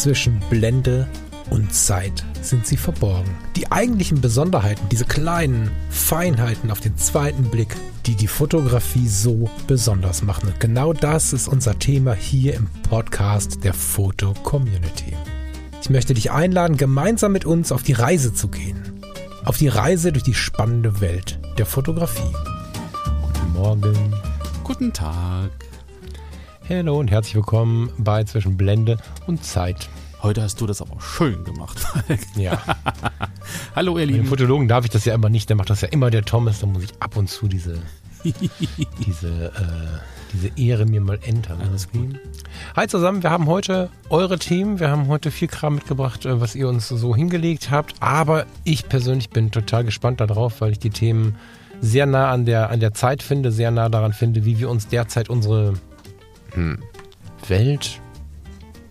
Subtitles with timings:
[0.00, 1.06] zwischen Blende
[1.50, 3.30] und Zeit sind sie verborgen.
[3.54, 7.76] Die eigentlichen Besonderheiten, diese kleinen Feinheiten auf den zweiten Blick,
[8.06, 10.48] die die Fotografie so besonders machen.
[10.48, 15.14] Und genau das ist unser Thema hier im Podcast der Foto Community.
[15.82, 19.02] Ich möchte dich einladen, gemeinsam mit uns auf die Reise zu gehen.
[19.44, 22.32] Auf die Reise durch die spannende Welt der Fotografie.
[23.22, 24.14] Guten Morgen.
[24.64, 25.50] Guten Tag.
[26.70, 28.96] Hallo und herzlich willkommen bei Zwischen Blende
[29.26, 29.88] und Zeit.
[30.22, 31.78] Heute hast du das aber schön gemacht.
[32.36, 32.62] Ja.
[33.74, 34.26] Hallo ihr Dem Lieben.
[34.26, 36.66] Fotologen darf ich das ja immer nicht, der macht das ja immer der Thomas, da
[36.66, 37.78] muss ich ab und zu diese,
[39.06, 39.98] diese, äh,
[40.34, 41.58] diese Ehre mir mal entern.
[41.62, 42.20] Alles gut.
[42.76, 46.54] Hi zusammen, wir haben heute eure Themen, wir haben heute viel Kram mitgebracht, äh, was
[46.54, 50.90] ihr uns so hingelegt habt, aber ich persönlich bin total gespannt darauf, weil ich die
[50.90, 51.36] Themen
[51.80, 54.86] sehr nah an der, an der Zeit finde, sehr nah daran finde, wie wir uns
[54.86, 55.74] derzeit unsere
[56.52, 56.82] hm,
[57.48, 58.02] Welt,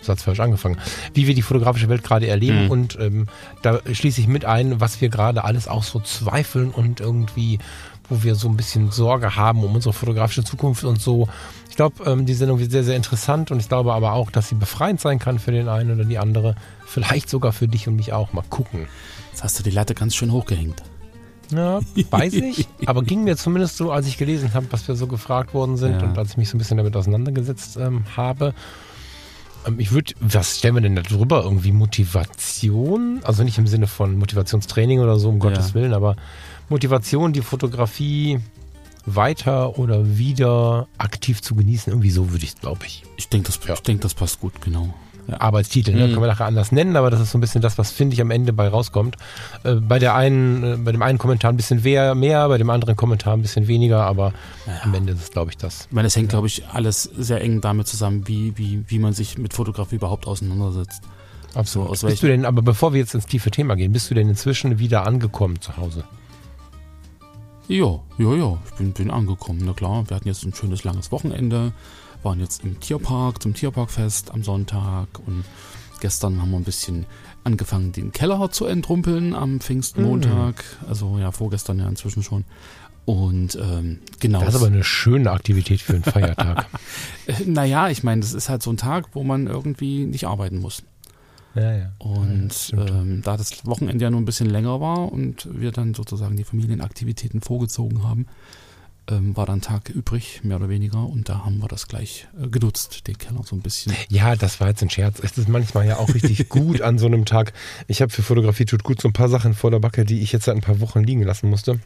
[0.01, 0.77] Satz falsch angefangen,
[1.13, 2.71] wie wir die fotografische Welt gerade erleben Mhm.
[2.71, 3.27] und ähm,
[3.61, 7.59] da schließe ich mit ein, was wir gerade alles auch so zweifeln und irgendwie,
[8.09, 11.27] wo wir so ein bisschen Sorge haben um unsere fotografische Zukunft und so.
[11.69, 14.49] Ich glaube, ähm, die Sendung wird sehr, sehr interessant und ich glaube aber auch, dass
[14.49, 16.55] sie befreiend sein kann für den einen oder die andere.
[16.85, 18.33] Vielleicht sogar für dich und mich auch.
[18.33, 18.87] Mal gucken.
[19.31, 20.81] Jetzt hast du die Latte ganz schön hochgehängt.
[21.51, 21.79] Ja,
[22.11, 22.67] weiß ich.
[22.85, 26.01] Aber ging mir zumindest so, als ich gelesen habe, was wir so gefragt worden sind
[26.01, 26.07] Ja.
[26.07, 28.53] und als ich mich so ein bisschen damit auseinandergesetzt ähm, habe.
[29.65, 31.43] Ähm, ich würde, was stellen wir denn da drüber?
[31.43, 33.19] Irgendwie Motivation?
[33.23, 36.15] Also nicht im Sinne von Motivationstraining oder so, um Gottes Willen, aber
[36.69, 38.39] Motivation, die Fotografie
[39.05, 41.91] weiter oder wieder aktiv zu genießen.
[41.91, 43.03] Irgendwie so würde ich es, glaube ich.
[43.17, 43.73] Ich denke, das, Ja.
[43.73, 44.93] ich denk, das passt gut, genau.
[45.33, 46.07] Arbeitstitel, ne?
[46.07, 46.11] Mhm.
[46.11, 48.21] können wir nachher anders nennen, aber das ist so ein bisschen das, was finde ich
[48.21, 49.17] am Ende bei rauskommt.
[49.63, 52.69] Äh, bei der einen, äh, bei dem einen Kommentar ein bisschen mehr, mehr, bei dem
[52.69, 54.33] anderen Kommentar ein bisschen weniger, aber
[54.83, 55.87] am Ende ist es, glaube ich, das.
[55.87, 59.13] Ich meine, es hängt, glaube ich, alles sehr eng damit zusammen, wie, wie, wie man
[59.13, 61.01] sich mit Fotografie überhaupt auseinandersetzt.
[61.55, 61.89] Absolut.
[61.89, 64.29] aus bist du denn, aber bevor wir jetzt ins tiefe Thema gehen, bist du denn
[64.29, 66.03] inzwischen wieder angekommen zu Hause?
[67.67, 69.61] Ja, ja, ja, ich bin, bin angekommen.
[69.63, 71.71] Na klar, wir hatten jetzt ein schönes langes Wochenende,
[72.23, 75.43] waren jetzt im Tierpark, zum Tierparkfest am Sonntag und
[76.01, 77.05] gestern haben wir ein bisschen
[77.43, 80.63] angefangen, den Keller zu entrumpeln am Pfingstmontag.
[80.87, 82.45] Also ja, vorgestern ja inzwischen schon.
[83.05, 84.39] Und ähm, genau.
[84.41, 86.67] Das ist aber eine schöne Aktivität für einen Feiertag.
[87.45, 90.83] naja, ich meine, das ist halt so ein Tag, wo man irgendwie nicht arbeiten muss.
[91.55, 91.91] ja, ja.
[91.97, 92.91] Und stimmt.
[92.91, 96.43] ähm, da das Wochenende ja nur ein bisschen länger war und wir dann sozusagen die
[96.43, 98.27] Familienaktivitäten vorgezogen haben,
[99.09, 101.05] ähm, war dann ein Tag übrig, mehr oder weniger.
[101.05, 103.93] Und da haben wir das gleich äh, genutzt, den Keller so ein bisschen.
[104.09, 105.19] Ja, das war jetzt ein Scherz.
[105.21, 107.53] Es ist manchmal ja auch richtig gut an so einem Tag.
[107.87, 110.31] Ich habe für Fotografie tut gut so ein paar Sachen vor der Backe, die ich
[110.31, 111.79] jetzt seit ein paar Wochen liegen lassen musste.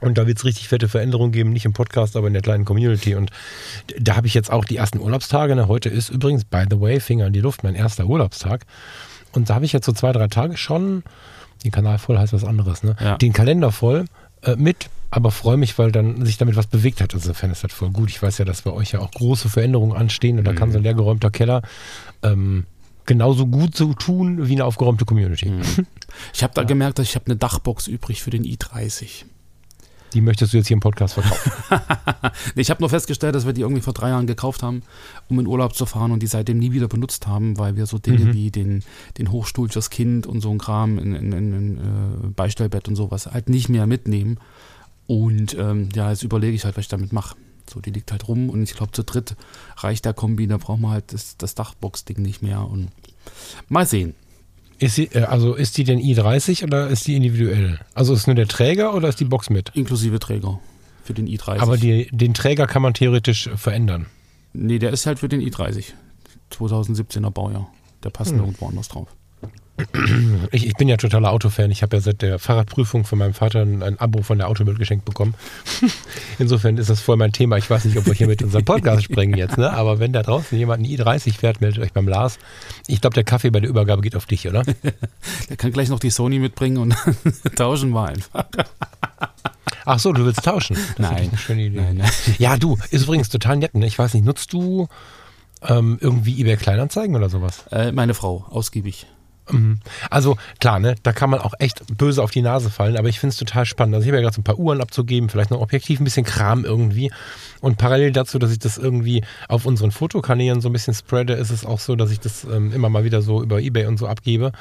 [0.00, 2.64] Und da wird es richtig fette Veränderungen geben, nicht im Podcast, aber in der kleinen
[2.64, 3.14] Community.
[3.14, 3.30] Und
[3.98, 5.54] da habe ich jetzt auch die ersten Urlaubstage.
[5.54, 5.68] Ne?
[5.68, 8.66] Heute ist übrigens, by the way, Finger in die Luft, mein erster Urlaubstag.
[9.32, 11.04] Und da habe ich jetzt so zwei, drei Tage schon,
[11.64, 12.96] den Kanal voll heißt was anderes, ne?
[13.00, 13.16] Ja.
[13.16, 14.06] den Kalender voll
[14.42, 17.14] äh, mit, aber freue mich, weil dann sich damit was bewegt hat.
[17.14, 18.10] Also insofern ist das voll gut.
[18.10, 20.78] Ich weiß ja, dass bei euch ja auch große Veränderungen anstehen und da kann so
[20.78, 21.62] ein leergeräumter Keller
[22.22, 22.64] ähm,
[23.04, 25.50] genauso gut so tun wie eine aufgeräumte Community.
[25.50, 25.62] Mhm.
[26.34, 29.24] Ich habe da gemerkt, dass ich habe eine Dachbox übrig für den i30.
[30.14, 31.52] Die möchtest du jetzt hier im Podcast verkaufen.
[32.54, 34.82] Ich habe nur festgestellt, dass wir die irgendwie vor drei Jahren gekauft haben,
[35.28, 37.98] um in Urlaub zu fahren und die seitdem nie wieder benutzt haben, weil wir so
[37.98, 38.32] Dinge Mhm.
[38.34, 38.82] wie den,
[39.18, 42.96] den Hochstuhl fürs Kind und so ein Kram in, in, in, in äh, Beistellbett und
[42.96, 44.38] sowas halt nicht mehr mitnehmen.
[45.06, 47.36] Und ähm, ja, jetzt überlege ich halt, was ich damit mache.
[47.72, 49.36] So, die liegt halt rum und ich glaube, zu dritt
[49.78, 52.88] reicht der Kombi, da brauchen wir halt das, das Dachbox-Ding nicht mehr und
[53.68, 54.14] mal sehen.
[54.82, 57.78] Ist sie, äh, also ist die denn i30 oder ist die individuell?
[57.94, 59.70] Also ist nur der Träger oder ist die Box mit?
[59.74, 60.58] Inklusive Träger
[61.04, 61.58] für den i30.
[61.60, 64.06] Aber die, den Träger kann man theoretisch verändern.
[64.52, 65.84] Nee, der ist halt für den i30.
[66.52, 67.68] 2017er Baujahr.
[68.02, 68.38] Der passt Hm.
[68.38, 69.08] nirgendwo anders drauf.
[70.50, 71.70] Ich, ich bin ja totaler Autofan.
[71.70, 74.78] Ich habe ja seit der Fahrradprüfung von meinem Vater ein, ein Abo von der Autobild
[74.78, 75.34] geschenkt bekommen.
[76.38, 77.56] Insofern ist das voll mein Thema.
[77.56, 79.72] Ich weiß nicht, ob wir hier mit unserem Podcast sprengen jetzt, ne?
[79.72, 82.38] Aber wenn da draußen jemand einen i30 fährt, meldet euch beim Lars.
[82.86, 84.62] Ich glaube, der Kaffee bei der Übergabe geht auf dich, oder?
[85.48, 86.94] Der kann gleich noch die Sony mitbringen und
[87.56, 88.46] tauschen wir einfach.
[89.84, 90.76] Ach so, du willst tauschen.
[90.76, 91.28] Das Nein.
[91.28, 91.80] eine schöne Idee.
[91.80, 92.10] Nein, nein.
[92.38, 93.74] Ja, du, ist übrigens total nett.
[93.74, 93.86] Ne?
[93.86, 94.88] Ich weiß nicht, nutzt du
[95.62, 97.64] ähm, irgendwie eBay Kleinanzeigen oder sowas?
[97.70, 99.06] Äh, meine Frau, ausgiebig.
[99.50, 99.80] Mhm.
[100.10, 103.18] Also klar, ne, da kann man auch echt böse auf die Nase fallen, aber ich
[103.18, 103.94] finde es total spannend.
[103.94, 106.24] Also ich habe ja gerade so ein paar Uhren abzugeben, vielleicht noch objektiv ein bisschen
[106.24, 107.10] Kram irgendwie.
[107.60, 111.50] Und parallel dazu, dass ich das irgendwie auf unseren Fotokanälen so ein bisschen spreade, ist
[111.50, 114.06] es auch so, dass ich das ähm, immer mal wieder so über Ebay und so
[114.06, 114.52] abgebe.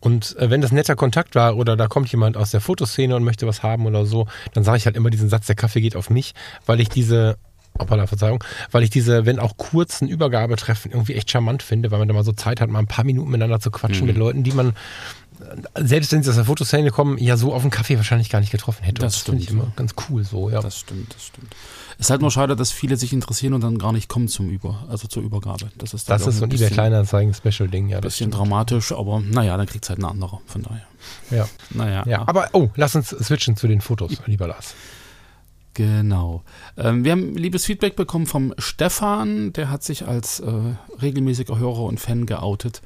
[0.00, 3.24] Und äh, wenn das netter Kontakt war oder da kommt jemand aus der Fotoszene und
[3.24, 5.96] möchte was haben oder so, dann sage ich halt immer diesen Satz, der Kaffee geht
[5.96, 6.34] auf mich,
[6.66, 7.36] weil ich diese
[7.78, 12.08] Hoppala, Verzeihung, weil ich diese, wenn auch kurzen Übergabetreffen irgendwie echt charmant finde, weil man
[12.08, 14.06] da mal so Zeit hat, mal ein paar Minuten miteinander zu quatschen Mhm.
[14.08, 14.74] mit Leuten, die man,
[15.76, 18.50] selbst wenn sie aus der Fotoszene kommen, ja so auf einen Kaffee wahrscheinlich gar nicht
[18.50, 19.00] getroffen hätte.
[19.00, 19.62] Das finde ich stimmt.
[19.62, 20.60] immer ganz cool so, ja.
[20.60, 21.54] Das stimmt, das stimmt.
[22.00, 24.50] Es ist halt nur schade, dass viele sich interessieren und dann gar nicht kommen zum
[24.50, 25.68] Über, also zur Übergabe.
[25.78, 28.00] Das ist, Das ist so ein eBay Kleinanzeigen-Special-Ding, ja.
[28.00, 30.82] Das bisschen dramatisch, aber naja, dann kriegt es halt ein anderer, von daher.
[31.30, 31.48] Ja.
[31.70, 32.22] Naja, ja.
[32.26, 34.74] Aber, oh, lass uns switchen zu den Fotos, lieber Lars.
[35.78, 36.42] Genau.
[36.76, 40.50] Ähm, wir haben liebes Feedback bekommen vom Stefan, der hat sich als äh,
[41.00, 42.82] regelmäßiger Hörer und Fan geoutet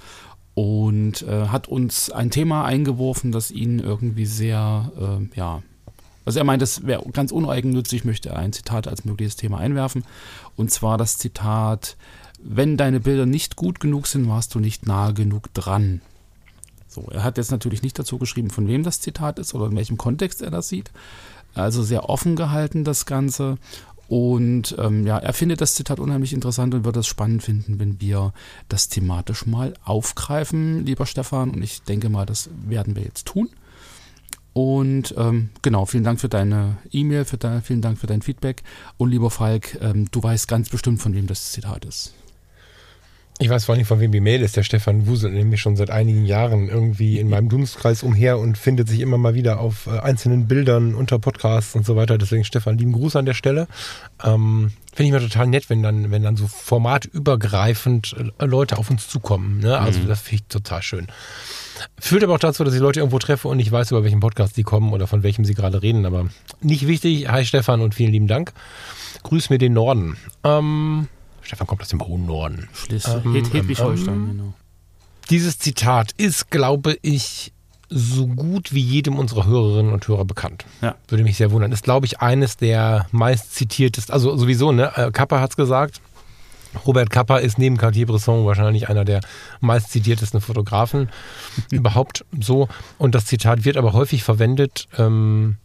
[0.53, 5.62] und äh, hat uns ein Thema eingeworfen, das ihn irgendwie sehr, äh, ja,
[6.27, 10.05] also er meint, das wäre ganz uneigennützig, möchte er ein Zitat als mögliches Thema einwerfen.
[10.56, 11.97] Und zwar das Zitat,
[12.43, 16.03] wenn deine Bilder nicht gut genug sind, warst du nicht nahe genug dran.
[16.89, 19.77] So, er hat jetzt natürlich nicht dazu geschrieben, von wem das Zitat ist oder in
[19.77, 20.91] welchem Kontext er das sieht.
[21.55, 23.59] Also sehr offen gehalten das Ganze.
[24.09, 28.01] Und ähm, ja, er findet das Zitat unheimlich interessant und wird es spannend finden, wenn
[28.01, 28.35] wir
[28.69, 31.51] das thematisch mal aufgreifen, lieber Stefan.
[31.51, 33.49] Und ich denke mal, das werden wir jetzt tun.
[34.53, 38.63] Und ähm, genau, vielen Dank für deine E-Mail, für dein, vielen Dank für dein Feedback.
[38.99, 42.13] Und lieber Falk, ähm, du weißt ganz bestimmt, von wem das Zitat ist.
[43.38, 44.56] Ich weiß vor allem, von wem die Mail ist.
[44.56, 48.88] Der Stefan wuselt nämlich schon seit einigen Jahren irgendwie in meinem Dunstkreis umher und findet
[48.88, 52.19] sich immer mal wieder auf äh, einzelnen Bildern unter Podcasts und so weiter.
[52.19, 53.67] Deswegen, Stefan, lieben Gruß an der Stelle.
[54.23, 58.90] Ähm, Finde ich mal total nett, wenn dann, wenn dann so formatübergreifend äh, Leute auf
[58.90, 59.58] uns zukommen.
[59.58, 59.76] Ne?
[59.79, 60.08] Also, Mhm.
[60.08, 61.06] das finde ich total schön.
[61.99, 64.56] Führt aber auch dazu, dass ich Leute irgendwo treffe und ich weiß, über welchen Podcast
[64.56, 66.06] die kommen oder von welchem sie gerade reden.
[66.06, 66.29] Aber
[66.61, 67.29] nicht wichtig.
[67.29, 68.52] Hi, Stefan, und vielen lieben Dank.
[69.25, 70.17] Grüß mir den Norden.
[70.44, 71.08] Ähm,
[71.43, 72.69] Stefan kommt aus dem hohen Norden.
[72.73, 74.55] Schleswig, Ähm, Hedwig-Holstein, ähm, genau.
[75.31, 77.53] Dieses Zitat ist, glaube ich,
[77.89, 80.65] so gut wie jedem unserer Hörerinnen und Hörer bekannt.
[80.81, 80.94] Ja.
[81.09, 81.73] Würde mich sehr wundern.
[81.73, 84.93] Ist, glaube ich, eines der meist zitiertesten, also sowieso, ne?
[84.97, 86.00] Äh, Kappa hat es gesagt.
[86.87, 89.21] Robert Kappa ist neben Cartier-Bresson wahrscheinlich einer der
[89.61, 91.11] meist zitiertesten Fotografen
[91.71, 92.69] überhaupt so.
[92.97, 95.59] Und das Zitat wird aber häufig verwendet ähm,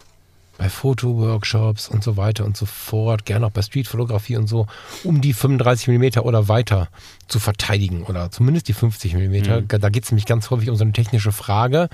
[0.57, 4.67] bei Fotoworkshops und so weiter und so fort, gerne auch bei Streetfotografie und so,
[5.03, 6.89] um die 35 mm oder weiter
[7.27, 9.19] zu verteidigen oder zumindest die 50 mm.
[9.19, 9.67] Mhm.
[9.67, 11.89] Da geht es nämlich ganz häufig um so eine technische Frage.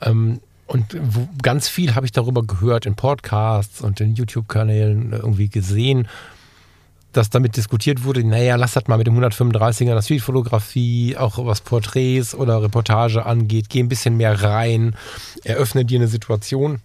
[0.00, 0.96] Ähm, und
[1.42, 6.06] ganz viel habe ich darüber gehört in Podcasts und in YouTube-Kanälen irgendwie gesehen,
[7.12, 11.44] dass damit diskutiert wurde, naja, lass das mal mit dem 135er in der Streetfotografie, auch
[11.44, 14.94] was Porträts oder Reportage angeht, geh ein bisschen mehr rein,
[15.42, 16.80] eröffne dir eine Situation.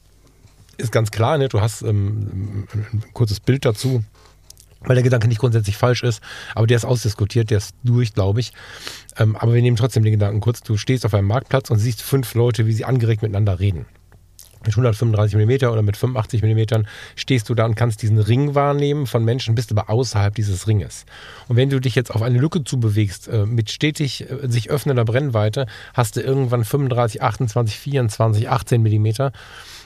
[0.78, 1.50] Ist ganz klar, ne?
[1.50, 4.04] du hast ähm, ein kurzes Bild dazu,
[4.82, 6.22] weil der Gedanke nicht grundsätzlich falsch ist,
[6.54, 8.54] aber der ist ausdiskutiert, der ist durch, glaube ich.
[9.18, 12.02] Ähm, aber wir nehmen trotzdem den Gedanken kurz, du stehst auf einem Marktplatz und siehst
[12.02, 13.86] fünf Leute, wie sie angeregt miteinander reden
[14.66, 16.86] mit 135 mm oder mit 85 mm
[17.16, 21.06] stehst du da und kannst diesen Ring wahrnehmen von Menschen, bist aber außerhalb dieses Ringes.
[21.48, 25.06] Und wenn du dich jetzt auf eine Lücke zubewegst, äh, mit stetig äh, sich öffnender
[25.06, 29.32] Brennweite, hast du irgendwann 35, 28, 24, 18 mm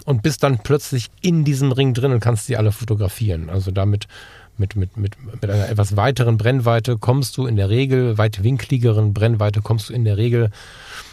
[0.10, 3.52] und bist dann plötzlich in diesem Ring drin und kannst sie alle fotografieren.
[3.52, 4.08] Also damit
[4.58, 9.62] mit, mit, mit, mit einer etwas weiteren Brennweite kommst du in der Regel, weitwinkligeren Brennweite
[9.62, 10.50] kommst du in der Regel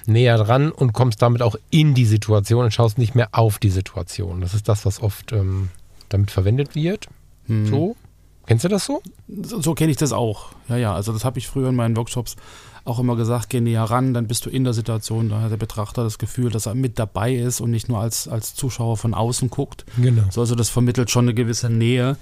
[0.06, 3.69] näher dran und kommst damit auch in die Situation und schaust nicht mehr auf die
[3.69, 4.40] Situation.
[4.40, 5.68] Das ist das, was oft ähm,
[6.09, 7.06] damit verwendet wird.
[7.49, 7.66] Hm.
[7.66, 7.97] So.
[8.46, 9.02] Kennst du das so?
[9.28, 10.50] So, so kenne ich das auch.
[10.68, 12.36] Ja, ja, also das habe ich früher in meinen Workshops
[12.84, 15.56] auch immer gesagt, geh näher ran, dann bist du in der Situation, da hat der
[15.56, 19.12] Betrachter das Gefühl, dass er mit dabei ist und nicht nur als, als Zuschauer von
[19.12, 19.84] außen guckt.
[19.96, 20.22] Genau.
[20.30, 22.16] So, also das vermittelt schon eine gewisse Nähe.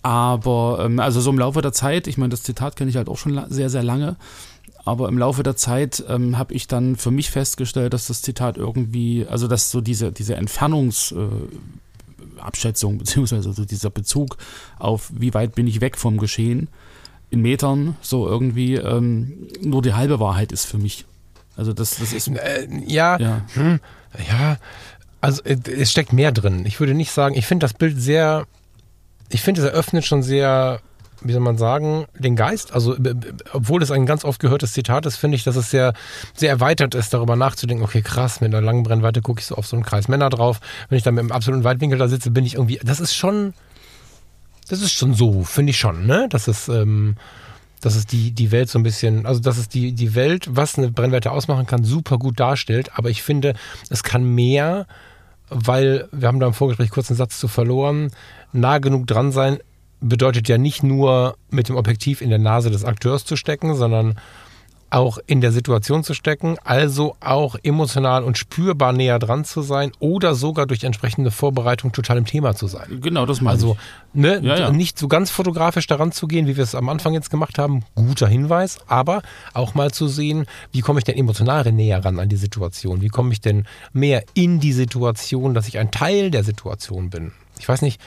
[0.00, 3.08] Aber ähm, also so im Laufe der Zeit, ich meine, das Zitat kenne ich halt
[3.08, 4.16] auch schon sehr, sehr lange,
[4.84, 8.56] aber im Laufe der Zeit ähm, habe ich dann für mich festgestellt, dass das Zitat
[8.56, 11.12] irgendwie, also dass so diese, diese Entfernungs...
[11.12, 11.26] Äh,
[12.44, 14.36] Abschätzung, beziehungsweise so dieser Bezug
[14.78, 16.68] auf, wie weit bin ich weg vom Geschehen,
[17.30, 21.06] in Metern, so irgendwie ähm, nur die halbe Wahrheit ist für mich.
[21.56, 23.80] Also das, das ist, Äh, ja, ja, hm,
[24.28, 24.58] ja,
[25.22, 26.66] also äh, es steckt mehr drin.
[26.66, 28.46] Ich würde nicht sagen, ich finde das Bild sehr,
[29.30, 30.80] ich finde es eröffnet schon sehr,
[31.24, 32.72] wie soll man sagen, den Geist.
[32.72, 33.14] Also äh, äh,
[33.52, 35.92] obwohl es ein ganz oft gehörtes Zitat ist, finde ich, dass es sehr,
[36.34, 39.66] sehr erweitert ist, darüber nachzudenken, okay, krass, mit einer langen Brennweite gucke ich so auf
[39.66, 40.60] so einen Kreis Männer drauf.
[40.88, 43.54] Wenn ich dann mit einem absoluten Weitwinkel da sitze, bin ich irgendwie, das ist schon,
[44.68, 46.26] das ist schon so, finde ich schon, ne?
[46.30, 47.16] Das ist, ähm,
[47.80, 50.78] dass es die, die Welt so ein bisschen, also dass es die, die Welt, was
[50.78, 52.92] eine Brennweite ausmachen kann, super gut darstellt.
[52.94, 53.54] Aber ich finde,
[53.90, 54.86] es kann mehr,
[55.50, 58.10] weil wir haben da im Vorgespräch kurz einen Satz zu verloren.
[58.52, 59.58] Nah genug dran sein
[60.02, 64.16] bedeutet ja nicht nur mit dem Objektiv in der Nase des Akteurs zu stecken, sondern
[64.90, 69.90] auch in der Situation zu stecken, also auch emotional und spürbar näher dran zu sein
[70.00, 73.00] oder sogar durch entsprechende Vorbereitung total im Thema zu sein.
[73.00, 73.78] Genau, das meine Also
[74.12, 74.20] ich.
[74.20, 74.70] ne, Ja, ja.
[74.70, 77.84] nicht so ganz fotografisch daran zu gehen, wie wir es am Anfang jetzt gemacht haben,
[77.94, 79.22] guter Hinweis, aber
[79.54, 83.00] auch mal zu sehen, wie komme ich denn emotional näher ran an die Situation?
[83.00, 87.32] Wie komme ich denn mehr in die Situation, dass ich ein Teil der Situation bin?
[87.58, 87.98] Ich weiß nicht,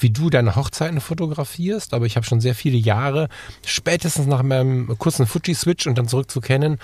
[0.00, 3.28] wie du deine Hochzeiten fotografierst, aber ich habe schon sehr viele Jahre,
[3.64, 6.78] spätestens nach meinem kurzen Fuji-Switch und dann zurück zu Canon,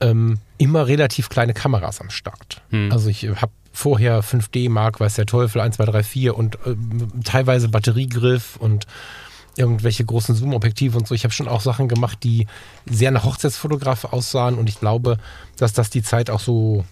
[0.00, 2.62] ähm, immer relativ kleine Kameras am Start.
[2.90, 7.22] Also ich habe vorher 5D Mark, weiß der Teufel, 1, 2, 3, 4 und ähm,
[7.22, 8.86] teilweise Batteriegriff und
[9.56, 11.14] irgendwelche großen Zoom-Objektive und so.
[11.14, 12.46] Ich habe schon auch Sachen gemacht, die
[12.86, 15.18] sehr nach Hochzeitsfotograf aussahen und ich glaube,
[15.56, 16.84] dass das die Zeit auch so,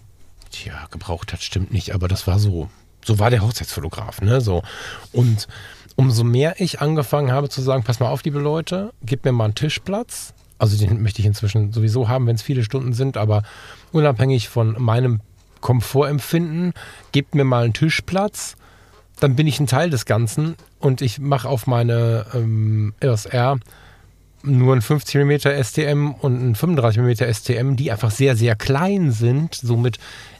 [0.50, 2.68] tja, gebraucht hat, stimmt nicht, aber das war so,
[3.08, 4.62] so war der Hochzeitsfotograf, ne, so.
[5.12, 5.48] Und
[5.96, 9.46] umso mehr ich angefangen habe zu sagen, pass mal auf, liebe Leute, gib mir mal
[9.46, 10.34] einen Tischplatz.
[10.58, 13.42] Also den möchte ich inzwischen sowieso haben, wenn es viele Stunden sind, aber
[13.92, 15.20] unabhängig von meinem
[15.60, 16.74] Komfortempfinden,
[17.12, 18.56] gebt mir mal einen Tischplatz,
[19.20, 23.58] dann bin ich ein Teil des Ganzen und ich mache auf meine ähm, EOS R
[24.42, 29.10] nur ein 50 mm STM und ein 35 mm STM, die einfach sehr, sehr klein
[29.10, 29.98] sind, so mit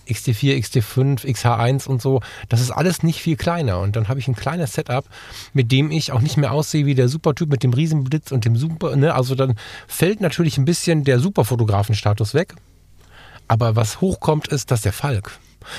[0.08, 2.20] XT4, XT5, XH1 und so.
[2.48, 3.80] Das ist alles nicht viel kleiner.
[3.80, 5.04] Und dann habe ich ein kleines Setup,
[5.52, 8.56] mit dem ich auch nicht mehr aussehe wie der Supertyp mit dem Riesenblitz und dem
[8.56, 8.96] Super.
[8.96, 9.14] Ne?
[9.14, 9.54] Also dann
[9.86, 12.54] fällt natürlich ein bisschen der Superfotografenstatus weg.
[13.46, 15.38] Aber was hochkommt, ist, dass der Falk.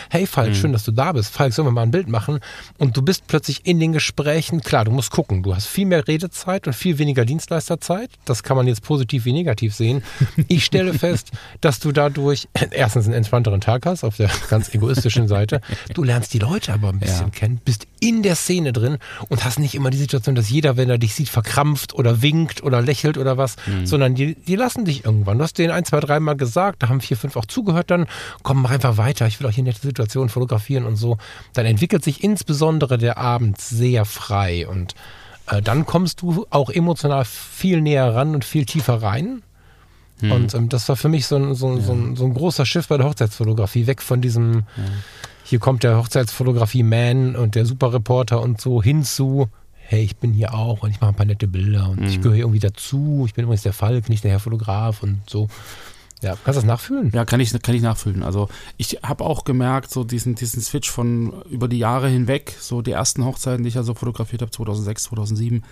[0.10, 1.32] Hey Falk, schön, dass du da bist.
[1.34, 2.40] Falk, sollen wir mal ein Bild machen?
[2.78, 6.08] Und du bist plötzlich in den Gesprächen, klar, du musst gucken, du hast viel mehr
[6.08, 8.10] Redezeit und viel weniger Dienstleisterzeit.
[8.26, 10.04] Das kann man jetzt positiv wie negativ sehen.
[10.48, 11.32] Ich stelle fest,
[11.62, 15.62] dass du dadurch erstens einen entspannteren Tag hast, auf der ganz egoistischen Seite.
[15.94, 17.30] Du lernst die Leute aber ein bisschen Ja.
[17.30, 20.90] kennen, bist in der Szene drin und hast nicht immer die Situation, dass jeder, wenn
[20.90, 25.04] er dich sieht, verkrampft oder winkt oder lächelt oder was, sondern die, die lassen dich
[25.06, 25.38] irgendwann.
[25.38, 28.06] Du hast denen ein, zwei, dreimal gesagt, da haben vier, fünf auch zugehört, dann
[28.44, 29.28] komm, mach einfach weiter.
[29.28, 31.18] Ich will auch hier nette Situationen fotografieren und so.
[31.54, 34.96] Dann entwickelt sich insbesondere der Abend sehr frei und
[35.48, 39.42] äh, dann kommst du auch emotional viel näher ran und viel tiefer rein.
[40.22, 42.66] Und ähm, das war für mich so ein, so, ein, so, ein, so ein großer
[42.66, 44.64] Schiff bei der Hochzeitsfotografie, weg von diesem,
[45.44, 50.54] hier kommt der Hochzeitsfotografie-Man und der Superreporter und so hin zu, hey, ich bin hier
[50.54, 53.24] auch und ich mache ein paar nette Bilder und ich gehöre hier irgendwie dazu.
[53.26, 55.48] Ich bin übrigens der Falk, nicht der Herr Fotograf und so.
[56.22, 57.12] Ja, kannst du das nachfühlen?
[57.14, 58.24] Ja, kann ich, kann ich nachfühlen.
[58.24, 62.82] Also ich habe auch gemerkt, so diesen, diesen Switch von über die Jahre hinweg, so
[62.82, 65.64] die ersten Hochzeiten, die ich also fotografiert habe, 2006, 2007,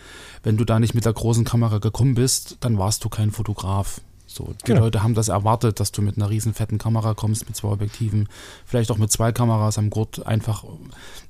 [0.43, 3.99] wenn du da nicht mit der großen Kamera gekommen bist, dann warst du kein Fotograf.
[4.29, 4.81] So, die Genau.
[4.81, 8.27] Leute haben das erwartet, dass du mit einer riesen fetten Kamera kommst, mit zwei Objektiven,
[8.65, 10.63] vielleicht auch mit zwei Kameras am Gurt, einfach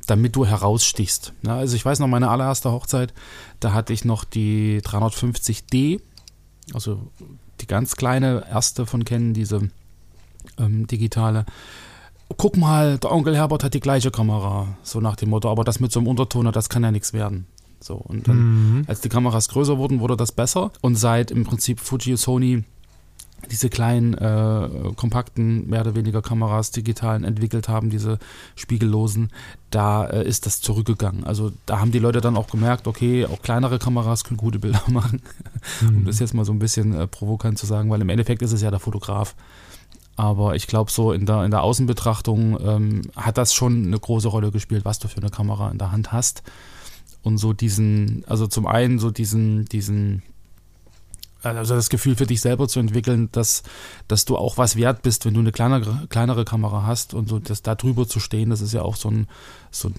[0.08, 1.34] damit du herausstichst.
[1.44, 3.14] Ja, also ich weiß noch, meine allererste Hochzeit,
[3.60, 6.02] da hatte ich noch die 350D,
[6.74, 7.12] also
[7.62, 9.70] die ganz kleine erste von Canon, diese
[10.58, 11.46] ähm, digitale.
[12.36, 15.80] Guck mal, der Onkel Herbert hat die gleiche Kamera, so nach dem Motto, aber das
[15.80, 17.48] mit so einem Untertoner, das kann ja nichts werden.
[17.80, 20.72] So, und dann, als die Kameras größer wurden, wurde das besser.
[20.82, 22.64] Und seit im Prinzip Fuji und Sony
[23.52, 28.20] diese kleinen, äh, kompakten, mehr oder weniger Kameras, digitalen entwickelt haben, diese
[28.56, 29.32] spiegellosen,
[29.70, 31.24] da äh, ist das zurückgegangen.
[31.24, 34.82] Also da haben die Leute dann auch gemerkt, okay, auch kleinere Kameras können gute Bilder
[34.88, 35.22] machen.
[35.82, 38.54] Um das jetzt mal so ein bisschen äh, provokant zu sagen, weil im Endeffekt ist
[38.54, 39.36] es ja der Fotograf.
[40.16, 44.28] Aber ich glaube, so in der, in der Außenbetrachtung ähm, hat das schon eine große
[44.28, 46.42] Rolle gespielt, was du für eine Kamera in der Hand hast.
[47.22, 50.24] Und so diesen, also zum einen so diesen, diesen,
[51.44, 53.64] also das Gefühl für dich selber zu entwickeln, dass,
[54.08, 57.40] dass du auch was wert bist, wenn du eine kleinere, kleinere Kamera hast und so
[57.40, 59.28] das da drüber zu stehen, das ist ja auch so, ein,
[59.72, 59.92] so,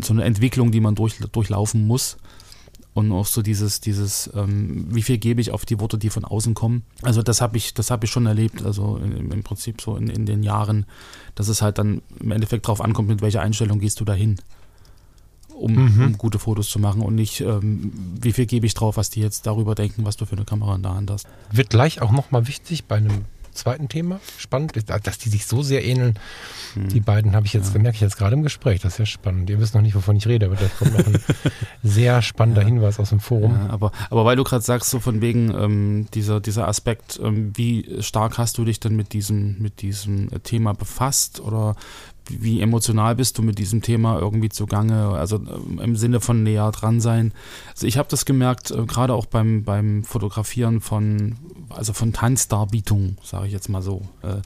[0.00, 2.16] so eine Entwicklung, die man durch, durchlaufen muss.
[2.94, 6.26] Und auch so dieses, dieses, ähm, wie viel gebe ich auf die Worte, die von
[6.26, 6.84] außen kommen.
[7.00, 10.08] Also das habe ich, das habe ich schon erlebt, also im, im Prinzip so in,
[10.08, 10.84] in den Jahren,
[11.34, 14.38] dass es halt dann im Endeffekt drauf ankommt, mit welcher Einstellung gehst du dahin
[15.62, 19.10] um, um gute Fotos zu machen und nicht, ähm, wie viel gebe ich drauf, was
[19.10, 21.26] die jetzt darüber denken, was du für eine Kamera in der Hand hast.
[21.50, 24.20] Wird gleich auch nochmal wichtig bei einem zweiten Thema.
[24.38, 26.18] Spannend, dass die sich so sehr ähneln.
[26.74, 28.80] Die beiden habe ich jetzt, merke ich jetzt gerade im Gespräch.
[28.80, 29.50] Das ist ja spannend.
[29.50, 31.18] Ihr wisst noch nicht, wovon ich rede, aber da kommt noch ein
[31.82, 33.52] sehr spannender Hinweis aus dem Forum.
[33.52, 37.52] Ja, aber, aber weil du gerade sagst, so von wegen ähm, dieser, dieser Aspekt, ähm,
[37.54, 41.76] wie stark hast du dich denn mit diesem, mit diesem Thema befasst oder
[42.28, 46.70] wie emotional bist du mit diesem Thema irgendwie zugange, also ähm, im Sinne von näher
[46.70, 47.32] dran sein.
[47.70, 51.36] Also ich habe das gemerkt, äh, gerade auch beim, beim Fotografieren von,
[51.68, 54.02] also von Tanzdarbietungen, sage ich jetzt mal so.
[54.22, 54.42] Äh,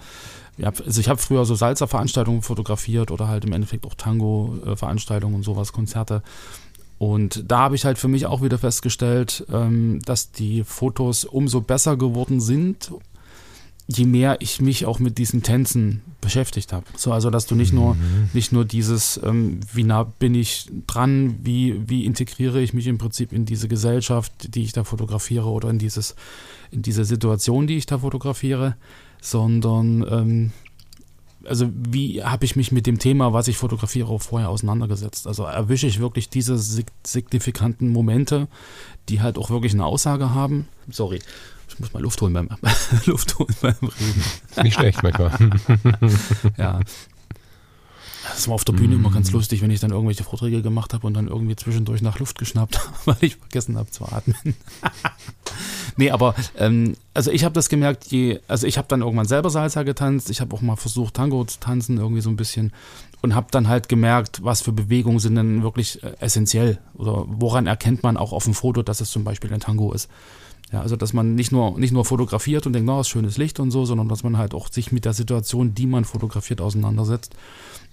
[0.63, 5.73] also ich habe früher so Salsa-Veranstaltungen fotografiert oder halt im Endeffekt auch Tango-Veranstaltungen und sowas,
[5.73, 6.23] Konzerte.
[6.99, 11.61] Und da habe ich halt für mich auch wieder festgestellt, ähm, dass die Fotos umso
[11.61, 12.91] besser geworden sind,
[13.89, 16.87] je mehr ich mich auch mit diesen Tänzen beschäftigt habe.
[16.97, 18.31] So, also dass du nicht nur mhm.
[18.33, 22.99] nicht nur dieses, ähm, wie nah bin ich dran, wie, wie integriere ich mich im
[22.99, 26.17] Prinzip in diese Gesellschaft, die ich da fotografiere oder in dieses,
[26.71, 28.77] in diese Situation, die ich da fotografiere,
[29.21, 30.53] sondern ähm,
[31.45, 35.29] also wie habe ich mich mit dem Thema, was ich fotografiere, auch vorher auseinandergesetzt?
[35.29, 38.49] Also erwische ich wirklich diese signifikanten Momente,
[39.09, 40.67] die halt auch wirklich eine Aussage haben?
[40.91, 41.21] Sorry,
[41.69, 42.49] ich muss mal Luft holen beim,
[43.07, 44.23] Luft holen beim Reden.
[44.63, 45.33] Nicht schlecht manchmal.
[46.57, 46.81] ja.
[48.29, 48.99] Das war auf der Bühne mm.
[48.99, 49.35] immer ganz mm.
[49.35, 52.79] lustig, wenn ich dann irgendwelche Vorträge gemacht habe und dann irgendwie zwischendurch nach Luft geschnappt
[52.87, 54.57] habe, weil ich vergessen habe zu atmen.
[55.97, 59.51] nee, aber ähm, also ich habe das gemerkt, je, also ich habe dann irgendwann selber
[59.51, 62.73] Salsa getanzt, ich habe auch mal versucht, Tango zu tanzen, irgendwie so ein bisschen
[63.23, 67.67] und habe dann halt gemerkt, was für Bewegungen sind denn wirklich äh, essentiell oder woran
[67.67, 70.09] erkennt man auch auf dem Foto, dass es zum Beispiel ein Tango ist.
[70.73, 73.71] Ja, also dass man nicht nur, nicht nur fotografiert und denkt, oh, schönes Licht und
[73.71, 77.37] so, sondern dass man halt auch sich mit der Situation, die man fotografiert, auseinandersetzt.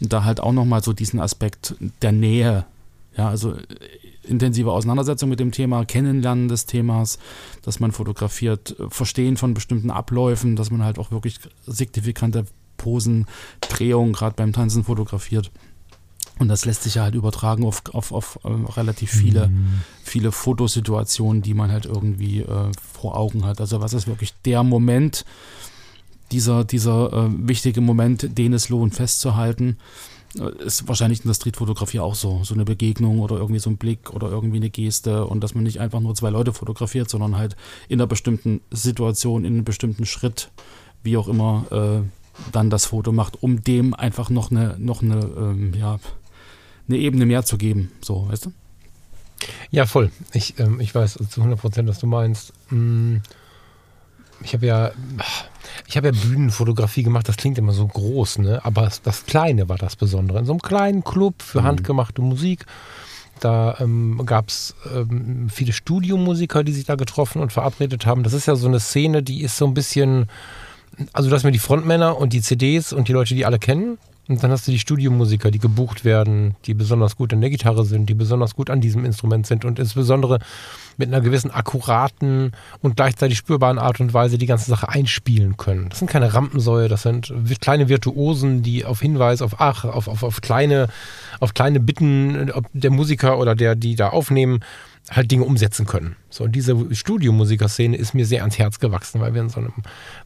[0.01, 2.65] Und da halt auch nochmal so diesen Aspekt der Nähe,
[3.15, 3.57] ja, also äh,
[4.23, 7.19] intensive Auseinandersetzung mit dem Thema, Kennenlernen des Themas,
[7.61, 12.45] dass man fotografiert, äh, Verstehen von bestimmten Abläufen, dass man halt auch wirklich signifikante
[12.77, 13.27] Posen,
[13.61, 15.51] Drehungen gerade beim Tanzen fotografiert.
[16.39, 19.81] Und das lässt sich ja halt übertragen auf, auf, auf äh, relativ viele, mhm.
[20.03, 23.61] viele Fotosituationen, die man halt irgendwie äh, vor Augen hat.
[23.61, 25.25] Also was ist wirklich der Moment,
[26.31, 29.77] dieser, dieser äh, wichtige Moment, den es lohnt festzuhalten,
[30.39, 32.41] äh, ist wahrscheinlich in der Streetfotografie auch so.
[32.43, 35.63] So eine Begegnung oder irgendwie so ein Blick oder irgendwie eine Geste und dass man
[35.63, 37.55] nicht einfach nur zwei Leute fotografiert, sondern halt
[37.87, 40.49] in einer bestimmten Situation, in einem bestimmten Schritt,
[41.03, 42.01] wie auch immer, äh,
[42.51, 45.99] dann das Foto macht, um dem einfach noch eine, noch eine, ähm, ja,
[46.87, 47.91] eine Ebene mehr zu geben.
[48.01, 48.53] So, weißt du?
[49.71, 50.11] Ja, voll.
[50.33, 52.53] Ich, ähm, ich weiß zu 100 Prozent, was du meinst.
[52.69, 53.17] Mm,
[54.43, 54.91] ich habe ja,
[55.87, 57.27] ich habe ja Bühnenfotografie gemacht.
[57.27, 58.63] Das klingt immer so groß, ne?
[58.63, 60.39] Aber das Kleine war das Besondere.
[60.39, 61.65] In so einem kleinen Club für mhm.
[61.65, 62.65] handgemachte Musik.
[63.39, 68.23] Da ähm, gab es ähm, viele Studiomusiker, die sich da getroffen und verabredet haben.
[68.23, 70.27] Das ist ja so eine Szene, die ist so ein bisschen,
[71.13, 73.97] also du hast mir die Frontmänner und die CDs und die Leute, die alle kennen.
[74.27, 77.83] Und dann hast du die Studiomusiker, die gebucht werden, die besonders gut in der Gitarre
[77.83, 80.39] sind, die besonders gut an diesem Instrument sind und insbesondere
[80.97, 85.89] mit einer gewissen akkuraten und gleichzeitig spürbaren Art und Weise die ganze Sache einspielen können.
[85.89, 90.23] Das sind keine Rampensäue, das sind kleine Virtuosen, die auf Hinweis, auf ach, auf, auf,
[90.23, 90.87] auf kleine,
[91.41, 94.61] auf kleine Bitten der Musiker oder der, die da aufnehmen,
[95.11, 96.15] halt Dinge umsetzen können.
[96.29, 99.73] So, und diese Studiomusikerszene ist mir sehr ans Herz gewachsen, weil wir in so einem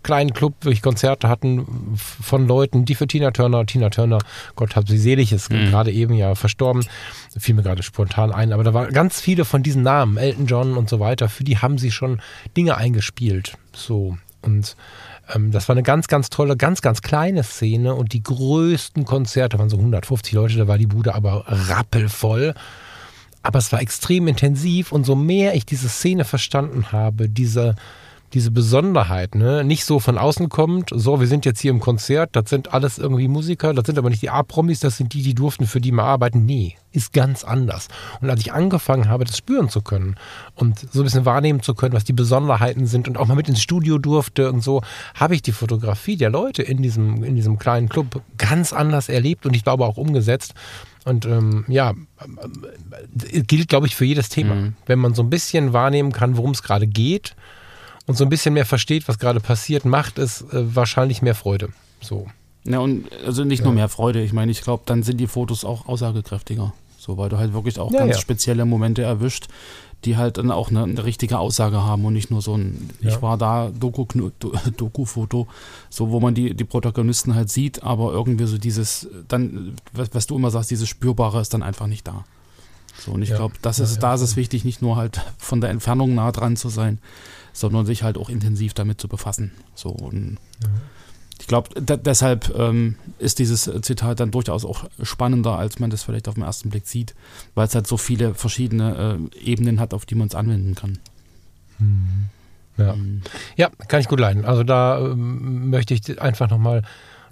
[0.03, 4.19] kleinen Club wirklich Konzerte hatten von Leuten, die für Tina Turner, Tina Turner,
[4.55, 5.69] Gott hab sie selig, ist mhm.
[5.69, 6.85] gerade eben ja verstorben,
[7.37, 10.77] fiel mir gerade spontan ein, aber da waren ganz viele von diesen Namen, Elton John
[10.77, 12.21] und so weiter, für die haben sie schon
[12.55, 13.57] Dinge eingespielt.
[13.73, 14.75] So, und
[15.33, 19.57] ähm, das war eine ganz, ganz tolle, ganz, ganz kleine Szene und die größten Konzerte
[19.57, 22.53] waren so 150 Leute, da war die Bude aber rappelvoll.
[23.47, 27.75] Aber es war extrem intensiv und so mehr ich diese Szene verstanden habe, diese,
[28.33, 29.63] diese Besonderheit, ne?
[29.63, 32.97] nicht so von außen kommt, so, wir sind jetzt hier im Konzert, das sind alles
[32.97, 35.93] irgendwie Musiker, das sind aber nicht die A-Promis, das sind die, die durften für die
[35.93, 36.45] mal arbeiten.
[36.45, 37.87] Nee, ist ganz anders.
[38.19, 40.15] Und als ich angefangen habe, das spüren zu können
[40.55, 43.47] und so ein bisschen wahrnehmen zu können, was die Besonderheiten sind und auch mal mit
[43.47, 44.81] ins Studio durfte und so,
[45.15, 49.45] habe ich die Fotografie der Leute in diesem, in diesem kleinen Club ganz anders erlebt
[49.45, 50.53] und ich glaube auch umgesetzt.
[51.07, 51.93] Und ähm, ja,
[53.31, 54.55] äh, gilt, glaube ich, für jedes Thema.
[54.55, 54.73] Mhm.
[54.87, 57.33] Wenn man so ein bisschen wahrnehmen kann, worum es gerade geht
[58.07, 61.69] und so ein bisschen mehr versteht, was gerade passiert, macht es äh, wahrscheinlich mehr Freude.
[62.01, 62.27] So.
[62.65, 63.65] Ja, und also nicht ja.
[63.65, 66.73] nur mehr Freude, ich meine, ich glaube, dann sind die Fotos auch aussagekräftiger.
[66.97, 68.21] So, weil du halt wirklich auch ja, ganz ja.
[68.21, 69.47] spezielle Momente erwischt,
[70.05, 73.09] die halt dann auch eine, eine, richtige Aussage haben und nicht nur so ein, ja.
[73.09, 75.47] ich war da, Doku-Foto,
[75.89, 80.27] so wo man die, die Protagonisten halt sieht, aber irgendwie so dieses, dann, was, was
[80.27, 82.25] du immer sagst, dieses Spürbare ist dann einfach nicht da.
[82.99, 85.69] So, und ich glaube, das ist, da ist es wichtig, nicht nur halt von der
[85.69, 86.99] Entfernung nah dran zu sein,
[87.53, 89.51] sondern sich halt auch intensiv damit zu befassen.
[89.75, 90.37] So, und
[91.39, 96.27] ich glaube, deshalb ähm, ist dieses Zitat dann durchaus auch spannender, als man das vielleicht
[96.27, 97.15] auf den ersten Blick sieht,
[97.55, 100.99] weil es halt so viele verschiedene äh, Ebenen hat, auf die man es anwenden kann.
[101.79, 102.29] Mhm.
[102.77, 102.95] Ja.
[102.95, 103.21] Mhm.
[103.55, 104.45] ja, kann ich gut leiden.
[104.45, 106.83] Also da ähm, möchte ich einfach nochmal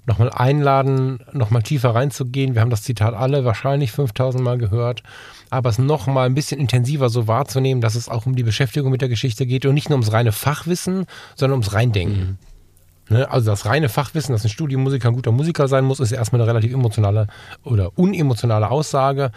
[0.06, 2.54] noch mal einladen, nochmal tiefer reinzugehen.
[2.54, 5.02] Wir haben das Zitat alle wahrscheinlich 5000 Mal gehört,
[5.50, 9.00] aber es nochmal ein bisschen intensiver so wahrzunehmen, dass es auch um die Beschäftigung mit
[9.00, 12.20] der Geschichte geht und nicht nur ums reine Fachwissen, sondern ums Reindenken.
[12.20, 12.38] Mhm.
[13.08, 13.30] Ne?
[13.30, 16.48] Also das reine Fachwissen, dass ein Studiomusiker ein guter Musiker sein muss, ist erstmal eine
[16.48, 17.26] relativ emotionale
[17.64, 19.30] oder unemotionale Aussage.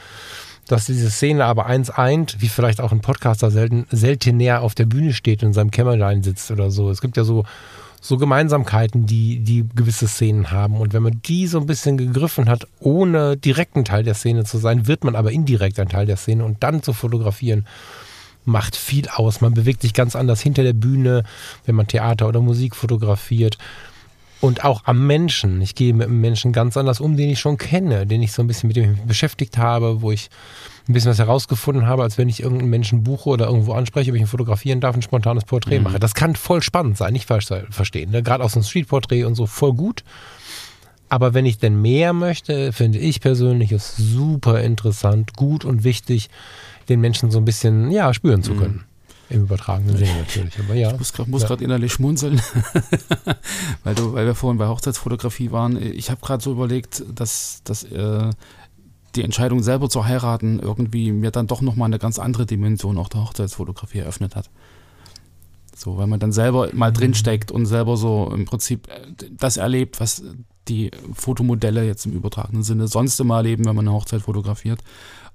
[0.67, 4.75] Dass diese Szene aber eins eint, wie vielleicht auch ein Podcaster selten, selten näher auf
[4.75, 6.91] der Bühne steht und in seinem Kämmerlein sitzt oder so.
[6.91, 7.43] Es gibt ja so,
[8.01, 10.77] so Gemeinsamkeiten, die, die gewisse Szenen haben.
[10.77, 14.43] Und wenn man die so ein bisschen gegriffen hat, ohne direkt ein Teil der Szene
[14.43, 17.65] zu sein, wird man aber indirekt ein Teil der Szene und dann zu fotografieren,
[18.50, 19.42] macht viel aus.
[19.42, 21.24] Man bewegt sich ganz anders hinter der Bühne,
[21.66, 23.58] wenn man Theater oder Musik fotografiert.
[24.42, 25.62] Und auch am Menschen.
[25.62, 28.42] Ich gehe mit einem Menschen ganz anders um, den ich schon kenne, den ich so
[28.42, 30.30] ein bisschen mit dem beschäftigt habe, wo ich
[30.88, 34.16] ein bisschen was herausgefunden habe, als wenn ich irgendeinen Menschen buche oder irgendwo anspreche, ob
[34.16, 35.84] ich ihn fotografieren darf, ein spontanes Porträt mhm.
[35.84, 36.00] mache.
[36.00, 38.12] Das kann voll spannend sein, nicht falsch verstehen.
[38.12, 38.24] Ne?
[38.24, 40.04] Gerade aus einem Streetporträt und so voll gut.
[41.10, 46.30] Aber wenn ich denn mehr möchte, finde ich persönlich es super interessant, gut und wichtig,
[46.89, 48.60] den Menschen so ein bisschen ja, spüren zu mhm.
[48.60, 48.73] können.
[48.73, 48.84] Mhm.
[49.30, 50.60] Im übertragenen Sinne natürlich.
[50.60, 50.91] Aber ja.
[50.91, 51.65] Ich muss gerade ja.
[51.65, 52.41] innerlich schmunzeln,
[53.84, 55.82] weil, du, weil wir vorhin bei Hochzeitsfotografie waren.
[55.82, 58.32] Ich habe gerade so überlegt, dass, dass äh,
[59.15, 63.10] die Entscheidung selber zu heiraten irgendwie mir dann doch nochmal eine ganz andere Dimension auch
[63.10, 64.49] der Hochzeitsfotografie eröffnet hat.
[65.75, 66.95] So, weil man dann selber mal mhm.
[66.95, 70.23] drinsteckt und selber so im Prinzip äh, das erlebt, was
[70.67, 74.82] die Fotomodelle jetzt im übertragenen Sinne sonst immer erleben, wenn man eine Hochzeit fotografiert.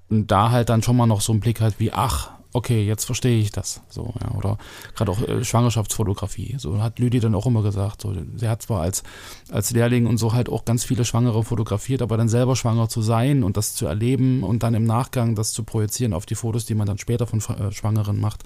[0.09, 3.03] Und da halt dann schon mal noch so einen Blick hat wie, ach, okay, jetzt
[3.03, 3.81] verstehe ich das.
[3.89, 4.57] So, ja, oder
[4.95, 6.55] gerade auch äh, Schwangerschaftsfotografie.
[6.57, 8.01] So hat Lüdi dann auch immer gesagt.
[8.01, 9.03] So, sie hat zwar als,
[9.51, 13.01] als Lehrling und so halt auch ganz viele Schwangere fotografiert, aber dann selber schwanger zu
[13.01, 16.65] sein und das zu erleben und dann im Nachgang das zu projizieren auf die Fotos,
[16.65, 18.43] die man dann später von äh, Schwangeren macht,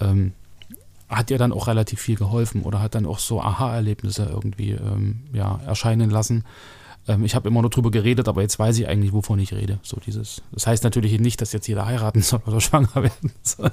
[0.00, 0.32] ähm,
[1.08, 5.24] hat ihr dann auch relativ viel geholfen oder hat dann auch so Aha-Erlebnisse irgendwie ähm,
[5.32, 6.44] ja, erscheinen lassen
[7.08, 9.78] ähm, ich habe immer nur drüber geredet, aber jetzt weiß ich eigentlich, wovon ich rede.
[9.82, 10.42] So dieses.
[10.52, 13.70] Das heißt natürlich nicht, dass jetzt jeder heiraten soll oder schwanger werden soll.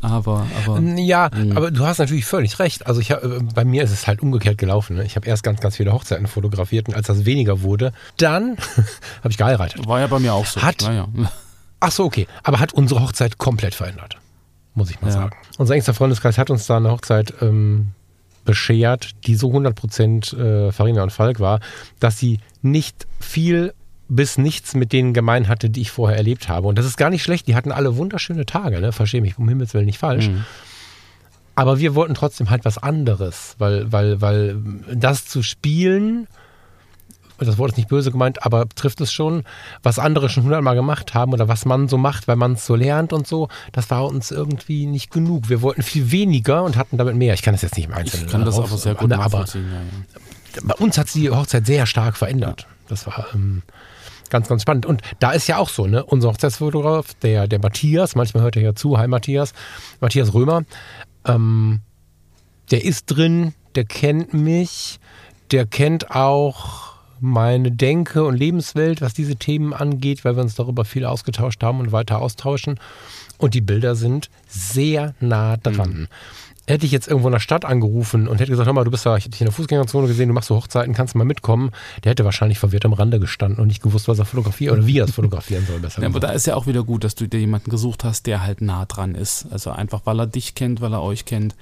[0.00, 0.80] aber, aber.
[0.80, 1.56] Ja, mh.
[1.56, 2.86] aber du hast natürlich völlig recht.
[2.86, 4.96] Also ich hab, äh, bei mir ist es halt umgekehrt gelaufen.
[4.96, 5.04] Ne?
[5.04, 8.56] Ich habe erst ganz, ganz viele Hochzeiten fotografiert und als das weniger wurde, dann
[9.18, 9.86] habe ich geheiratet.
[9.86, 10.62] War ja bei mir auch so.
[10.62, 11.08] Hat, naja.
[11.80, 12.26] Ach so, okay.
[12.42, 14.16] Aber hat unsere Hochzeit komplett verändert.
[14.74, 15.12] Muss ich mal ja.
[15.14, 15.36] sagen.
[15.58, 17.92] Unser engster Freundeskreis hat uns da eine Hochzeit ähm,
[18.48, 21.60] beschert, die so 100% äh, Farina und Falk war,
[22.00, 23.74] dass sie nicht viel
[24.08, 26.66] bis nichts mit denen gemein hatte, die ich vorher erlebt habe.
[26.66, 27.46] Und das ist gar nicht schlecht.
[27.46, 28.92] Die hatten alle wunderschöne Tage, ne?
[28.92, 30.28] Verstehe mich um Himmels Willen nicht falsch.
[30.28, 30.46] Mhm.
[31.56, 34.56] Aber wir wollten trotzdem halt was anderes, weil, weil, weil
[34.94, 36.26] das zu spielen
[37.46, 39.44] das Wort ist nicht böse gemeint, aber trifft es schon,
[39.82, 42.74] was andere schon hundertmal gemacht haben oder was man so macht, weil man es so
[42.74, 45.48] lernt und so, das war uns irgendwie nicht genug.
[45.48, 47.34] Wir wollten viel weniger und hatten damit mehr.
[47.34, 48.26] Ich kann das jetzt nicht im Einzelnen.
[48.26, 49.66] Ich kann das aber sehr gut nachvollziehen.
[49.66, 50.62] Aber ja, ja.
[50.64, 52.66] Bei uns hat sich die Hochzeit sehr stark verändert.
[52.88, 53.62] Das war ähm,
[54.30, 54.86] ganz, ganz spannend.
[54.86, 58.62] Und da ist ja auch so, ne, unser Hochzeitsfotograf, der, der Matthias, manchmal hört er
[58.62, 59.52] ja zu, hi Matthias,
[60.00, 60.62] Matthias Römer,
[61.24, 61.80] ähm,
[62.70, 65.00] der ist drin, der kennt mich,
[65.50, 66.87] der kennt auch
[67.20, 71.80] meine Denke und Lebenswelt, was diese Themen angeht, weil wir uns darüber viel ausgetauscht haben
[71.80, 72.78] und weiter austauschen.
[73.38, 75.90] Und die Bilder sind sehr nah dran.
[75.90, 76.08] Mhm.
[76.66, 79.06] Hätte ich jetzt irgendwo in der Stadt angerufen und hätte gesagt, hör mal, du bist
[79.06, 81.24] da, ich hätte dich in der Fußgängerzone gesehen, du machst so Hochzeiten, kannst du mal
[81.24, 81.70] mitkommen,
[82.04, 84.98] der hätte wahrscheinlich verwirrt am Rande gestanden und nicht gewusst, was er fotografiert oder wie
[84.98, 85.78] er es fotografieren soll.
[85.78, 88.26] Besser ja, aber da ist ja auch wieder gut, dass du dir jemanden gesucht hast,
[88.26, 89.46] der halt nah dran ist.
[89.50, 91.54] Also einfach, weil er dich kennt, weil er euch kennt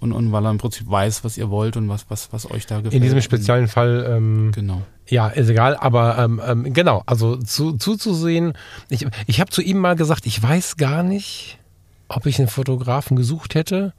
[0.00, 2.66] und, und weil er im Prinzip weiß, was ihr wollt und was, was, was euch
[2.66, 2.94] da gefällt.
[2.94, 4.82] In diesem speziellen Fall, ähm, genau.
[5.08, 8.52] Ja, ist egal, aber ähm, ähm, genau, also zu, zuzusehen,
[8.90, 11.58] ich, ich habe zu ihm mal gesagt, ich weiß gar nicht,
[12.08, 13.94] ob ich einen Fotografen gesucht hätte.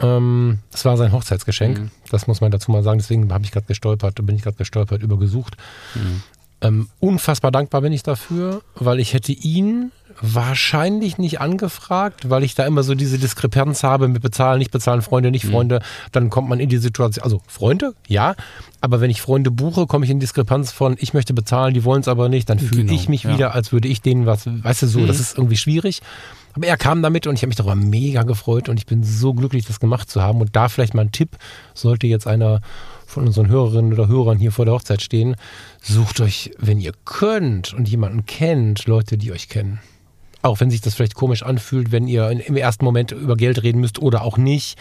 [0.00, 1.90] Ähm, das war sein Hochzeitsgeschenk, mhm.
[2.10, 5.02] das muss man dazu mal sagen, deswegen habe ich gerade gestolpert, bin ich gerade gestolpert
[5.02, 5.56] über gesucht.
[5.94, 6.22] Mhm.
[6.64, 12.54] Ähm, unfassbar dankbar bin ich dafür, weil ich hätte ihn wahrscheinlich nicht angefragt, weil ich
[12.54, 15.50] da immer so diese Diskrepanz habe mit bezahlen, nicht bezahlen, Freunde, nicht mhm.
[15.50, 15.80] Freunde.
[15.80, 16.10] Mhm.
[16.12, 18.34] Dann kommt man in die Situation, also Freunde, ja,
[18.80, 22.00] aber wenn ich Freunde buche, komme ich in Diskrepanz von, ich möchte bezahlen, die wollen
[22.00, 23.34] es aber nicht, dann fühle genau, ich mich ja.
[23.34, 25.06] wieder, als würde ich denen was, weißt du so, mhm.
[25.06, 26.00] das ist irgendwie schwierig.
[26.54, 29.34] Aber er kam damit und ich habe mich darüber mega gefreut und ich bin so
[29.34, 30.40] glücklich, das gemacht zu haben.
[30.40, 31.36] Und da vielleicht mal ein Tipp,
[31.74, 32.60] sollte jetzt einer
[33.14, 35.36] von unseren Hörerinnen oder Hörern hier vor der Hochzeit stehen,
[35.80, 39.80] sucht euch, wenn ihr könnt und jemanden kennt, Leute, die euch kennen.
[40.42, 43.80] Auch wenn sich das vielleicht komisch anfühlt, wenn ihr im ersten Moment über Geld reden
[43.80, 44.78] müsst oder auch nicht.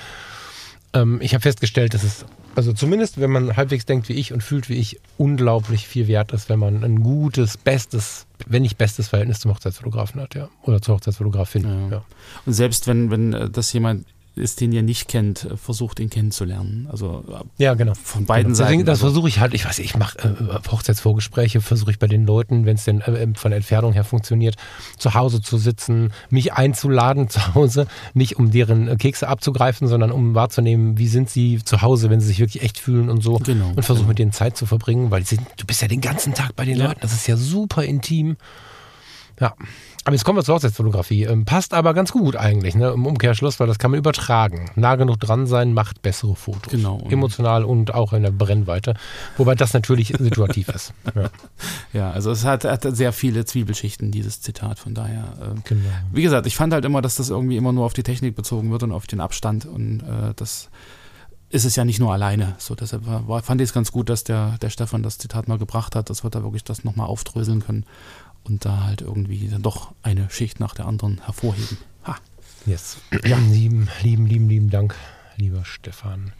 [0.93, 4.41] Ähm, ich habe festgestellt, dass es, also zumindest wenn man halbwegs denkt wie ich und
[4.41, 9.07] fühlt wie ich, unglaublich viel wert ist, wenn man ein gutes, bestes, wenn nicht bestes
[9.07, 10.49] Verhältnis zum Hochzeitsfotografen hat, ja.
[10.63, 11.63] Oder zur Hochzeitsfotografin.
[11.63, 11.89] Ja.
[11.97, 12.05] Ja.
[12.45, 16.09] Und selbst wenn, wenn äh, das jemand ist, den ihr nicht kennt, äh, versucht ihn
[16.09, 16.87] kennenzulernen.
[16.91, 17.93] Also äh, ja, genau.
[17.93, 18.65] von beiden genau.
[18.65, 18.85] Seiten.
[18.85, 22.25] Das also versuche ich halt, ich weiß, ich mache äh, Hochzeitsvorgespräche, versuche ich bei den
[22.25, 24.55] Leuten, wenn es denn äh, von der Entfernung her funktioniert,
[24.97, 30.11] zu Hause zu sitzen, mich einzuladen zu Hause, nicht um deren äh, Kekse abzugreifen, sondern
[30.11, 33.37] um wahrzunehmen, wie sind sie zu Hause, wenn sie sich wirklich echt fühlen und so.
[33.37, 33.71] Genau.
[33.75, 36.55] Und versuche mit denen Zeit zu verbringen, weil sind, du bist ja den ganzen Tag
[36.55, 36.87] bei den ja.
[36.87, 38.37] Leuten, das ist ja super intim.
[39.39, 39.55] Ja.
[40.05, 41.23] Aber jetzt kommen wir zur Hochzeitsfotografie.
[41.23, 42.89] Ähm, passt aber ganz gut eigentlich, ne?
[42.91, 44.69] Im Umkehrschluss, weil das kann man übertragen.
[44.75, 46.71] Nah genug dran sein, macht bessere Fotos.
[46.71, 46.99] Genau.
[47.09, 48.95] Emotional und auch in der Brennweite.
[49.37, 50.93] Wobei das natürlich situativ ist.
[51.15, 51.29] Ja.
[51.93, 54.79] Ja, also es hat, hat sehr viele Zwiebelschichten, dieses Zitat.
[54.79, 55.81] Von daher, äh, Genau.
[56.11, 58.71] wie gesagt, ich fand halt immer, dass das irgendwie immer nur auf die Technik bezogen
[58.71, 59.65] wird und auf den Abstand.
[59.65, 60.69] Und äh, das
[61.49, 62.55] ist es ja nicht nur alleine.
[62.57, 65.59] So, deshalb war- fand ich es ganz gut, dass der, der Stefan das Zitat mal
[65.59, 67.85] gebracht hat, dass wir da wirklich das nochmal aufdröseln können
[68.43, 71.77] und da halt irgendwie dann doch eine Schicht nach der anderen hervorheben.
[72.05, 72.17] Ha.
[72.65, 72.97] Yes.
[73.25, 74.95] Ja, lieben, lieben, lieben, lieben Dank,
[75.37, 76.33] lieber Stefan.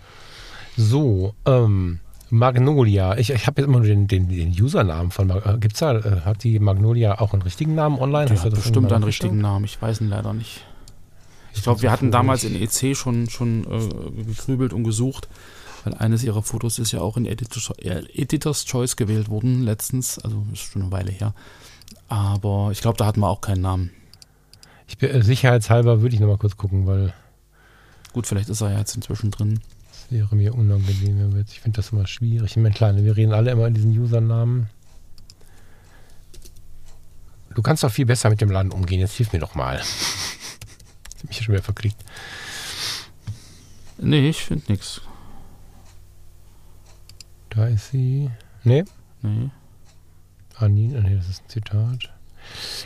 [0.75, 1.99] So, ähm,
[2.33, 3.17] Magnolia.
[3.17, 5.95] Ich, ich habe jetzt immer nur den, den, den Usernamen von Mag äh, Gibt's da,
[5.95, 8.25] äh, hat die Magnolia auch einen richtigen Namen online?
[8.25, 10.65] Die hat das bestimmt einen richtigen Namen, ich weiß ihn leider nicht.
[11.51, 12.55] Ich Ich glaube, wir hatten damals in.
[12.55, 15.29] EC schon, schon äh, gegrübelt und gesucht,
[15.83, 20.43] weil eines ihrer Fotos ist ja auch in Editor's, Editor's Choice gewählt worden, letztens, also
[20.51, 21.35] ist schon eine Weile her.
[22.13, 23.89] Aber ich glaube, da hatten wir auch keinen Namen.
[24.87, 27.11] Ich bin, äh, sicherheitshalber würde ich nochmal kurz gucken, weil
[28.13, 29.59] Gut, vielleicht ist er ja jetzt inzwischen drin.
[29.91, 31.17] es wäre mir unangenehm.
[31.17, 32.51] wenn wir jetzt- Ich finde das immer schwierig.
[32.51, 34.69] Ich meine, klar, wir reden alle immer in diesen Usernamen.
[37.55, 38.99] Du kannst doch viel besser mit dem Laden umgehen.
[38.99, 39.77] Jetzt hilf mir doch mal.
[39.79, 39.81] Ich
[41.23, 41.97] hab mich hier schon wieder verklickt.
[43.97, 45.01] Nee, ich finde nichts.
[47.49, 48.29] Da ist sie.
[48.63, 48.83] Nee,
[49.23, 49.49] Nee.
[50.57, 52.09] Anin, nee, das ist ein Zitat.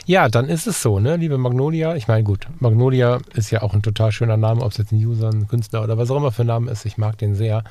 [0.06, 1.96] Ja, dann ist es so, ne, liebe Magnolia.
[1.96, 5.04] Ich meine, gut, Magnolia ist ja auch ein total schöner Name, ob es jetzt ein
[5.04, 6.86] User, ein Künstler oder was auch immer für ein Name ist.
[6.86, 7.64] Ich mag den sehr.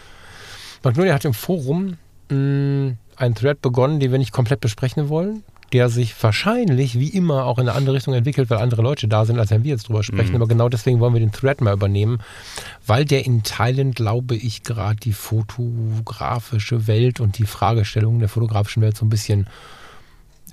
[0.82, 1.96] Magnolia hat im Forum
[2.28, 7.44] mh, einen Thread begonnen, den wir nicht komplett besprechen wollen, der sich wahrscheinlich wie immer
[7.44, 9.88] auch in eine andere Richtung entwickelt, weil andere Leute da sind, als wenn wir jetzt
[9.88, 10.30] drüber sprechen.
[10.30, 10.37] Mhm.
[10.37, 12.18] Aber genau deswegen wollen wir den Thread mal übernehmen,
[12.87, 18.82] weil der in Teilen, glaube ich, gerade die fotografische Welt und die Fragestellungen der fotografischen
[18.82, 19.46] Welt so ein bisschen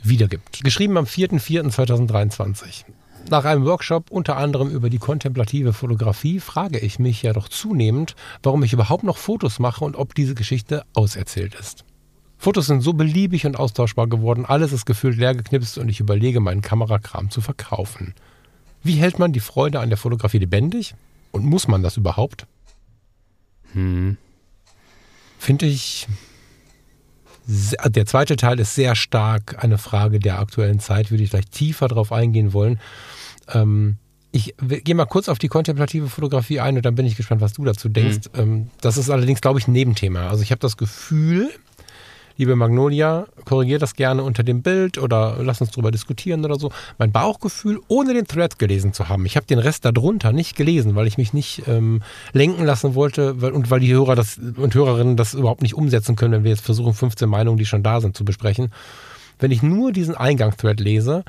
[0.04, 0.64] wiedergibt.
[0.64, 2.86] Geschrieben am 4.4.2023.
[3.30, 8.16] Nach einem Workshop unter anderem über die kontemplative Fotografie frage ich mich ja doch zunehmend,
[8.42, 11.86] warum ich überhaupt noch Fotos mache und ob diese Geschichte auserzählt ist.
[12.38, 16.42] Fotos sind so beliebig und austauschbar geworden, alles ist gefühlt leer geknipst und ich überlege,
[16.42, 18.14] meinen Kamerakram zu verkaufen.
[18.84, 20.94] Wie hält man die Freude an der Fotografie lebendig?
[21.32, 22.46] Und muss man das überhaupt?
[23.72, 24.18] Hm.
[25.40, 26.08] Finde ich.
[27.46, 31.48] Sehr- Der zweite Teil ist sehr stark eine Frage der aktuellen Zeit, würde ich gleich
[31.48, 32.80] tiefer drauf eingehen wollen.
[33.54, 33.98] Ähm,
[34.32, 37.54] ich gehe mal kurz auf die kontemplative Fotografie ein und dann bin ich gespannt, was
[37.54, 38.30] du dazu denkst.
[38.36, 40.30] Ähm, das ist allerdings, glaube ich, ein Nebenthema.
[40.30, 41.52] Also ich habe das Gefühl,
[42.38, 46.72] liebe Magnolia, korrigier das gerne unter dem Bild oder lass uns drüber diskutieren oder so.
[46.98, 49.26] Mein Bauchgefühl, ohne den Thread gelesen zu haben.
[49.26, 53.42] Ich habe den Rest darunter nicht gelesen, weil ich mich nicht ähm, lenken lassen wollte
[53.42, 56.52] weil, und weil die Hörer das und Hörerinnen das überhaupt nicht umsetzen können, wenn wir
[56.52, 58.72] jetzt versuchen, 15 Meinungen, die schon da sind, zu besprechen.
[59.40, 61.24] Wenn ich nur diesen Eingangsthread lese,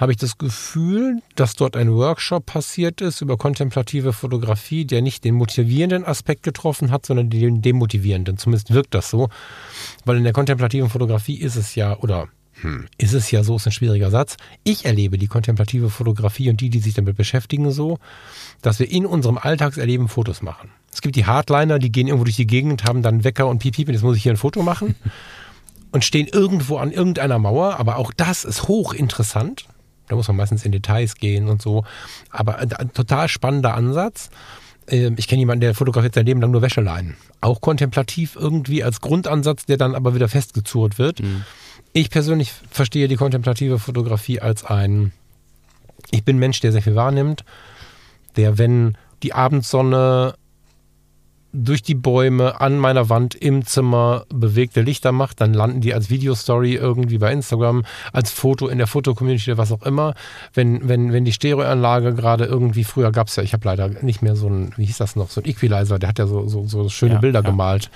[0.00, 5.24] habe ich das Gefühl, dass dort ein Workshop passiert ist über kontemplative Fotografie, der nicht
[5.24, 8.38] den motivierenden Aspekt getroffen hat, sondern den demotivierenden.
[8.38, 9.28] Zumindest wirkt das so.
[10.06, 12.28] Weil in der kontemplativen Fotografie ist es ja, oder
[12.62, 14.38] hm, ist es ja so, ist ein schwieriger Satz.
[14.64, 17.98] Ich erlebe die kontemplative Fotografie und die, die sich damit beschäftigen, so,
[18.62, 20.70] dass wir in unserem Alltagserleben Fotos machen.
[20.90, 23.76] Es gibt die Hardliner, die gehen irgendwo durch die Gegend, haben dann Wecker und piep,
[23.76, 24.94] piep, und jetzt muss ich hier ein Foto machen
[25.92, 29.66] und stehen irgendwo an irgendeiner Mauer, aber auch das ist hochinteressant.
[30.10, 31.84] Da muss man meistens in Details gehen und so.
[32.30, 34.28] Aber ein, ein total spannender Ansatz.
[34.88, 37.16] Ähm, Ich kenne jemanden, der fotografiert sein Leben lang nur Wäscheleinen.
[37.40, 41.20] Auch kontemplativ irgendwie als Grundansatz, der dann aber wieder festgezurrt wird.
[41.92, 45.12] Ich persönlich verstehe die kontemplative Fotografie als ein,
[46.10, 47.44] ich bin ein Mensch, der sehr viel wahrnimmt,
[48.36, 50.34] der, wenn die Abendsonne
[51.52, 56.10] durch die Bäume an meiner Wand im Zimmer bewegte Lichter macht, dann landen die als
[56.10, 60.14] Videostory irgendwie bei Instagram, als Foto in der Fotocommunity oder was auch immer.
[60.54, 64.22] Wenn, wenn, wenn die Stereoanlage gerade irgendwie, früher gab es ja, ich habe leider nicht
[64.22, 66.66] mehr so ein, wie hieß das noch, so ein Equalizer, der hat ja so, so,
[66.66, 67.50] so schöne Ja, Bilder ja.
[67.50, 67.90] gemalt.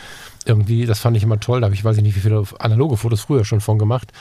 [0.47, 2.97] Irgendwie, das fand ich immer toll, da habe ich weiß ich nicht, wie viele analoge
[2.97, 4.13] Fotos früher schon von gemacht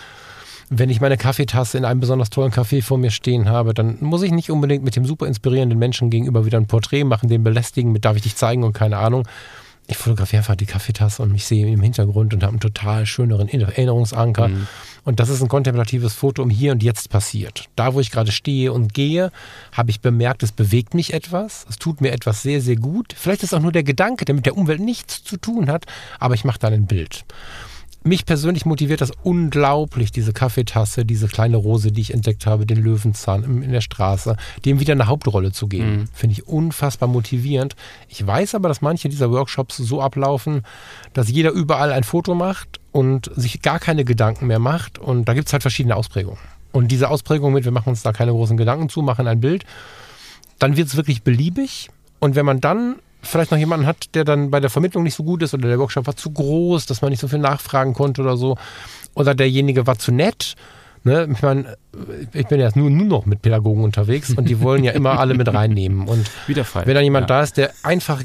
[0.80, 4.24] wenn ich meine Kaffeetasse in einem besonders tollen Café vor mir stehen habe, dann muss
[4.24, 7.92] ich nicht unbedingt mit dem super inspirierenden Menschen gegenüber wieder ein Porträt machen, den belästigen,
[7.92, 9.28] mit darf ich dich zeigen und keine Ahnung.
[9.88, 13.50] Ich fotografiere einfach die Kaffeetasse und mich sehe im Hintergrund und habe einen total schöneren
[13.50, 14.50] Erinnerungsanker.
[15.04, 17.66] Und das ist ein kontemplatives Foto um hier und jetzt passiert.
[17.76, 19.30] Da, wo ich gerade stehe und gehe,
[19.74, 21.66] habe ich bemerkt, es bewegt mich etwas.
[21.70, 23.14] Es tut mir etwas sehr, sehr gut.
[23.14, 25.86] Vielleicht ist auch nur der Gedanke, der mit der Umwelt nichts zu tun hat,
[26.18, 27.26] aber ich mache dann ein Bild.
[28.06, 32.84] Mich persönlich motiviert das unglaublich, diese Kaffeetasse, diese kleine Rose, die ich entdeckt habe, den
[32.84, 34.36] Löwenzahn in der Straße,
[34.66, 36.10] dem wieder eine Hauptrolle zu geben.
[36.14, 37.78] Finde ich unfassbar motivierend.
[38.10, 40.64] Ich weiß aber, dass manche dieser Workshops so ablaufen,
[41.14, 45.00] dass jeder überall ein Foto macht und sich gar keine Gedanken mehr macht.
[45.00, 46.40] Und da gibt es halt verschiedene Ausprägungen.
[46.74, 49.64] Und diese Ausprägung mit, wir machen uns da keine großen Gedanken zu, machen ein Bild,
[50.60, 51.90] dann wird es wirklich beliebig.
[52.20, 55.24] Und wenn man dann vielleicht noch jemanden hat, der dann bei der Vermittlung nicht so
[55.24, 58.22] gut ist oder der Workshop war zu groß, dass man nicht so viel nachfragen konnte
[58.22, 58.58] oder so,
[59.16, 60.56] oder derjenige war zu nett,
[61.06, 61.28] Ne?
[61.34, 61.78] Ich meine,
[62.32, 65.34] ich bin ja nur, nur noch mit Pädagogen unterwegs und die wollen ja immer alle
[65.34, 66.08] mit reinnehmen.
[66.08, 66.86] Und Wiederfall.
[66.86, 67.36] wenn dann jemand ja.
[67.36, 68.24] da ist, der einfach,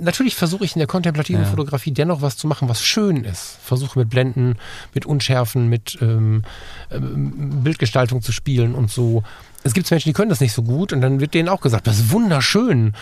[0.00, 1.48] natürlich versuche ich in der kontemplativen ja.
[1.48, 3.58] Fotografie dennoch was zu machen, was schön ist.
[3.62, 4.56] Versuche mit Blenden,
[4.94, 6.42] mit Unschärfen, mit ähm,
[6.90, 9.22] ähm, Bildgestaltung zu spielen und so.
[9.62, 11.86] Es gibt Menschen, die können das nicht so gut und dann wird denen auch gesagt,
[11.86, 12.94] das ist wunderschön.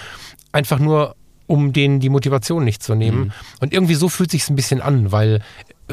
[0.53, 1.17] Einfach nur
[1.47, 3.19] um denen die Motivation nicht zu nehmen.
[3.19, 3.33] Mhm.
[3.61, 5.41] Und irgendwie so fühlt sich ein bisschen an, weil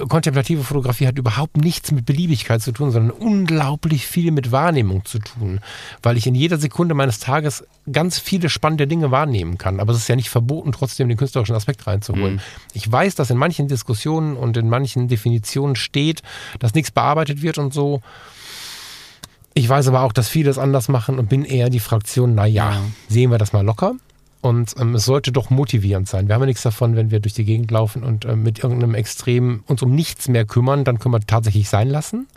[0.09, 5.19] kontemplative Fotografie hat überhaupt nichts mit Beliebigkeit zu tun, sondern unglaublich viel mit Wahrnehmung zu
[5.19, 5.59] tun,
[6.01, 9.79] weil ich in jeder Sekunde meines Tages ganz viele spannende Dinge wahrnehmen kann.
[9.79, 12.35] Aber es ist ja nicht verboten, trotzdem den künstlerischen Aspekt reinzuholen.
[12.35, 12.41] Mhm.
[12.73, 16.23] Ich weiß, dass in manchen Diskussionen und in manchen Definitionen steht,
[16.59, 18.01] dass nichts bearbeitet wird und so.
[19.53, 22.71] Ich weiß aber auch, dass viele es anders machen und bin eher die Fraktion, naja,
[22.71, 22.81] ja.
[23.07, 23.93] sehen wir das mal locker.
[24.43, 26.27] Und ähm, es sollte doch motivierend sein.
[26.27, 28.93] Wir haben ja nichts davon, wenn wir durch die Gegend laufen und ähm, mit irgendeinem
[28.93, 32.27] Extrem uns um nichts mehr kümmern, dann können wir tatsächlich sein lassen.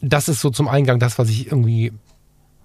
[0.00, 1.92] Das ist so zum Eingang das, was ich irgendwie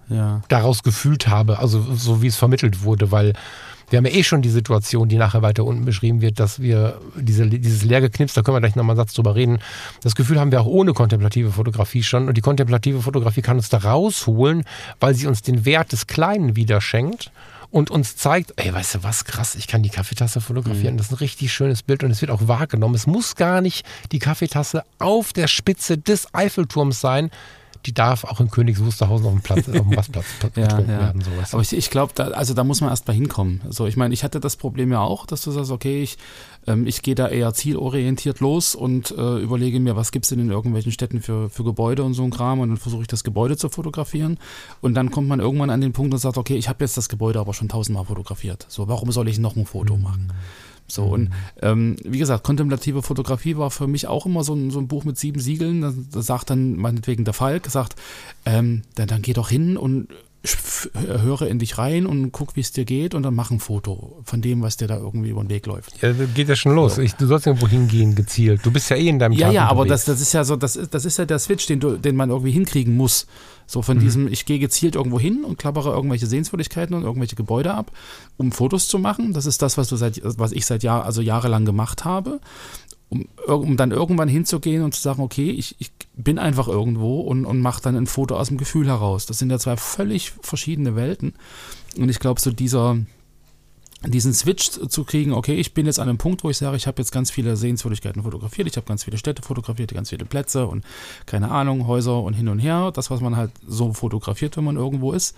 [0.08, 0.42] ja.
[0.48, 3.34] daraus gefühlt habe, also so wie es vermittelt wurde, weil
[3.88, 7.00] wir haben ja eh schon die Situation, die nachher weiter unten beschrieben wird, dass wir
[7.14, 9.60] diese, dieses Leergeknips, da können wir gleich nochmal einen Satz drüber reden,
[10.02, 13.68] das Gefühl haben wir auch ohne kontemplative Fotografie schon und die kontemplative Fotografie kann uns
[13.68, 14.64] da rausholen,
[14.98, 17.30] weil sie uns den Wert des Kleinen wieder schenkt
[17.70, 20.94] und uns zeigt, ey, weißt du was, krass, ich kann die Kaffeetasse fotografieren.
[20.94, 20.98] Mhm.
[20.98, 22.94] Das ist ein richtig schönes Bild und es wird auch wahrgenommen.
[22.94, 27.30] Es muss gar nicht die Kaffeetasse auf der Spitze des Eiffelturms sein
[27.86, 31.00] die darf auch in Königs Wusterhausen auf dem Platz, auf dem Rastplatz getrunken ja, ja.
[31.00, 31.22] werden.
[31.22, 31.54] Sowas.
[31.54, 33.60] Aber ich, ich glaube, da, also da muss man erst mal hinkommen.
[33.68, 36.18] So, ich meine, ich hatte das Problem ja auch, dass du sagst, okay, ich,
[36.68, 40.38] ähm, ich gehe da eher zielorientiert los und äh, überlege mir, was gibt es denn
[40.38, 43.24] in irgendwelchen Städten für, für Gebäude und so ein Kram und dann versuche ich das
[43.24, 44.38] Gebäude zu fotografieren
[44.80, 47.08] und dann kommt man irgendwann an den Punkt und sagt, okay, ich habe jetzt das
[47.08, 48.66] Gebäude aber schon tausendmal fotografiert.
[48.68, 50.02] So, warum soll ich noch ein Foto mhm.
[50.02, 50.32] machen?
[50.90, 51.12] So, mhm.
[51.12, 51.30] und
[51.62, 55.04] ähm, wie gesagt, kontemplative Fotografie war für mich auch immer so ein, so ein Buch
[55.04, 55.82] mit sieben Siegeln.
[55.82, 57.96] Da, da sagt dann meinetwegen der Falk, sagt,
[58.46, 60.08] ähm, dann, dann geh doch hin und
[60.94, 64.20] höre in dich rein und guck, wie es dir geht und dann mach ein Foto
[64.22, 66.00] von dem, was dir da irgendwie über den Weg läuft.
[66.00, 66.94] Ja, geht ja schon los.
[66.94, 67.02] So.
[67.02, 68.64] Ich, du sollst irgendwo hingehen, gezielt.
[68.64, 70.54] Du bist ja eh in deinem Ja, Tag ja, aber das, das ist ja so,
[70.54, 73.26] das ist, das ist ja der Switch, den, du, den man irgendwie hinkriegen muss.
[73.66, 74.00] So von mhm.
[74.00, 77.90] diesem, ich gehe gezielt irgendwo hin und klappere irgendwelche Sehenswürdigkeiten und irgendwelche Gebäude ab,
[78.36, 79.32] um Fotos zu machen.
[79.32, 82.40] Das ist das, was du seit, was ich seit Jahr, also jahrelang gemacht habe.
[83.10, 87.46] Um, um dann irgendwann hinzugehen und zu sagen, okay, ich, ich bin einfach irgendwo und,
[87.46, 89.26] und mache dann ein Foto aus dem Gefühl heraus.
[89.26, 91.34] Das sind ja zwei völlig verschiedene Welten.
[91.96, 92.98] Und ich glaube, so dieser,
[94.04, 96.88] diesen Switch zu kriegen, okay, ich bin jetzt an einem Punkt, wo ich sage, ich
[96.88, 100.66] habe jetzt ganz viele Sehenswürdigkeiten fotografiert, ich habe ganz viele Städte fotografiert, ganz viele Plätze
[100.66, 100.84] und
[101.24, 104.76] keine Ahnung, Häuser und hin und her, das, was man halt so fotografiert, wenn man
[104.76, 105.36] irgendwo ist.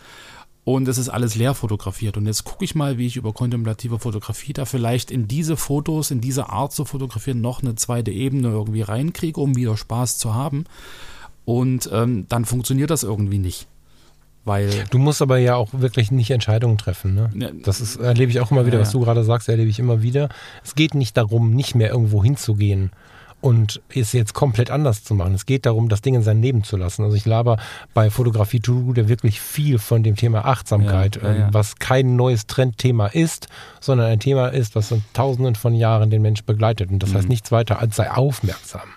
[0.65, 2.17] Und es ist alles leer fotografiert.
[2.17, 6.11] Und jetzt gucke ich mal, wie ich über kontemplative Fotografie da vielleicht in diese Fotos,
[6.11, 10.35] in diese Art zu fotografieren, noch eine zweite Ebene irgendwie reinkriege, um wieder Spaß zu
[10.35, 10.65] haben.
[11.45, 13.67] Und ähm, dann funktioniert das irgendwie nicht.
[14.45, 17.15] Weil du musst aber ja auch wirklich nicht Entscheidungen treffen.
[17.15, 17.53] Ne?
[17.63, 20.03] Das ist, erlebe ich auch immer wieder, ja, was du gerade sagst, erlebe ich immer
[20.03, 20.29] wieder.
[20.65, 22.91] Es geht nicht darum, nicht mehr irgendwo hinzugehen
[23.41, 25.35] und es jetzt komplett anders zu machen.
[25.35, 27.03] Es geht darum, das Ding in sein Leben zu lassen.
[27.05, 27.59] Also ich laber
[27.95, 31.49] bei Fotografie to do wirklich viel von dem Thema Achtsamkeit, ja, ja, ja.
[31.53, 33.49] was kein neues Trendthema ist,
[33.81, 36.91] sondern ein Thema ist, was in tausenden von Jahren den Mensch begleitet.
[36.91, 37.17] Und das mhm.
[37.17, 38.89] heißt nichts weiter als sei aufmerksam.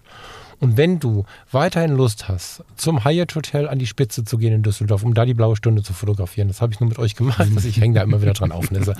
[0.63, 4.63] Und wenn du weiterhin Lust hast, zum Hyatt Hotel an die Spitze zu gehen in
[4.63, 7.41] Düsseldorf, um da die blaue Stunde zu fotografieren, das habe ich nur mit euch gemacht,
[7.55, 8.71] also ich hänge da immer wieder dran auf.
[8.71, 8.93] Und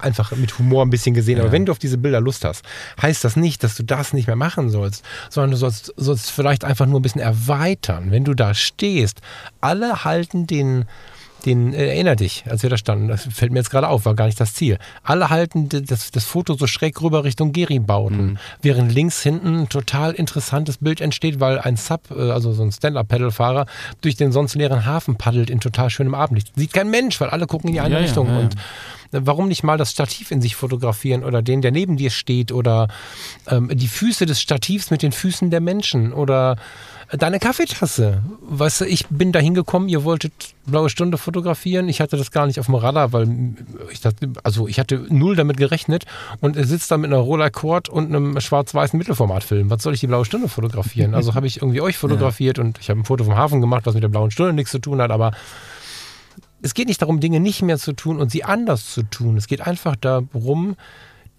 [0.00, 1.38] einfach mit Humor ein bisschen gesehen.
[1.38, 2.64] Aber wenn du auf diese Bilder Lust hast,
[3.02, 6.64] heißt das nicht, dass du das nicht mehr machen sollst, sondern du sollst, sollst vielleicht
[6.64, 8.10] einfach nur ein bisschen erweitern.
[8.10, 9.20] Wenn du da stehst,
[9.60, 10.86] alle halten den
[11.46, 13.08] den äh, erinner dich, als wir da standen.
[13.08, 14.78] Das fällt mir jetzt gerade auf, war gar nicht das Ziel.
[15.02, 18.38] Alle halten das, das Foto so schräg rüber Richtung Geribauten, mhm.
[18.62, 22.72] während links hinten ein total interessantes Bild entsteht, weil ein Sub, äh, also so ein
[22.72, 23.66] Stand-Up-Pedal-Fahrer,
[24.00, 26.52] durch den sonst leeren Hafen paddelt in total schönem Abendlicht.
[26.56, 28.26] Sieht kein Mensch, weil alle gucken in die eine ja, Richtung.
[28.28, 28.54] Ja, ja, und
[29.12, 32.52] äh, warum nicht mal das Stativ in sich fotografieren oder den, der neben dir steht
[32.52, 32.88] oder
[33.48, 36.56] ähm, die Füße des Stativs mit den Füßen der Menschen oder
[37.12, 38.22] Deine Kaffeetasse.
[38.40, 40.32] Weißt du, ich bin da hingekommen, ihr wolltet
[40.64, 41.88] blaue Stunde fotografieren.
[41.88, 43.56] Ich hatte das gar nicht auf dem Radar, weil
[43.90, 46.04] ich dachte, also ich hatte null damit gerechnet
[46.40, 49.70] und er sitzt da mit einer Roller Cord und einem schwarz-weißen Mittelformatfilm.
[49.70, 51.14] Was soll ich die blaue Stunde fotografieren?
[51.14, 52.64] Also habe ich irgendwie euch fotografiert ja.
[52.64, 54.78] und ich habe ein Foto vom Hafen gemacht, was mit der blauen Stunde nichts zu
[54.78, 55.32] tun hat, aber
[56.62, 59.36] es geht nicht darum, Dinge nicht mehr zu tun und sie anders zu tun.
[59.36, 60.76] Es geht einfach darum,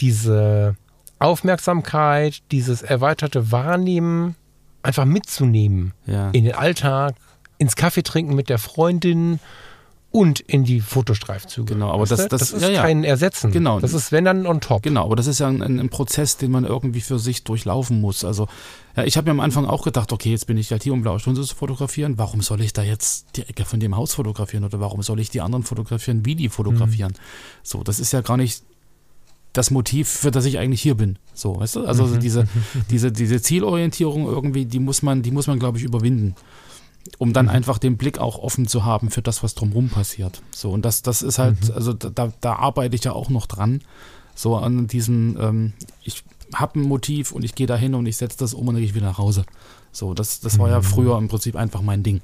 [0.01, 0.75] diese
[1.19, 4.35] Aufmerksamkeit, dieses erweiterte Wahrnehmen
[4.83, 6.31] einfach mitzunehmen ja.
[6.31, 7.15] in den Alltag,
[7.57, 9.39] ins Kaffee trinken mit der Freundin
[10.11, 11.73] und in die Fotostreifzüge.
[11.73, 12.81] Genau, aber das, das, das ist ja, ja.
[12.81, 13.51] kein Ersetzen.
[13.51, 13.79] Genau.
[13.79, 14.83] Das ist wenn dann on top.
[14.83, 18.25] Genau, aber das ist ja ein, ein Prozess, den man irgendwie für sich durchlaufen muss.
[18.25, 18.47] Also,
[18.97, 21.01] ja, ich habe mir am Anfang auch gedacht, okay, jetzt bin ich halt hier, um
[21.01, 22.17] blaue Stunde zu fotografieren.
[22.17, 25.29] Warum soll ich da jetzt die Ecke von dem Haus fotografieren oder warum soll ich
[25.29, 27.13] die anderen fotografieren, wie die fotografieren?
[27.13, 27.63] Mhm.
[27.63, 28.63] So, das ist ja gar nicht
[29.53, 31.17] das Motiv, für das ich eigentlich hier bin.
[31.33, 31.85] So, weißt du?
[31.85, 32.19] Also mhm.
[32.19, 32.47] diese,
[32.89, 36.35] diese, diese Zielorientierung irgendwie, die muss man, die muss man, glaube ich, überwinden
[37.17, 37.51] um dann mhm.
[37.51, 40.41] einfach den Blick auch offen zu haben für das, was drumherum passiert.
[40.51, 41.73] So, und das, das ist halt, mhm.
[41.73, 43.81] also da, da arbeite ich ja auch noch dran.
[44.35, 45.73] So an diesem, ähm,
[46.03, 46.23] ich
[46.53, 48.77] habe ein Motiv und ich gehe da hin und ich setze das um und dann
[48.77, 49.45] gehe ich wieder nach Hause.
[49.91, 50.83] So, das, das war ja mhm.
[50.83, 52.21] früher im Prinzip einfach mein Ding.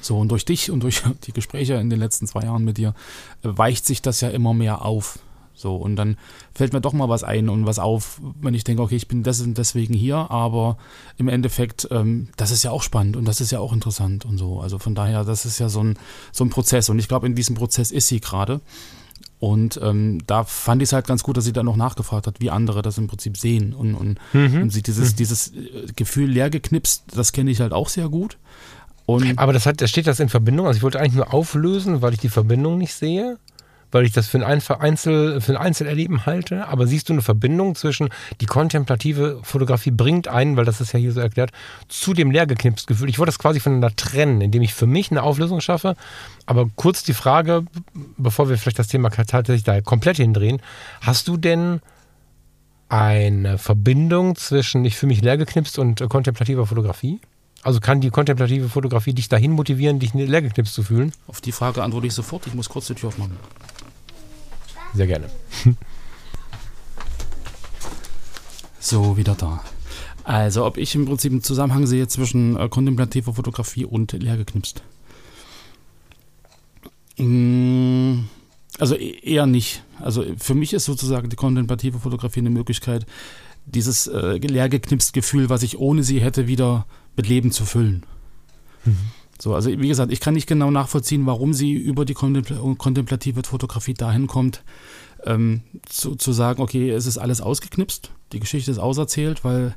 [0.00, 2.94] So, und durch dich und durch die Gespräche in den letzten zwei Jahren mit dir
[3.42, 5.18] äh, weicht sich das ja immer mehr auf.
[5.60, 6.16] So, und dann
[6.54, 9.22] fällt mir doch mal was ein und was auf, wenn ich denke, okay, ich bin
[9.22, 10.78] deswegen hier, aber
[11.18, 14.38] im Endeffekt, ähm, das ist ja auch spannend und das ist ja auch interessant und
[14.38, 14.60] so.
[14.60, 15.98] Also von daher, das ist ja so ein,
[16.32, 18.60] so ein Prozess und ich glaube, in diesem Prozess ist sie gerade.
[19.38, 22.40] Und ähm, da fand ich es halt ganz gut, dass sie dann noch nachgefragt hat,
[22.40, 23.72] wie andere das im Prinzip sehen.
[23.72, 24.62] Und, und, mhm.
[24.62, 25.16] und sie dieses, mhm.
[25.16, 28.36] dieses äh, Gefühl leer geknipst, das kenne ich halt auch sehr gut.
[29.06, 30.66] Und Aber das hat, steht das in Verbindung?
[30.66, 33.38] Also ich wollte eigentlich nur auflösen, weil ich die Verbindung nicht sehe
[33.90, 36.66] weil ich das für ein, Einzel, für ein Einzelerleben halte.
[36.66, 38.08] Aber siehst du eine Verbindung zwischen
[38.40, 41.50] die kontemplative Fotografie bringt einen, weil das ist ja hier so erklärt,
[41.88, 43.08] zu dem leergeknipst Gefühl.
[43.08, 45.96] Ich wollte das quasi voneinander trennen, indem ich für mich eine Auflösung schaffe.
[46.46, 47.64] Aber kurz die Frage,
[48.16, 50.60] bevor wir vielleicht das Thema tatsächlich da komplett hindrehen,
[51.00, 51.80] hast du denn
[52.88, 57.20] eine Verbindung zwischen ich für mich leergeknipst und kontemplativer Fotografie?
[57.62, 61.12] Also kann die kontemplative Fotografie dich dahin motivieren, dich leergeknipst zu fühlen?
[61.26, 62.46] Auf die Frage antworte ich sofort.
[62.46, 63.36] Ich muss kurz die Tür aufmachen.
[64.94, 65.30] Sehr gerne.
[68.80, 69.62] so, wieder da.
[70.24, 74.82] Also, ob ich im Prinzip einen Zusammenhang sehe zwischen äh, kontemplativer Fotografie und leergeknipst?
[77.18, 78.24] Mm,
[78.78, 79.82] also e eher nicht.
[79.98, 83.06] Also für mich ist sozusagen die kontemplative Fotografie eine Möglichkeit,
[83.66, 86.86] dieses äh, leergeknipst Gefühl, was ich ohne sie hätte, wieder
[87.16, 88.04] mit Leben zu füllen.
[88.84, 88.96] Mhm.
[89.40, 93.94] So, also wie gesagt, ich kann nicht genau nachvollziehen, warum sie über die kontemplative Fotografie
[93.94, 94.62] dahin kommt,
[95.24, 99.74] ähm, zu, zu sagen, okay, es ist alles ausgeknipst, die Geschichte ist auserzählt, weil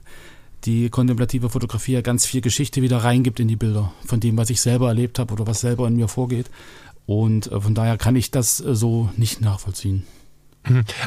[0.66, 4.50] die kontemplative Fotografie ja ganz viel Geschichte wieder reingibt in die Bilder, von dem, was
[4.50, 6.50] ich selber erlebt habe oder was selber in mir vorgeht.
[7.06, 10.04] Und äh, von daher kann ich das äh, so nicht nachvollziehen.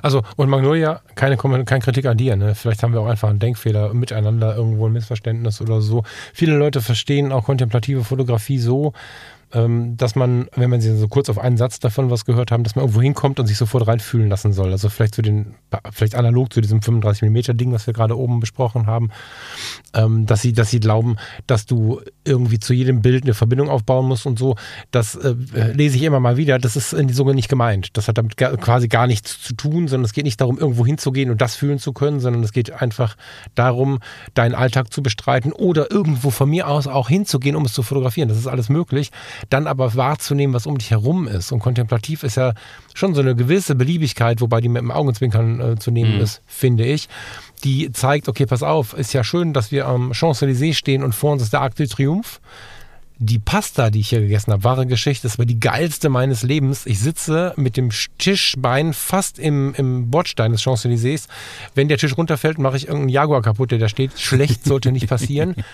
[0.03, 2.37] Also, und Magnolia, keine, keine Kritik an dir.
[2.37, 2.55] Ne?
[2.55, 6.05] Vielleicht haben wir auch einfach einen Denkfehler miteinander, irgendwo ein Missverständnis oder so.
[6.35, 8.93] Viele Leute verstehen auch kontemplative Fotografie so,
[9.51, 12.85] dass man, wenn man so kurz auf einen Satz davon was gehört haben, dass man
[12.85, 14.73] irgendwo hinkommt und sich sofort reinfühlen lassen soll.
[14.73, 15.55] Also vielleicht zu den,
[15.93, 19.11] vielleicht analog zu diesem 35 mm Ding, was wir gerade oben besprochen haben,
[19.95, 21.17] ähm, dass sie, dass sie glauben,
[21.47, 24.57] dass du irgendwie zu jedem Bild eine Verbindung aufbauen musst und so.
[24.91, 25.35] Das äh,
[25.73, 26.59] lese ich immer mal wieder.
[26.59, 27.97] Das ist sogar nicht gemeint.
[27.97, 31.31] Das hat damit quasi gar nichts zu tun, sondern es geht nicht darum, irgendwo hinzugehen
[31.31, 33.17] und das fühlen zu können, sondern es geht einfach
[33.55, 34.01] darum,
[34.35, 38.29] deinen Alltag zu bestreiten oder irgendwo von mir aus auch hinzugehen, um es zu fotografieren.
[38.29, 39.13] Das ist alles möglich
[39.51, 41.53] dann aber wahrzunehmen, was um dich herum ist.
[41.53, 42.55] Und kontemplativ ist ja
[42.95, 46.21] schon so eine gewisse Beliebigkeit, wobei die mit dem Augenzwinkern äh, zu nehmen mhm.
[46.21, 47.09] ist, finde ich.
[47.65, 51.33] Die zeigt, okay, pass auf, ist ja schön, dass wir am Champs-Élysées stehen und vor
[51.33, 52.41] uns ist der Arc de Triomphe.
[53.19, 56.85] Die Pasta, die ich hier gegessen habe, wahre Geschichte, das war die geilste meines Lebens.
[56.85, 61.27] Ich sitze mit dem Tischbein fast im, im Bordstein des Champs-Élysées.
[61.75, 64.21] Wenn der Tisch runterfällt, mache ich irgendeinen Jaguar kaputt, der da steht.
[64.21, 65.55] Schlecht sollte nicht passieren.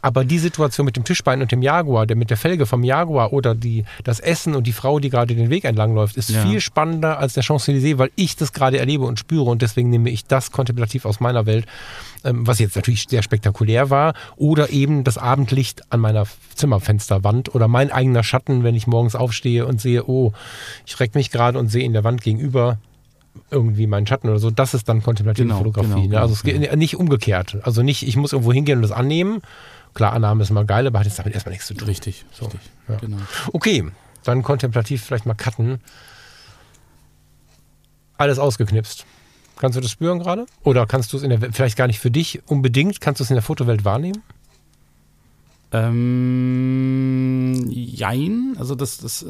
[0.00, 3.32] Aber die Situation mit dem Tischbein und dem Jaguar, der mit der Felge vom Jaguar
[3.32, 6.42] oder die, das Essen und die Frau, die gerade den Weg entlang läuft, ist ja.
[6.42, 10.10] viel spannender als der Champs-Élysées, weil ich das gerade erlebe und spüre und deswegen nehme
[10.10, 11.66] ich das kontemplativ aus meiner Welt,
[12.24, 17.68] ähm, was jetzt natürlich sehr spektakulär war, oder eben das Abendlicht an meiner Zimmerfensterwand oder
[17.68, 20.32] mein eigener Schatten, wenn ich morgens aufstehe und sehe, oh,
[20.86, 22.78] ich reck mich gerade und sehe in der Wand gegenüber
[23.50, 26.02] irgendwie meinen Schatten oder so, das ist dann kontemplative genau, Fotografie.
[26.02, 26.20] Genau, ne?
[26.20, 26.76] Also es geht genau.
[26.76, 27.58] nicht umgekehrt.
[27.62, 29.40] Also nicht, ich muss irgendwo hingehen und das annehmen,
[29.94, 31.88] Klar, Annahme ist immer geil, aber hat jetzt damit erstmal nichts zu tun.
[31.88, 32.60] Richtig, so, richtig.
[32.88, 32.96] Ja.
[32.96, 33.18] Genau.
[33.52, 33.84] Okay,
[34.24, 35.80] dann kontemplativ vielleicht mal cutten.
[38.16, 39.06] Alles ausgeknipst.
[39.56, 40.46] Kannst du das spüren gerade?
[40.62, 43.30] Oder kannst du es in der vielleicht gar nicht für dich unbedingt, kannst du es
[43.30, 44.22] in der Fotowelt wahrnehmen?
[45.72, 48.54] Ähm, jein.
[48.58, 49.26] Also das, das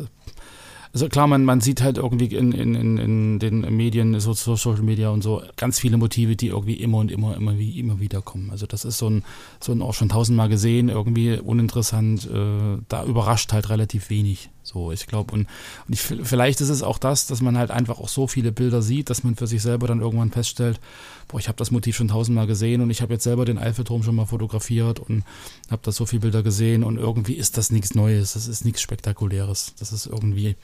[0.92, 5.10] also klar, man, man sieht halt irgendwie in, in, in, den Medien, so Social Media
[5.10, 8.50] und so, ganz viele Motive, die irgendwie immer und immer, immer, wie, immer wieder kommen.
[8.50, 9.24] Also das ist so ein,
[9.60, 14.50] so ein auch schon tausendmal gesehen, irgendwie uninteressant, äh, da überrascht halt relativ wenig.
[14.62, 15.46] So, ich glaube, und,
[15.86, 18.82] und ich, vielleicht ist es auch das, dass man halt einfach auch so viele Bilder
[18.82, 20.78] sieht, dass man für sich selber dann irgendwann feststellt,
[21.28, 24.02] boah, ich habe das Motiv schon tausendmal gesehen und ich habe jetzt selber den Eiffelturm
[24.02, 25.24] schon mal fotografiert und
[25.70, 28.80] habe da so viele Bilder gesehen und irgendwie ist das nichts Neues, das ist nichts
[28.80, 29.74] Spektakuläres.
[29.78, 30.56] Das ist irgendwie,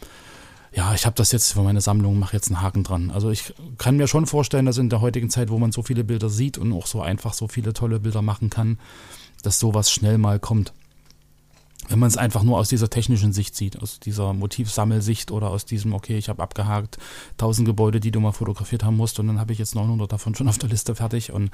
[0.75, 3.11] ja, ich habe das jetzt für meine Sammlung, mache jetzt einen Haken dran.
[3.11, 6.03] Also ich kann mir schon vorstellen, dass in der heutigen Zeit, wo man so viele
[6.03, 8.79] Bilder sieht und auch so einfach so viele tolle Bilder machen kann,
[9.43, 10.73] dass sowas schnell mal kommt
[11.89, 15.65] wenn man es einfach nur aus dieser technischen Sicht sieht, aus dieser Motivsammelsicht oder aus
[15.65, 16.99] diesem, okay, ich habe abgehakt
[17.33, 20.35] 1000 Gebäude, die du mal fotografiert haben musst und dann habe ich jetzt 900 davon
[20.35, 21.51] schon auf der Liste fertig und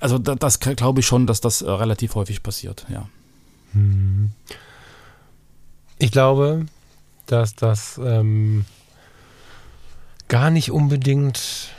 [0.00, 3.08] also das, das glaube ich schon, dass das äh, relativ häufig passiert, ja.
[3.72, 4.30] Hm.
[5.98, 6.66] Ich glaube,
[7.26, 8.64] dass das ähm,
[10.28, 11.70] gar nicht unbedingt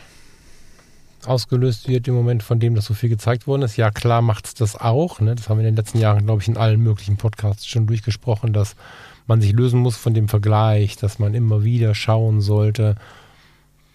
[1.28, 3.78] ausgelöst wird im Moment, von dem das so viel gezeigt worden ist.
[3.78, 5.20] Ja, klar macht es das auch.
[5.20, 5.36] Ne?
[5.36, 8.54] Das haben wir in den letzten Jahren, glaube ich, in allen möglichen Podcasts schon durchgesprochen,
[8.54, 8.76] dass
[9.28, 12.96] man sich lösen muss von dem Vergleich, dass man immer wieder schauen sollte,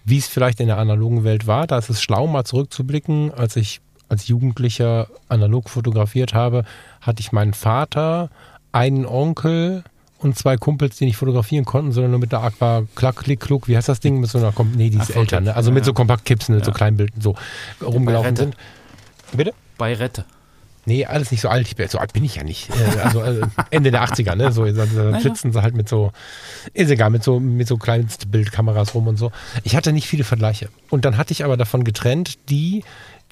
[0.05, 1.67] wie es vielleicht in der analogen Welt war.
[1.67, 3.33] Da ist es schlau, mal zurückzublicken.
[3.33, 6.65] Als ich als Jugendlicher analog fotografiert habe,
[7.01, 8.29] hatte ich meinen Vater,
[8.71, 9.83] einen Onkel,
[10.23, 13.67] und zwei Kumpels, die nicht fotografieren konnten, sondern nur mit der Aqua Klack, Klick, Kluck,
[13.67, 14.19] wie heißt das Ding?
[14.19, 15.55] Mit so einer, nee, die ist Ach, älter, ne?
[15.55, 16.63] Also ja, mit so Kompaktkipsen, ja.
[16.63, 17.35] so Kleinbilden, so
[17.81, 18.57] rumgelaufen sind.
[19.33, 19.53] Bitte?
[19.77, 20.25] Bei Rette.
[20.85, 21.65] Nee, alles nicht so alt.
[21.67, 22.69] Ich bin, so alt bin ich ja nicht.
[22.69, 24.51] Äh, also äh, Ende der 80er, ne?
[24.51, 26.11] So, dann sitzen sie halt mit so,
[26.73, 29.31] ist egal, mit so, mit so Kleinstbildkameras rum und so.
[29.63, 30.69] Ich hatte nicht viele Vergleiche.
[30.89, 32.83] Und dann hatte ich aber davon getrennt, die,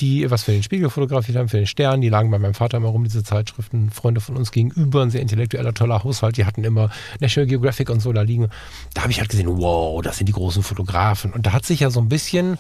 [0.02, 2.02] die was für den Spiegel fotografiert haben, für den Stern.
[2.02, 3.92] Die lagen bei meinem Vater immer rum, diese Zeitschriften.
[3.92, 6.38] Freunde von uns gegenüber, ein sehr intellektueller, toller Haushalt.
[6.38, 6.90] Die hatten immer
[7.20, 8.50] National Geographic und so da liegen.
[8.96, 11.32] Da habe ich halt gesehen, wow, das sind die großen Fotografen.
[11.32, 12.58] Und da hat sich ja so ein bisschen,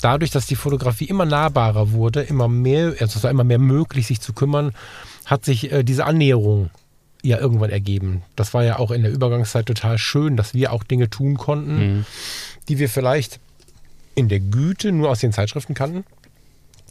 [0.00, 4.06] dadurch, dass die Fotografie immer nahbarer wurde, immer mehr, also es war immer mehr möglich,
[4.06, 4.72] sich zu kümmern,
[5.24, 6.70] hat sich äh, diese Annäherung
[7.22, 8.22] ja irgendwann ergeben.
[8.36, 11.76] Das war ja auch in der Übergangszeit total schön, dass wir auch Dinge tun konnten,
[11.76, 12.06] mhm.
[12.68, 13.40] die wir vielleicht
[14.14, 16.04] in der Güte nur aus den Zeitschriften kannten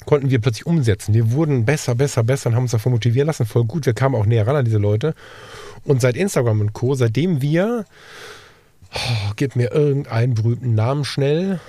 [0.05, 1.13] konnten wir plötzlich umsetzen.
[1.13, 3.45] Wir wurden besser, besser, besser und haben uns davon motivieren lassen.
[3.45, 3.85] Voll gut.
[3.85, 5.15] Wir kamen auch näher ran an diese Leute.
[5.83, 7.85] Und seit Instagram und Co., seitdem wir,
[8.93, 11.59] oh, gib mir irgendeinen berühmten Namen schnell,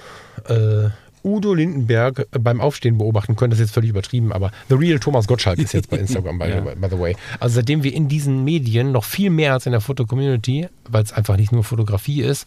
[0.48, 0.90] äh,
[1.24, 3.50] Udo Lindenberg beim Aufstehen beobachten können.
[3.50, 6.48] Das ist jetzt völlig übertrieben, aber The Real Thomas Gottschalk ist jetzt bei Instagram, by,
[6.48, 6.60] ja.
[6.60, 7.16] by, the way.
[7.40, 11.12] Also seitdem wir in diesen Medien noch viel mehr als in der Foto-Community, weil es
[11.12, 12.46] einfach nicht nur Fotografie ist,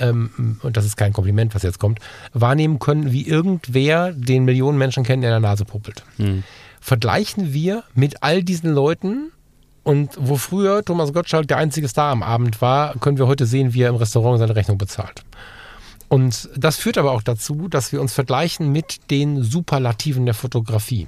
[0.00, 2.00] ähm, und das ist kein Kompliment, was jetzt kommt,
[2.32, 6.04] wahrnehmen können, wie irgendwer den Millionen Menschen kennt, der in der Nase puppelt.
[6.16, 6.44] Mhm.
[6.80, 9.32] Vergleichen wir mit all diesen Leuten
[9.82, 13.74] und wo früher Thomas Gottschalk der einzige Star am Abend war, können wir heute sehen,
[13.74, 15.24] wie er im Restaurant seine Rechnung bezahlt.
[16.08, 21.06] Und das führt aber auch dazu, dass wir uns vergleichen mit den Superlativen der Fotografie.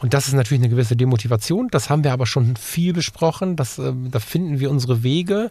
[0.00, 1.68] Und das ist natürlich eine gewisse Demotivation.
[1.70, 3.56] Das haben wir aber schon viel besprochen.
[3.56, 5.50] Das, äh, da finden wir unsere Wege.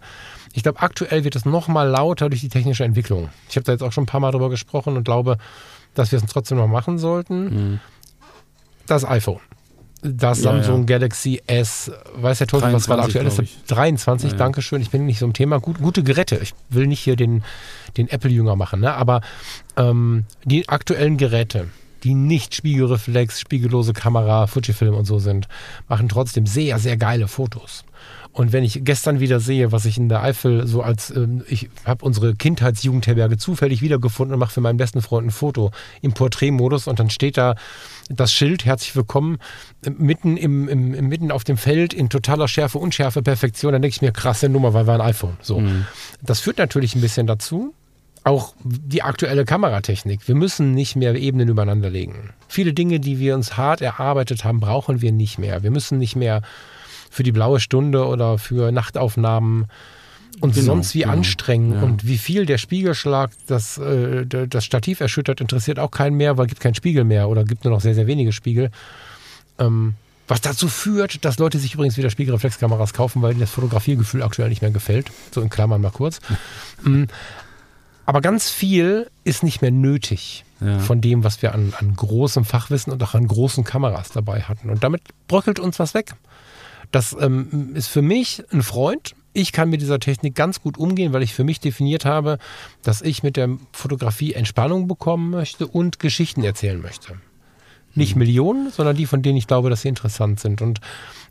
[0.56, 3.30] Ich glaube, aktuell wird es noch mal lauter durch die technische Entwicklung.
[3.50, 5.38] Ich habe da jetzt auch schon ein paar Mal drüber gesprochen und glaube,
[5.96, 7.44] dass wir es trotzdem noch machen sollten.
[7.44, 7.80] Mhm.
[8.88, 9.42] Das iPhone.
[10.02, 10.98] Das ja, Samsung ja.
[10.98, 13.42] Galaxy S, weiß der Teufel, was gerade aktuell ist?
[13.68, 14.82] 23, ja, Dankeschön.
[14.82, 15.60] Ich bin nicht so im Thema.
[15.60, 16.38] Gut, gute Geräte.
[16.38, 17.44] Ich will nicht hier den,
[17.98, 18.94] den Apple-Jünger machen, ne?
[18.94, 19.20] aber
[19.76, 21.68] ähm, die aktuellen Geräte,
[22.04, 25.50] die nicht Spiegelreflex, spiegellose Kamera, Fujifilm und so sind,
[25.90, 27.84] machen trotzdem sehr, sehr geile Fotos.
[28.36, 31.70] Und wenn ich gestern wieder sehe, was ich in der Eifel so als, ähm, ich
[31.86, 35.72] habe unsere Kindheitsjugendherberge zufällig wiedergefunden und mache für meinen besten Freund ein Foto
[36.02, 37.56] im Porträtmodus und dann steht da
[38.10, 39.38] das Schild, herzlich willkommen,
[39.98, 43.72] mitten, im, im, mitten auf dem Feld in totaler Schärfe, Unschärfe, Perfektion.
[43.72, 45.38] Dann denke ich mir, krasse Nummer, weil war ein iPhone.
[45.42, 45.62] So.
[45.62, 45.86] Mhm.
[46.22, 47.74] Das führt natürlich ein bisschen dazu,
[48.26, 50.28] auch die aktuelle Kameratechnik.
[50.28, 52.32] Wir müssen nicht mehr Ebenen übereinander legen.
[52.50, 55.64] Viele Dinge, die wir uns hart erarbeitet haben, brauchen wir nicht mehr.
[55.64, 56.42] Wir müssen nicht mehr
[57.16, 59.68] für die blaue Stunde oder für Nachtaufnahmen
[60.42, 61.14] uns genau, sonst wie genau.
[61.14, 61.74] anstrengen.
[61.74, 61.82] Ja.
[61.82, 66.46] Und wie viel der Spiegelschlag das, äh, das Stativ erschüttert, interessiert auch keinen mehr, weil
[66.46, 68.70] es gibt keinen Spiegel mehr oder gibt nur noch sehr, sehr wenige Spiegel.
[69.60, 69.94] Ähm,
[70.28, 74.50] was dazu führt, dass Leute sich übrigens wieder Spiegelreflexkameras kaufen, weil ihnen das Fotografiergefühl aktuell
[74.50, 75.10] nicht mehr gefällt.
[75.32, 76.20] So in Klammern mal kurz.
[76.84, 77.06] Mm.
[78.06, 80.78] Aber ganz viel ist nicht mehr nötig ja.
[80.78, 84.70] von dem, was wir an, an großem Fachwissen und auch an großen Kameras dabei hatten.
[84.70, 86.14] Und damit bröckelt uns was weg.
[86.96, 89.16] Das ähm, ist für mich ein Freund.
[89.34, 92.38] Ich kann mit dieser Technik ganz gut umgehen, weil ich für mich definiert habe,
[92.84, 97.20] dass ich mit der Fotografie Entspannung bekommen möchte und Geschichten erzählen möchte.
[97.96, 98.20] Nicht mhm.
[98.20, 100.62] Millionen, sondern die, von denen ich glaube, dass sie interessant sind.
[100.62, 100.80] Und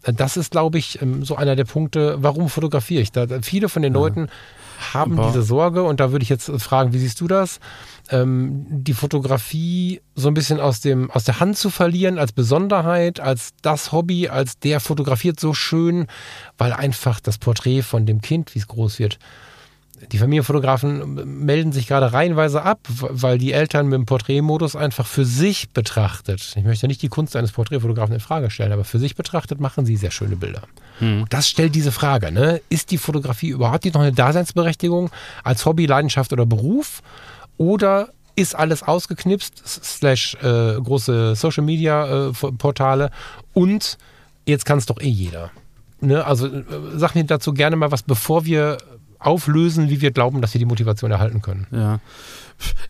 [0.02, 3.10] äh, das ist, glaube ich, ähm, so einer der Punkte, warum fotografiere ich.
[3.10, 4.00] Da, viele von den ja.
[4.00, 4.28] Leuten
[4.92, 7.58] haben Aber- diese Sorge und da würde ich jetzt fragen, wie siehst du das?
[8.10, 13.18] Ähm, die Fotografie so ein bisschen aus, dem, aus der Hand zu verlieren als Besonderheit,
[13.18, 16.06] als das Hobby, als der fotografiert so schön,
[16.58, 19.18] weil einfach das Porträt von dem Kind, wie es groß wird,
[20.12, 25.24] die Familienfotografen melden sich gerade reihenweise ab, weil die Eltern mit dem Porträtmodus einfach für
[25.24, 29.14] sich betrachtet, ich möchte nicht die Kunst eines Porträtfotografen in Frage stellen, aber für sich
[29.14, 30.62] betrachtet machen sie sehr schöne Bilder.
[31.30, 32.60] Das stellt diese Frage, ne?
[32.68, 35.10] Ist die Fotografie überhaupt noch eine Daseinsberechtigung
[35.42, 37.02] als Hobby, Leidenschaft oder Beruf?
[37.56, 43.10] Oder ist alles ausgeknipst, slash äh, große Social Media äh, Portale
[43.52, 43.96] und
[44.44, 45.50] jetzt kann es doch eh jeder.
[46.00, 46.24] Ne?
[46.24, 46.62] Also äh,
[46.94, 48.78] sag mir dazu gerne mal was, bevor wir
[49.18, 51.66] auflösen, wie wir glauben, dass wir die Motivation erhalten können.
[51.70, 52.00] Ja.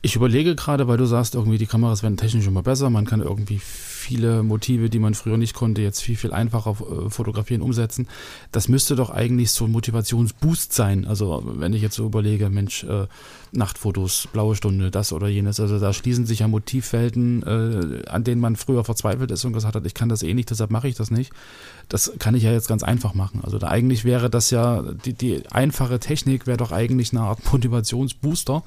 [0.02, 2.90] Ich überlege gerade, weil du sagst, irgendwie die Kameras werden technisch immer besser.
[2.90, 3.58] Man kann irgendwie
[4.04, 8.06] viele Motive, die man früher nicht konnte, jetzt viel, viel einfacher äh, fotografieren, umsetzen.
[8.52, 11.06] Das müsste doch eigentlich so ein Motivationsboost sein.
[11.06, 13.06] Also wenn ich jetzt so überlege, Mensch, äh,
[13.52, 15.58] Nachtfotos, blaue Stunde, das oder jenes.
[15.58, 19.74] Also da schließen sich ja Motivwelten, äh, an denen man früher verzweifelt ist und gesagt
[19.74, 21.32] hat, ich kann das eh nicht, deshalb mache ich das nicht.
[21.88, 23.40] Das kann ich ja jetzt ganz einfach machen.
[23.42, 27.40] Also da eigentlich wäre das ja, die, die einfache Technik wäre doch eigentlich eine Art
[27.52, 28.62] Motivationsbooster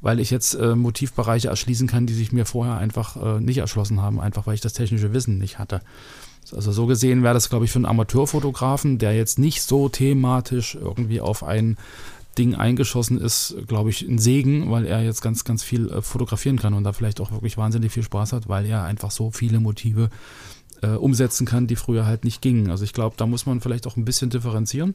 [0.00, 4.00] weil ich jetzt äh, Motivbereiche erschließen kann, die sich mir vorher einfach äh, nicht erschlossen
[4.00, 5.80] haben, einfach weil ich das technische Wissen nicht hatte.
[6.52, 10.74] Also so gesehen wäre das, glaube ich, für einen Amateurfotografen, der jetzt nicht so thematisch
[10.74, 11.76] irgendwie auf ein
[12.38, 16.58] Ding eingeschossen ist, glaube ich, ein Segen, weil er jetzt ganz, ganz viel äh, fotografieren
[16.58, 19.60] kann und da vielleicht auch wirklich wahnsinnig viel Spaß hat, weil er einfach so viele
[19.60, 20.10] Motive
[20.82, 22.70] äh, umsetzen kann, die früher halt nicht gingen.
[22.70, 24.94] Also ich glaube, da muss man vielleicht auch ein bisschen differenzieren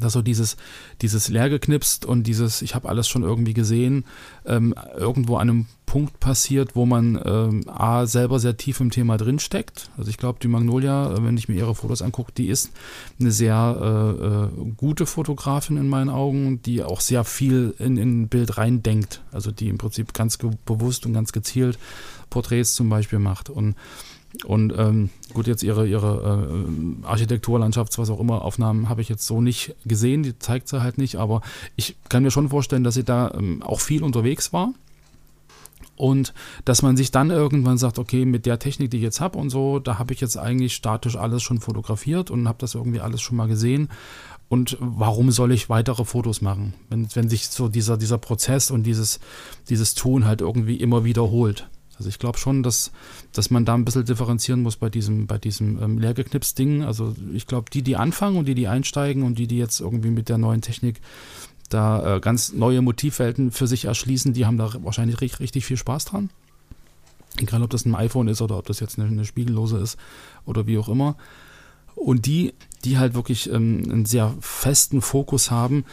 [0.00, 0.56] dass so dieses,
[1.00, 4.04] dieses leergeknipst und dieses, ich habe alles schon irgendwie gesehen,
[4.46, 9.18] ähm, irgendwo an einem Punkt passiert, wo man ähm, A, selber sehr tief im Thema
[9.18, 9.90] drinsteckt.
[9.98, 12.70] Also ich glaube, die Magnolia, äh, wenn ich mir ihre Fotos angucke, die ist
[13.20, 18.22] eine sehr äh, äh, gute Fotografin in meinen Augen, die auch sehr viel in, in
[18.22, 19.20] ein Bild reindenkt.
[19.32, 21.78] Also die im Prinzip ganz bewusst und ganz gezielt
[22.30, 23.50] Porträts zum Beispiel macht.
[23.50, 23.74] Und
[24.44, 29.08] und ähm, gut, jetzt ihre, ihre äh, Architektur, Landschafts-, was auch immer, Aufnahmen habe ich
[29.08, 31.42] jetzt so nicht gesehen, die zeigt sie halt nicht, aber
[31.76, 34.72] ich kann mir schon vorstellen, dass sie da ähm, auch viel unterwegs war.
[35.94, 36.32] Und
[36.64, 39.50] dass man sich dann irgendwann sagt, okay, mit der Technik, die ich jetzt habe und
[39.50, 43.20] so, da habe ich jetzt eigentlich statisch alles schon fotografiert und habe das irgendwie alles
[43.20, 43.88] schon mal gesehen.
[44.48, 48.82] Und warum soll ich weitere Fotos machen, wenn, wenn sich so dieser, dieser Prozess und
[48.84, 49.20] dieses,
[49.68, 51.68] dieses Tun halt irgendwie immer wiederholt?
[52.02, 52.90] Also ich glaube schon, dass,
[53.32, 56.82] dass man da ein bisschen differenzieren muss bei diesem, bei diesem ähm, Leergeknipst-Ding.
[56.82, 60.10] Also ich glaube, die, die anfangen und die, die einsteigen und die, die jetzt irgendwie
[60.10, 61.00] mit der neuen Technik
[61.68, 65.76] da äh, ganz neue Motivwelten für sich erschließen, die haben da wahrscheinlich richtig, richtig viel
[65.76, 66.30] Spaß dran.
[67.38, 69.96] Egal, ob das ein iPhone ist oder ob das jetzt eine, eine spiegellose ist
[70.44, 71.16] oder wie auch immer.
[71.94, 72.52] Und die,
[72.84, 75.84] die halt wirklich ähm, einen sehr festen Fokus haben,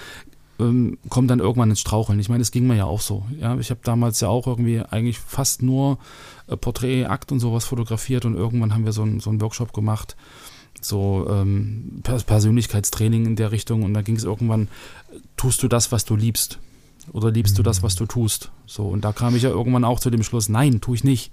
[0.60, 2.20] ähm, kommen dann irgendwann ins Straucheln.
[2.20, 3.24] Ich meine, es ging mir ja auch so.
[3.39, 5.97] Ja, ich habe damals ja auch irgendwie eigentlich fast nur
[6.47, 9.74] äh, Porträt, Akt und sowas fotografiert und irgendwann haben wir so, ein, so einen Workshop
[9.74, 10.16] gemacht,
[10.82, 14.68] so ähm, Persönlichkeitstraining in der Richtung und da ging es irgendwann,
[15.38, 16.60] tust du das, was du liebst?
[17.12, 18.51] Oder liebst du das, was du tust?
[18.66, 21.32] So, und da kam ich ja irgendwann auch zu dem Schluss, nein, tue ich nicht.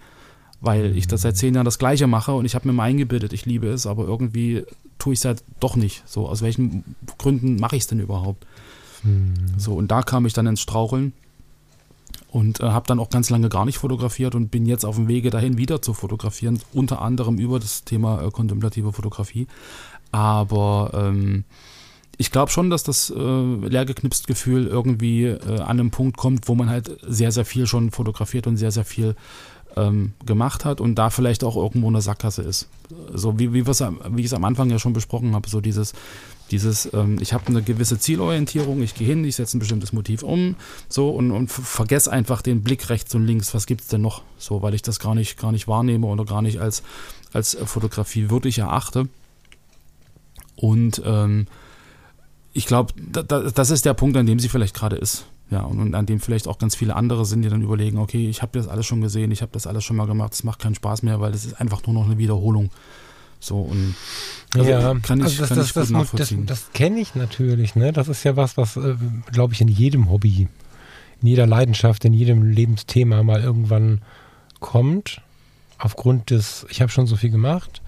[0.62, 3.34] Weil ich das seit zehn Jahren das Gleiche mache und ich habe mir mal eingebildet,
[3.34, 4.64] ich liebe es, aber irgendwie
[4.98, 6.02] tue ich es halt doch nicht.
[6.06, 8.46] So, aus welchen Gründen mache ich es denn überhaupt?
[9.56, 11.12] So, und da kam ich dann ins Straucheln
[12.30, 15.08] und äh, habe dann auch ganz lange gar nicht fotografiert und bin jetzt auf dem
[15.08, 19.46] Wege dahin, wieder zu fotografieren, unter anderem über das Thema äh, kontemplative Fotografie.
[20.12, 21.44] Aber ähm,
[22.18, 26.54] ich glaube schon, dass das äh, leergeknipst Gefühl irgendwie äh, an einem Punkt kommt, wo
[26.54, 29.16] man halt sehr, sehr viel schon fotografiert und sehr, sehr viel
[29.76, 32.68] ähm, gemacht hat und da vielleicht auch irgendwo eine Sackgasse ist.
[33.12, 35.92] So wie, wie, wie ich es am Anfang ja schon besprochen habe, so dieses,
[36.50, 40.22] dieses, ähm, ich habe eine gewisse Zielorientierung, ich gehe hin, ich setze ein bestimmtes Motiv
[40.22, 40.56] um,
[40.88, 44.22] so und, und vergesse einfach den Blick rechts und links, was gibt es denn noch,
[44.38, 46.82] so, weil ich das gar nicht, gar nicht wahrnehme oder gar nicht als,
[47.32, 49.08] als Fotografie würdig erachte.
[50.54, 51.46] Und ähm,
[52.52, 55.26] ich glaube, da, da, das ist der Punkt, an dem sie vielleicht gerade ist.
[55.50, 58.28] Ja, und, und, an dem vielleicht auch ganz viele andere sind, die dann überlegen, okay,
[58.28, 60.58] ich habe das alles schon gesehen, ich habe das alles schon mal gemacht, es macht
[60.58, 62.70] keinen Spaß mehr, weil es ist einfach nur noch eine Wiederholung.
[63.40, 63.94] So und
[64.54, 66.46] also ja, kann ich, also das, kann das, ich das, nachvollziehen.
[66.46, 67.92] Das, das kenne ich natürlich, ne?
[67.92, 68.94] Das ist ja was, was, äh,
[69.32, 70.48] glaube ich, in jedem Hobby,
[71.20, 74.02] in jeder Leidenschaft, in jedem Lebensthema mal irgendwann
[74.60, 75.20] kommt.
[75.78, 77.82] Aufgrund des, ich habe schon so viel gemacht.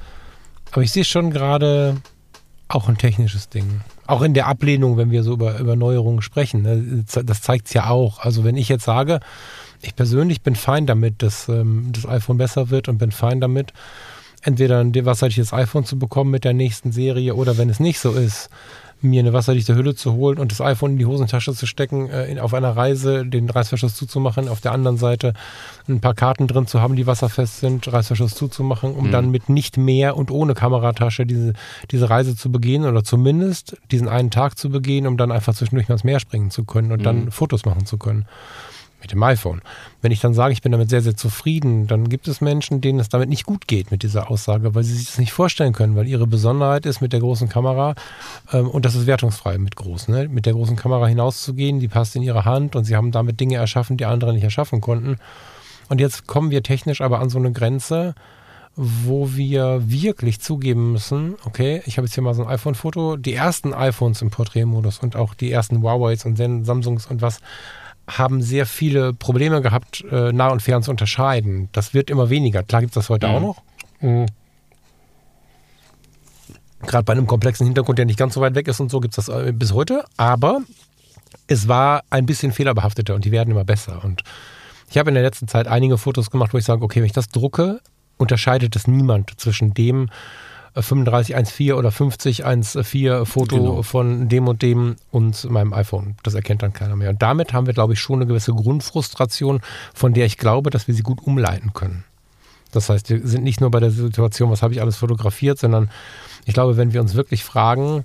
[0.72, 1.96] Aber ich sehe schon gerade
[2.68, 3.80] auch ein technisches Ding.
[4.06, 6.62] Auch in der Ablehnung, wenn wir so über, über Neuerungen sprechen.
[6.62, 7.04] Ne?
[7.24, 8.18] Das zeigt es ja auch.
[8.18, 9.20] Also wenn ich jetzt sage,
[9.80, 13.72] ich persönlich bin fein damit, dass ähm, das iPhone besser wird und bin fein damit,
[14.42, 18.12] entweder ein wasserdichtes iPhone zu bekommen mit der nächsten Serie oder wenn es nicht so
[18.12, 18.50] ist,
[19.00, 22.26] mir eine wasserdichte Hülle zu holen und das iPhone in die Hosentasche zu stecken, äh,
[22.26, 25.34] in, auf einer Reise den Reißverschluss zuzumachen, auf der anderen Seite
[25.88, 29.10] ein paar Karten drin zu haben, die wasserfest sind, Reißverschluss zuzumachen, um mhm.
[29.12, 31.52] dann mit nicht mehr und ohne Kameratasche diese,
[31.90, 35.88] diese Reise zu begehen oder zumindest diesen einen Tag zu begehen, um dann einfach zwischendurch
[35.88, 37.04] mal ins Meer springen zu können und mhm.
[37.04, 38.26] dann Fotos machen zu können
[39.00, 39.62] mit dem iPhone.
[40.02, 43.00] Wenn ich dann sage, ich bin damit sehr, sehr zufrieden, dann gibt es Menschen, denen
[43.00, 45.96] es damit nicht gut geht mit dieser Aussage, weil sie sich das nicht vorstellen können,
[45.96, 47.94] weil ihre Besonderheit ist mit der großen Kamera,
[48.52, 50.28] ähm, und das ist wertungsfrei mit groß, ne?
[50.28, 53.56] mit der großen Kamera hinauszugehen, die passt in ihre Hand und sie haben damit Dinge
[53.56, 55.16] erschaffen, die andere nicht erschaffen konnten.
[55.88, 58.14] Und jetzt kommen wir technisch aber an so eine Grenze,
[58.80, 63.34] wo wir wirklich zugeben müssen, okay, ich habe jetzt hier mal so ein iPhone-Foto, die
[63.34, 67.40] ersten iPhones im Porträtmodus und auch die ersten Huaweis und Samsungs und was
[68.08, 71.68] haben sehr viele Probleme gehabt, äh, nah und fern zu unterscheiden.
[71.72, 72.62] Das wird immer weniger.
[72.62, 73.34] Klar gibt es das heute mhm.
[73.34, 73.62] auch noch.
[74.00, 74.26] Mhm.
[76.80, 79.16] Gerade bei einem komplexen Hintergrund, der nicht ganz so weit weg ist und so, gibt
[79.18, 80.04] es das äh, bis heute.
[80.16, 80.62] Aber
[81.46, 84.02] es war ein bisschen fehlerbehafteter und die werden immer besser.
[84.04, 84.22] Und
[84.88, 87.12] ich habe in der letzten Zeit einige Fotos gemacht, wo ich sage, okay, wenn ich
[87.12, 87.80] das drucke,
[88.16, 90.08] unterscheidet es niemand zwischen dem,
[90.74, 93.82] 3514 oder 5014 Foto genau.
[93.82, 96.16] von dem und dem und meinem iPhone.
[96.22, 97.10] Das erkennt dann keiner mehr.
[97.10, 99.60] Und damit haben wir, glaube ich, schon eine gewisse Grundfrustration,
[99.94, 102.04] von der ich glaube, dass wir sie gut umleiten können.
[102.72, 105.90] Das heißt, wir sind nicht nur bei der Situation, was habe ich alles fotografiert, sondern
[106.44, 108.04] ich glaube, wenn wir uns wirklich fragen,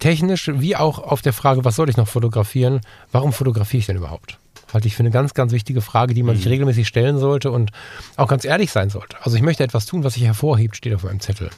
[0.00, 2.80] technisch wie auch auf der Frage, was soll ich noch fotografieren,
[3.12, 4.38] warum fotografiere ich denn überhaupt?
[4.72, 6.38] Halte ich für eine ganz, ganz wichtige Frage, die man mhm.
[6.38, 7.70] sich regelmäßig stellen sollte und
[8.16, 9.16] auch ganz ehrlich sein sollte.
[9.22, 11.50] Also ich möchte etwas tun, was sich hervorhebt, steht auf meinem Zettel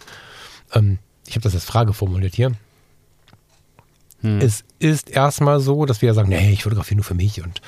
[0.76, 2.52] ähm, ich habe das als Frage formuliert hier.
[4.20, 4.40] Hm.
[4.40, 7.60] Es ist erstmal so, dass wir sagen, nee, ich fotografiere nur für mich und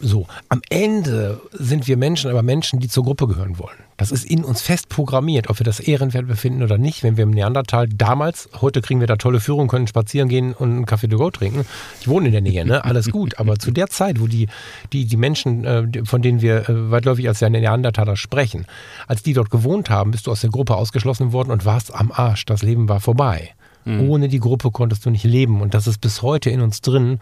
[0.00, 0.26] so.
[0.48, 3.76] Am Ende sind wir Menschen, aber Menschen, die zur Gruppe gehören wollen.
[3.96, 7.02] Das ist in uns fest programmiert, ob wir das ehrenwert befinden oder nicht.
[7.04, 10.70] Wenn wir im Neandertal damals, heute kriegen wir da tolle Führung, können spazieren gehen und
[10.70, 11.64] einen Kaffee to go trinken.
[12.00, 12.84] Ich wohne in der Nähe, ne?
[12.84, 13.38] Alles gut.
[13.38, 14.48] Aber zu der Zeit, wo die,
[14.92, 18.66] die, die Menschen, äh, von denen wir äh, weitläufig als der Neandertaler sprechen,
[19.06, 22.10] als die dort gewohnt haben, bist du aus der Gruppe ausgeschlossen worden und warst am
[22.10, 22.44] Arsch.
[22.46, 23.54] Das Leben war vorbei.
[23.84, 24.08] Mhm.
[24.08, 25.60] Ohne die Gruppe konntest du nicht leben.
[25.60, 27.20] Und das ist bis heute in uns drin,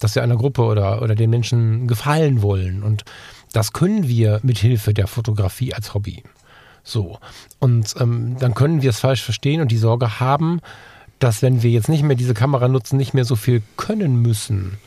[0.00, 2.82] dass wir einer Gruppe oder, oder den Menschen gefallen wollen.
[2.82, 3.04] Und
[3.52, 6.22] das können wir mit Hilfe der Fotografie als Hobby.
[6.84, 7.18] So.
[7.58, 10.60] Und ähm, dann können wir es falsch verstehen und die Sorge haben,
[11.18, 14.78] dass wenn wir jetzt nicht mehr diese Kamera nutzen, nicht mehr so viel können müssen,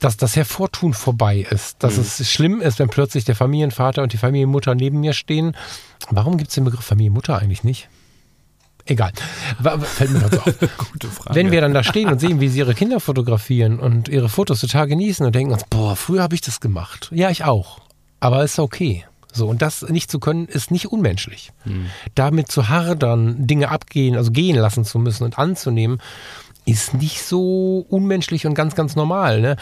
[0.00, 1.82] dass das Hervortun vorbei ist.
[1.82, 2.02] Dass mhm.
[2.02, 5.56] es schlimm ist, wenn plötzlich der Familienvater und die Familienmutter neben mir stehen.
[6.10, 7.88] Warum gibt es den Begriff Familienmutter eigentlich nicht?
[8.86, 9.12] Egal.
[9.82, 10.54] Fällt mir gerade so auf.
[10.92, 11.34] Gute Frage.
[11.34, 14.60] Wenn wir dann da stehen und sehen, wie sie ihre Kinder fotografieren und ihre Fotos
[14.60, 17.10] total genießen und denken uns, boah, früher habe ich das gemacht.
[17.12, 17.80] Ja, ich auch.
[18.20, 19.04] Aber ist okay.
[19.32, 21.52] So, und das nicht zu können, ist nicht unmenschlich.
[21.64, 21.86] Hm.
[22.14, 26.00] Damit zu hadern, Dinge abgehen, also gehen lassen zu müssen und anzunehmen,
[26.64, 29.40] ist nicht so unmenschlich und ganz, ganz normal.
[29.40, 29.56] Ne?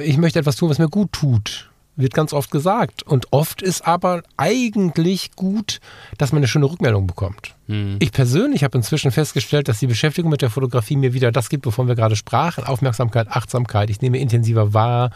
[0.00, 3.02] Ich möchte etwas tun, was mir gut tut wird ganz oft gesagt.
[3.02, 5.80] Und oft ist aber eigentlich gut,
[6.18, 7.54] dass man eine schöne Rückmeldung bekommt.
[7.66, 7.96] Mhm.
[7.98, 11.66] Ich persönlich habe inzwischen festgestellt, dass die Beschäftigung mit der Fotografie mir wieder das gibt,
[11.66, 12.64] wovon wir gerade sprachen.
[12.64, 13.90] Aufmerksamkeit, Achtsamkeit.
[13.90, 15.10] Ich nehme intensiver wahr.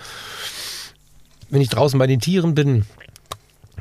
[1.49, 2.85] Wenn ich draußen bei den Tieren bin,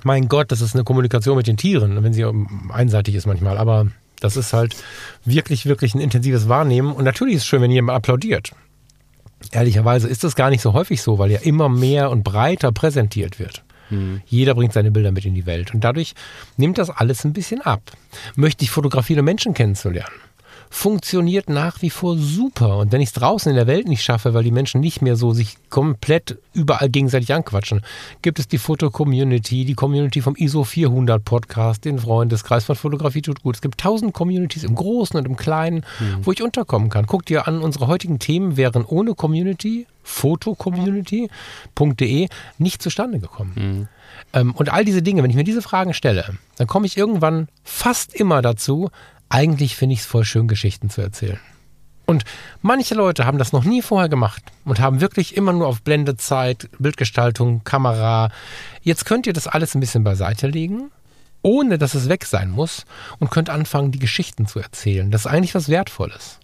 [0.04, 2.26] mein Gott, das ist eine Kommunikation mit den Tieren, wenn sie
[2.70, 3.58] einseitig ist manchmal.
[3.58, 3.88] Aber
[4.20, 4.76] das ist halt
[5.26, 6.94] wirklich, wirklich ein intensives Wahrnehmen.
[6.94, 8.52] Und natürlich ist es schön, wenn jemand applaudiert.
[9.52, 13.40] Ehrlicherweise ist das gar nicht so häufig so, weil ja immer mehr und breiter präsentiert
[13.40, 13.64] wird.
[13.90, 14.22] Mhm.
[14.26, 16.14] Jeder bringt seine Bilder mit in die Welt und dadurch
[16.58, 17.82] nimmt das alles ein bisschen ab.
[18.36, 20.14] Möchte ich fotografieren, um Menschen kennenzulernen?
[20.70, 22.78] Funktioniert nach wie vor super.
[22.78, 25.16] Und wenn ich es draußen in der Welt nicht schaffe, weil die Menschen nicht mehr
[25.16, 27.82] so sich komplett überall gegenseitig anquatschen,
[28.22, 33.44] gibt es die Foto-Community, die Community vom ISO 400 Podcast, den Freundeskreis von Fotografie tut
[33.44, 33.56] gut.
[33.56, 36.26] Es gibt tausend Communities im Großen und im Kleinen, mhm.
[36.26, 37.06] wo ich unterkommen kann.
[37.06, 43.54] Guck dir an, unsere heutigen Themen wären ohne Community, fotocommunity.de, nicht zustande gekommen.
[43.56, 43.88] Mhm.
[44.34, 47.48] Ähm, und all diese Dinge, wenn ich mir diese Fragen stelle, dann komme ich irgendwann
[47.64, 48.90] fast immer dazu,
[49.36, 51.40] eigentlich finde ich es voll schön, Geschichten zu erzählen.
[52.06, 52.24] Und
[52.62, 56.70] manche Leute haben das noch nie vorher gemacht und haben wirklich immer nur auf Blendezeit,
[56.80, 58.30] Bildgestaltung, Kamera.
[58.82, 60.90] Jetzt könnt ihr das alles ein bisschen beiseite legen,
[61.42, 62.86] ohne dass es weg sein muss
[63.20, 65.12] und könnt anfangen, die Geschichten zu erzählen.
[65.12, 66.40] Das ist eigentlich was Wertvolles.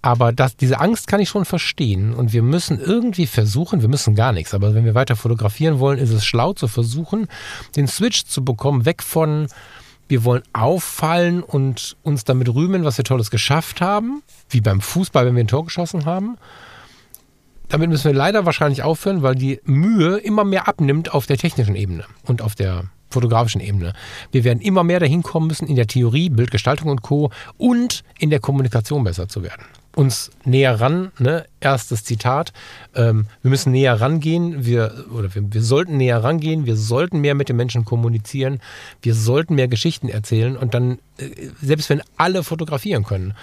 [0.00, 4.14] Aber das, diese Angst kann ich schon verstehen und wir müssen irgendwie versuchen, wir müssen
[4.14, 7.26] gar nichts, aber wenn wir weiter fotografieren wollen, ist es schlau zu versuchen,
[7.74, 9.48] den Switch zu bekommen, weg von
[10.08, 15.26] wir wollen auffallen und uns damit rühmen, was wir Tolles geschafft haben, wie beim Fußball,
[15.26, 16.36] wenn wir ein Tor geschossen haben.
[17.68, 21.76] Damit müssen wir leider wahrscheinlich aufhören, weil die Mühe immer mehr abnimmt auf der technischen
[21.76, 23.92] Ebene und auf der fotografischen Ebene.
[24.32, 27.30] Wir werden immer mehr dahin kommen müssen, in der Theorie, Bildgestaltung und Co.
[27.56, 29.64] und in der Kommunikation besser zu werden.
[29.98, 31.44] Uns näher ran, ne?
[31.58, 32.52] erstes Zitat,
[32.94, 37.34] ähm, wir müssen näher rangehen, wir, oder wir, wir sollten näher rangehen, wir sollten mehr
[37.34, 38.60] mit den Menschen kommunizieren,
[39.02, 43.34] wir sollten mehr Geschichten erzählen und dann, äh, selbst wenn alle fotografieren können,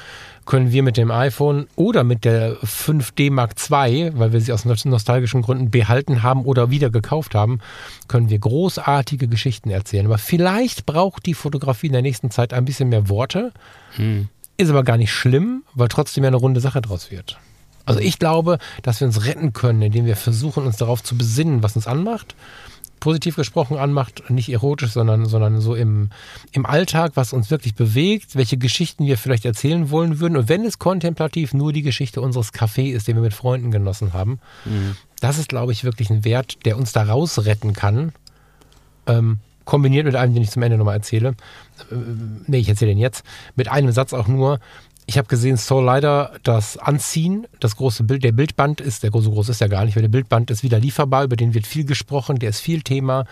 [0.46, 4.64] können wir mit dem iPhone oder mit der 5D Mark II, weil wir sie aus
[4.64, 7.60] nostalgischen Gründen behalten haben oder wieder gekauft haben,
[8.08, 10.06] können wir großartige Geschichten erzählen.
[10.06, 13.52] Aber vielleicht braucht die Fotografie in der nächsten Zeit ein bisschen mehr Worte.
[13.96, 14.30] Hm.
[14.58, 17.38] Ist aber gar nicht schlimm, weil trotzdem ja eine runde Sache draus wird.
[17.86, 21.62] Also ich glaube, dass wir uns retten können, indem wir versuchen, uns darauf zu besinnen,
[21.62, 22.36] was uns anmacht
[23.06, 26.10] positiv gesprochen anmacht, nicht erotisch, sondern, sondern so im,
[26.52, 30.36] im Alltag, was uns wirklich bewegt, welche Geschichten wir vielleicht erzählen wollen würden.
[30.36, 34.14] Und wenn es kontemplativ nur die Geschichte unseres Cafés ist, den wir mit Freunden genossen
[34.14, 34.96] haben, mhm.
[35.20, 38.12] das ist, glaube ich, wirklich ein Wert, der uns da rausretten kann.
[39.06, 41.30] Ähm, kombiniert mit einem, den ich zum Ende nochmal erzähle.
[41.92, 41.96] Äh,
[42.48, 43.26] nee, ich erzähle den jetzt.
[43.56, 44.60] Mit einem Satz auch nur.
[45.08, 49.32] Ich habe gesehen, Soul leider das Anziehen, das große Bild, der Bildband ist, der so
[49.32, 51.86] groß ist ja gar nicht, weil der Bildband ist wieder lieferbar, über den wird viel
[51.86, 53.26] gesprochen, der ist viel Thema.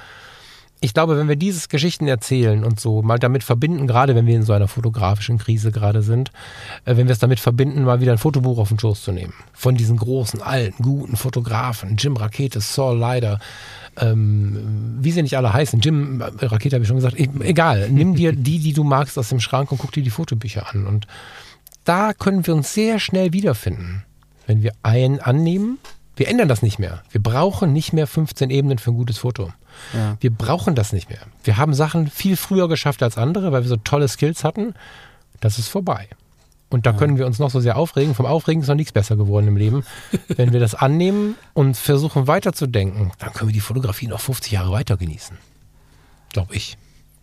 [0.84, 4.36] Ich glaube, wenn wir dieses Geschichten erzählen und so mal damit verbinden, gerade wenn wir
[4.36, 6.30] in so einer fotografischen Krise gerade sind,
[6.84, 9.34] äh, wenn wir es damit verbinden, mal wieder ein Fotobuch auf den Schoß zu nehmen.
[9.54, 13.40] Von diesen großen, alten, guten Fotografen, Jim Rakete, Saul Leider,
[13.98, 18.32] ähm, wie sie nicht alle heißen, Jim Rakete habe ich schon gesagt, egal, nimm dir
[18.36, 21.08] die, die du magst aus dem Schrank und guck dir die Fotobücher an und
[21.86, 24.04] da können wir uns sehr schnell wiederfinden.
[24.48, 25.80] Wenn wir einen annehmen,
[26.16, 27.04] wir ändern das nicht mehr.
[27.12, 29.52] Wir brauchen nicht mehr 15 Ebenen für ein gutes Foto.
[29.94, 30.18] Ja.
[30.20, 31.22] Wir brauchen das nicht mehr.
[31.44, 34.76] Wir haben Sachen viel früher geschafft als andere, weil wir so tolle Skills hatten.
[35.40, 36.08] Das ist vorbei.
[36.74, 36.98] Und da ja.
[36.98, 38.16] können wir uns noch so sehr aufregen.
[38.16, 39.86] Vom Aufregen ist noch nichts besser geworden im Leben.
[40.28, 44.72] Wenn wir das annehmen und versuchen weiterzudenken, dann können wir die Fotografie noch 50 Jahre
[44.72, 45.38] weiter genießen.
[46.32, 46.76] Glaube ich.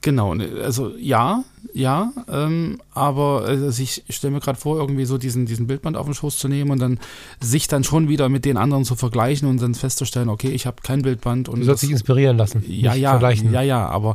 [0.02, 1.44] Genau, also ja,
[1.74, 6.06] ja, ähm, aber also ich stelle mir gerade vor, irgendwie so diesen, diesen Bildband auf
[6.06, 6.98] den Schoß zu nehmen und dann
[7.40, 10.78] sich dann schon wieder mit den anderen zu vergleichen und dann festzustellen, okay, ich habe
[10.82, 11.50] kein Bildband.
[11.50, 12.64] Und du sollst dich inspirieren lassen.
[12.66, 13.52] Ja, ja, vergleichen.
[13.52, 14.14] ja, ja, aber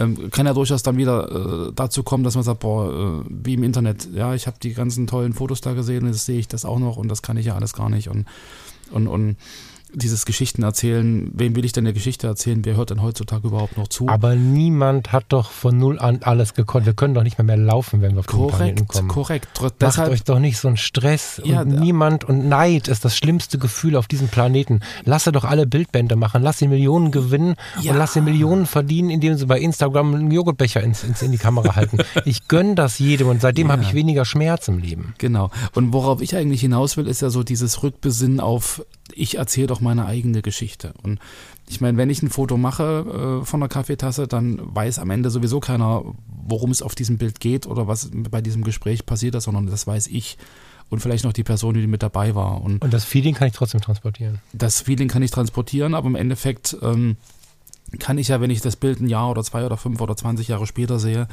[0.00, 3.54] ähm, kann ja durchaus dann wieder äh, dazu kommen, dass man sagt, boah, äh, wie
[3.54, 6.48] im Internet, ja, ich habe die ganzen tollen Fotos da gesehen und jetzt sehe ich
[6.48, 8.26] das auch noch und das kann ich ja alles gar nicht und
[8.92, 9.36] und, und
[9.94, 13.76] dieses Geschichten erzählen, wem will ich denn eine Geschichte erzählen, wer hört denn heutzutage überhaupt
[13.76, 14.08] noch zu?
[14.08, 16.86] Aber niemand hat doch von null an alles gekonnt.
[16.86, 19.08] Wir können doch nicht mehr mehr laufen, wenn wir auf den Planeten kommen.
[19.08, 19.80] Korrekt, korrekt.
[19.80, 21.40] Macht euch doch nicht so einen Stress.
[21.44, 24.80] Ja, und niemand und Neid ist das schlimmste Gefühl auf diesem Planeten.
[25.04, 27.92] Lasse doch alle Bildbände machen, lass sie Millionen gewinnen ja.
[27.92, 31.38] und lass sie Millionen verdienen, indem sie bei Instagram einen Joghurtbecher ins, ins in die
[31.38, 31.98] Kamera halten.
[32.24, 33.72] ich gönne das jedem und seitdem ja.
[33.72, 35.14] habe ich weniger Schmerz im Leben.
[35.18, 35.50] Genau.
[35.74, 38.82] Und worauf ich eigentlich hinaus will, ist ja so dieses Rückbesinnen auf
[39.14, 40.94] ich erzähle doch meine eigene Geschichte.
[41.02, 41.18] Und
[41.68, 45.30] ich meine, wenn ich ein Foto mache äh, von einer Kaffeetasse, dann weiß am Ende
[45.30, 49.44] sowieso keiner, worum es auf diesem Bild geht oder was bei diesem Gespräch passiert ist,
[49.44, 50.38] sondern das weiß ich
[50.88, 52.62] und vielleicht noch die Person, die mit dabei war.
[52.62, 54.40] Und, und das Feeling kann ich trotzdem transportieren.
[54.52, 57.16] Das Feeling kann ich transportieren, aber im Endeffekt ähm,
[57.98, 60.48] kann ich ja, wenn ich das Bild ein Jahr oder zwei oder fünf oder zwanzig
[60.48, 61.28] Jahre später sehe,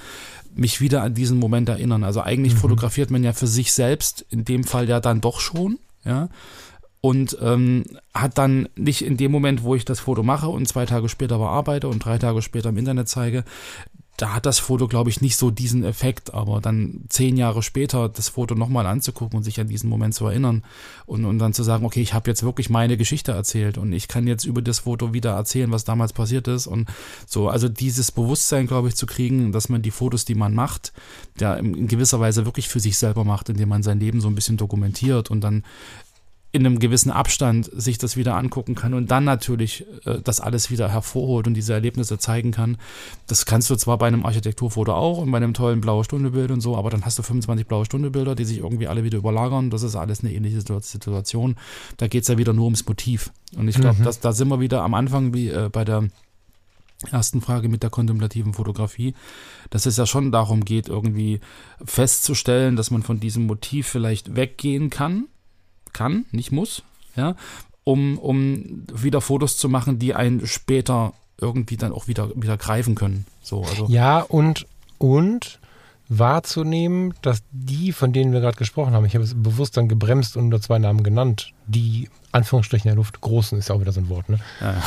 [0.56, 2.04] mich wieder an diesen Moment erinnern.
[2.04, 2.60] Also eigentlich mhm.
[2.60, 6.30] fotografiert man ja für sich selbst, in dem Fall ja dann doch schon, ja
[7.02, 7.84] und ähm,
[8.14, 11.38] hat dann nicht in dem Moment, wo ich das Foto mache und zwei Tage später
[11.38, 13.44] bearbeite und drei Tage später im Internet zeige,
[14.18, 18.10] da hat das Foto, glaube ich, nicht so diesen Effekt, aber dann zehn Jahre später
[18.10, 20.64] das Foto nochmal anzugucken und sich an diesen Moment zu erinnern
[21.06, 24.08] und, und dann zu sagen, okay, ich habe jetzt wirklich meine Geschichte erzählt und ich
[24.08, 26.66] kann jetzt über das Foto wieder erzählen, was damals passiert ist.
[26.66, 26.90] Und
[27.28, 30.94] so, also dieses Bewusstsein, glaube ich, zu kriegen, dass man die Fotos, die man macht,
[31.40, 34.36] ja in gewisser Weise wirklich für sich selber macht, indem man sein Leben so ein
[34.36, 35.64] bisschen dokumentiert und dann
[36.54, 40.72] in einem gewissen Abstand sich das wieder angucken kann und dann natürlich äh, das alles
[40.72, 42.78] wieder hervorholt und diese Erlebnisse zeigen kann.
[43.28, 46.62] Das kannst du zwar bei einem Architekturfoto auch und bei einem tollen blaue Stunde-Bild und
[46.62, 49.70] so, aber dann hast du 25 blaue Stunde-Bilder, die sich irgendwie alle wieder überlagern.
[49.70, 51.56] Das ist alles eine ähnliche Situation.
[51.98, 53.32] Da geht es ja wieder nur ums Motiv.
[53.56, 54.10] Und ich glaube, mhm.
[54.22, 56.08] da sind wir wieder am Anfang wie äh, bei der
[57.12, 59.14] ersten Frage mit der kontemplativen Fotografie,
[59.70, 61.42] dass es ja schon darum geht, irgendwie
[61.86, 65.26] festzustellen, dass man von diesem Motiv vielleicht weggehen kann
[65.98, 66.84] kann, nicht muss,
[67.16, 67.36] ja,
[67.84, 72.96] um, um wieder Fotos zu machen, die einen später irgendwie dann auch wieder, wieder greifen
[72.96, 73.26] können.
[73.42, 73.88] So, also.
[73.88, 74.68] Ja, und,
[74.98, 75.60] und
[76.10, 80.38] wahrzunehmen, dass die, von denen wir gerade gesprochen haben, ich habe es bewusst dann gebremst
[80.38, 84.00] und nur zwei Namen genannt, die Anführungsstrichen der Luft großen ist ja auch wieder so
[84.00, 84.40] ein Wort, ne?
[84.62, 84.84] Ja, ja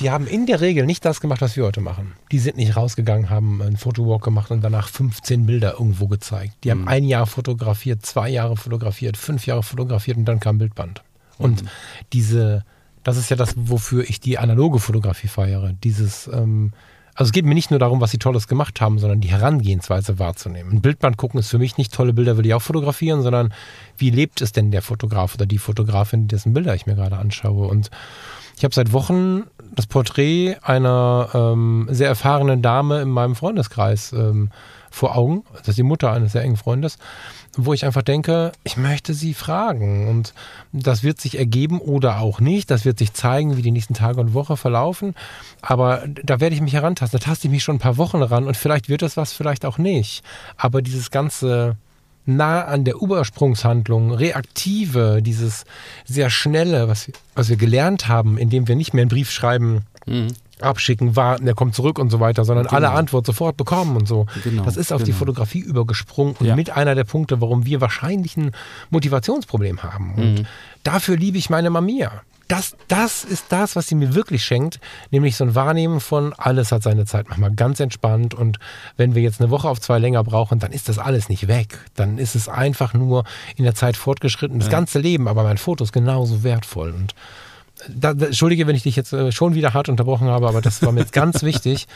[0.00, 2.14] die haben in der Regel nicht das gemacht, was wir heute machen.
[2.32, 6.54] Die sind nicht rausgegangen, haben einen Fotowalk gemacht und danach 15 Bilder irgendwo gezeigt.
[6.64, 6.72] Die mhm.
[6.72, 11.02] haben ein Jahr fotografiert, zwei Jahre fotografiert, fünf Jahre fotografiert und dann kam Bildband.
[11.38, 11.68] Und mhm.
[12.12, 12.64] diese,
[13.02, 15.72] das ist ja das, wofür ich die analoge Fotografie feiere.
[15.84, 16.72] Dieses ähm,
[17.14, 20.18] Also es geht mir nicht nur darum, was sie Tolles gemacht haben, sondern die Herangehensweise
[20.18, 20.72] wahrzunehmen.
[20.72, 23.54] Ein Bildband gucken ist für mich nicht tolle Bilder will ich auch fotografieren, sondern
[23.96, 27.68] wie lebt es denn der Fotograf oder die Fotografin, dessen Bilder ich mir gerade anschaue.
[27.68, 27.90] Und
[28.56, 29.44] ich habe seit Wochen
[29.74, 34.50] das Porträt einer ähm, sehr erfahrenen Dame in meinem Freundeskreis ähm,
[34.90, 35.42] vor Augen.
[35.58, 36.98] Das ist die Mutter eines sehr engen Freundes,
[37.56, 40.08] wo ich einfach denke, ich möchte sie fragen.
[40.08, 40.34] Und
[40.72, 42.70] das wird sich ergeben oder auch nicht.
[42.70, 45.14] Das wird sich zeigen, wie die nächsten Tage und Woche verlaufen.
[45.60, 47.18] Aber da werde ich mich herantasten.
[47.18, 49.64] Da taste ich mich schon ein paar Wochen ran und vielleicht wird das was, vielleicht
[49.64, 50.22] auch nicht.
[50.56, 51.76] Aber dieses ganze
[52.26, 55.64] nah an der Übersprungshandlung, reaktive, dieses
[56.04, 60.28] sehr schnelle, was, was wir gelernt haben, indem wir nicht mehr einen Brief schreiben, mhm.
[60.60, 62.76] abschicken, warten, der kommt zurück und so weiter, sondern genau.
[62.76, 64.26] alle Antwort sofort bekommen und so.
[64.42, 64.64] Genau.
[64.64, 65.06] Das ist auf genau.
[65.06, 66.56] die Fotografie übergesprungen und ja.
[66.56, 68.52] mit einer der Punkte, warum wir wahrscheinlich ein
[68.90, 70.14] Motivationsproblem haben.
[70.14, 70.46] Und mhm.
[70.82, 74.80] dafür liebe ich meine Mamiya das, das ist das, was sie mir wirklich schenkt,
[75.10, 78.58] nämlich so ein Wahrnehmen von alles hat seine Zeit, manchmal ganz entspannt und
[78.96, 81.78] wenn wir jetzt eine Woche auf zwei länger brauchen, dann ist das alles nicht weg.
[81.94, 83.24] Dann ist es einfach nur
[83.56, 84.72] in der Zeit fortgeschritten, das ja.
[84.72, 87.14] ganze Leben, aber mein Foto ist genauso wertvoll und
[87.88, 90.92] da, Entschuldige, wenn ich dich jetzt äh, schon wieder hart unterbrochen habe, aber das war
[90.92, 91.86] mir jetzt ganz wichtig,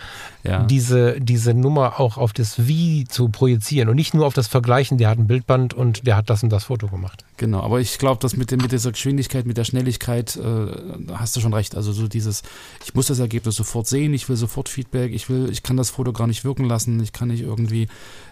[0.45, 0.65] ja.
[0.65, 4.99] diese, diese Nummer auch auf das Wie zu projizieren und nicht nur auf das Vergleichen,
[4.99, 7.25] der hat ein Bildband und der hat das und das Foto gemacht.
[7.37, 11.41] Genau, aber ich glaube, dass mit, mit dieser Geschwindigkeit, mit der Schnelligkeit, äh, hast du
[11.41, 11.77] schon recht.
[11.77, 12.43] Also so dieses,
[12.85, 15.91] ich muss das Ergebnis sofort sehen, ich will sofort Feedback, ich will, ich kann das
[15.91, 17.89] Foto gar nicht wirken lassen, ich kann nicht irgendwie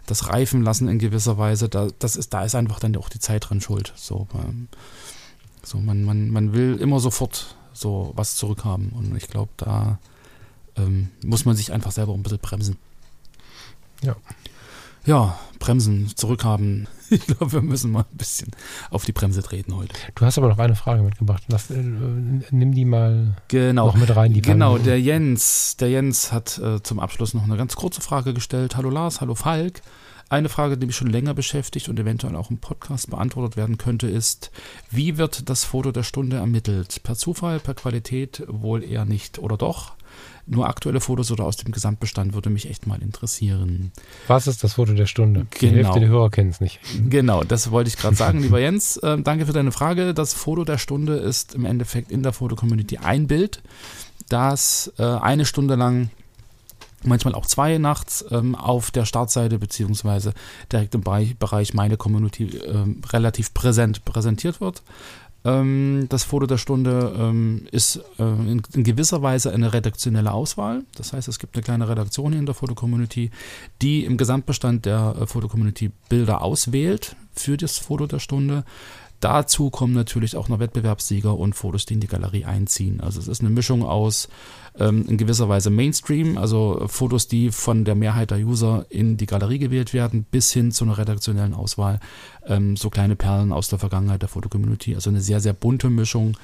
[0.06, 1.68] das reifen lassen in gewisser Weise.
[1.68, 3.92] Da, das ist, da ist einfach dann auch die Zeit dran schuld.
[3.96, 4.68] So, ähm,
[5.66, 8.90] so, man, man, man will immer sofort so was zurückhaben.
[8.90, 9.98] Und ich glaube, da
[10.76, 12.76] ähm, muss man sich einfach selber ein bisschen bremsen.
[14.00, 14.14] Ja.
[15.04, 16.88] Ja, bremsen, zurückhaben.
[17.08, 18.50] Ich glaube, wir müssen mal ein bisschen
[18.90, 19.94] auf die Bremse treten heute.
[20.16, 21.44] Du hast aber noch eine Frage mitgebracht.
[21.46, 23.86] Lass, äh, nimm die mal genau.
[23.86, 24.32] noch mit rein.
[24.32, 28.34] Die genau, der Jens, der Jens hat äh, zum Abschluss noch eine ganz kurze Frage
[28.34, 28.76] gestellt.
[28.76, 29.82] Hallo Lars, hallo Falk.
[30.28, 34.08] Eine Frage, die mich schon länger beschäftigt und eventuell auch im Podcast beantwortet werden könnte,
[34.08, 34.50] ist,
[34.90, 37.00] wie wird das Foto der Stunde ermittelt?
[37.04, 39.92] Per Zufall, per Qualität wohl eher nicht oder doch?
[40.48, 43.92] Nur aktuelle Fotos oder aus dem Gesamtbestand würde mich echt mal interessieren.
[44.26, 45.46] Was ist das Foto der Stunde?
[45.50, 45.72] Genau.
[45.72, 46.80] Die Hälfte der Hörer kennen es nicht.
[47.08, 48.96] Genau, das wollte ich gerade sagen, lieber Jens.
[49.06, 50.14] Äh, danke für deine Frage.
[50.14, 53.62] Das Foto der Stunde ist im Endeffekt in der Foto-Community ein Bild,
[54.28, 56.10] das äh, eine Stunde lang
[57.02, 60.32] manchmal auch zwei nachts ähm, auf der Startseite beziehungsweise
[60.72, 64.82] direkt im Bereich, meine Community ähm, relativ präsent präsentiert wird.
[65.46, 70.82] Ähm, das Foto der Stunde ähm, ist äh, in, in, gewisser Weise eine redaktionelle Auswahl.
[70.96, 73.30] Das heißt, es gibt eine kleine Redaktion hier in der Foto-Community,
[73.80, 78.64] die im Gesamtbestand der äh, Foto-Community Bilder auswählt für das Foto der Stunde.
[79.20, 83.00] Dazu kommen natürlich auch noch Wettbewerbssieger und Fotos, die in die Galerie einziehen.
[83.00, 84.28] Also es ist eine Mischung aus
[84.78, 89.26] ähm, in gewisser Weise Mainstream, also Fotos, die von der Mehrheit der User in die
[89.26, 92.00] Galerie gewählt werden, bis hin zu einer redaktionellen Auswahl.
[92.46, 94.94] Ähm, so kleine Perlen aus der Vergangenheit der Fotocommunity.
[94.94, 96.36] Also eine sehr, sehr bunte Mischung.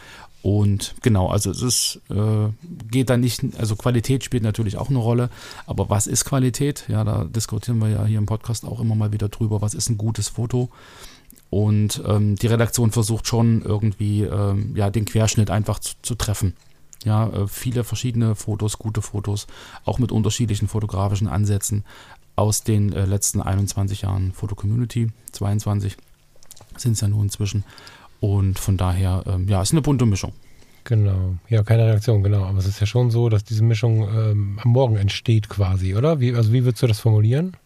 [0.43, 2.49] Und genau, also es ist, äh,
[2.91, 5.31] geht da nicht, also Qualität spielt natürlich auch eine Rolle,
[5.67, 6.85] aber was ist Qualität?
[6.89, 9.89] Ja, da diskutieren wir ja hier im Podcast auch immer mal wieder drüber, was ist
[9.89, 10.69] ein gutes Foto?
[11.53, 16.55] Und ähm, die Redaktion versucht schon irgendwie ähm, ja, den Querschnitt einfach zu, zu treffen.
[17.05, 19.47] Ja, äh, viele verschiedene Fotos, gute Fotos,
[19.85, 21.85] auch mit unterschiedlichen fotografischen Ansätzen
[22.37, 25.99] aus den äh, letzten 21 Jahren Foto-Community, 22
[26.79, 27.65] sind es ja nur inzwischen.
[28.19, 30.33] Und von daher, ähm, ja, ist eine bunte Mischung.
[30.85, 32.45] Genau, ja, keine Reaktion, genau.
[32.45, 36.19] Aber es ist ja schon so, dass diese Mischung ähm, am Morgen entsteht quasi, oder?
[36.19, 37.59] Wie, also wie würdest du das formulieren?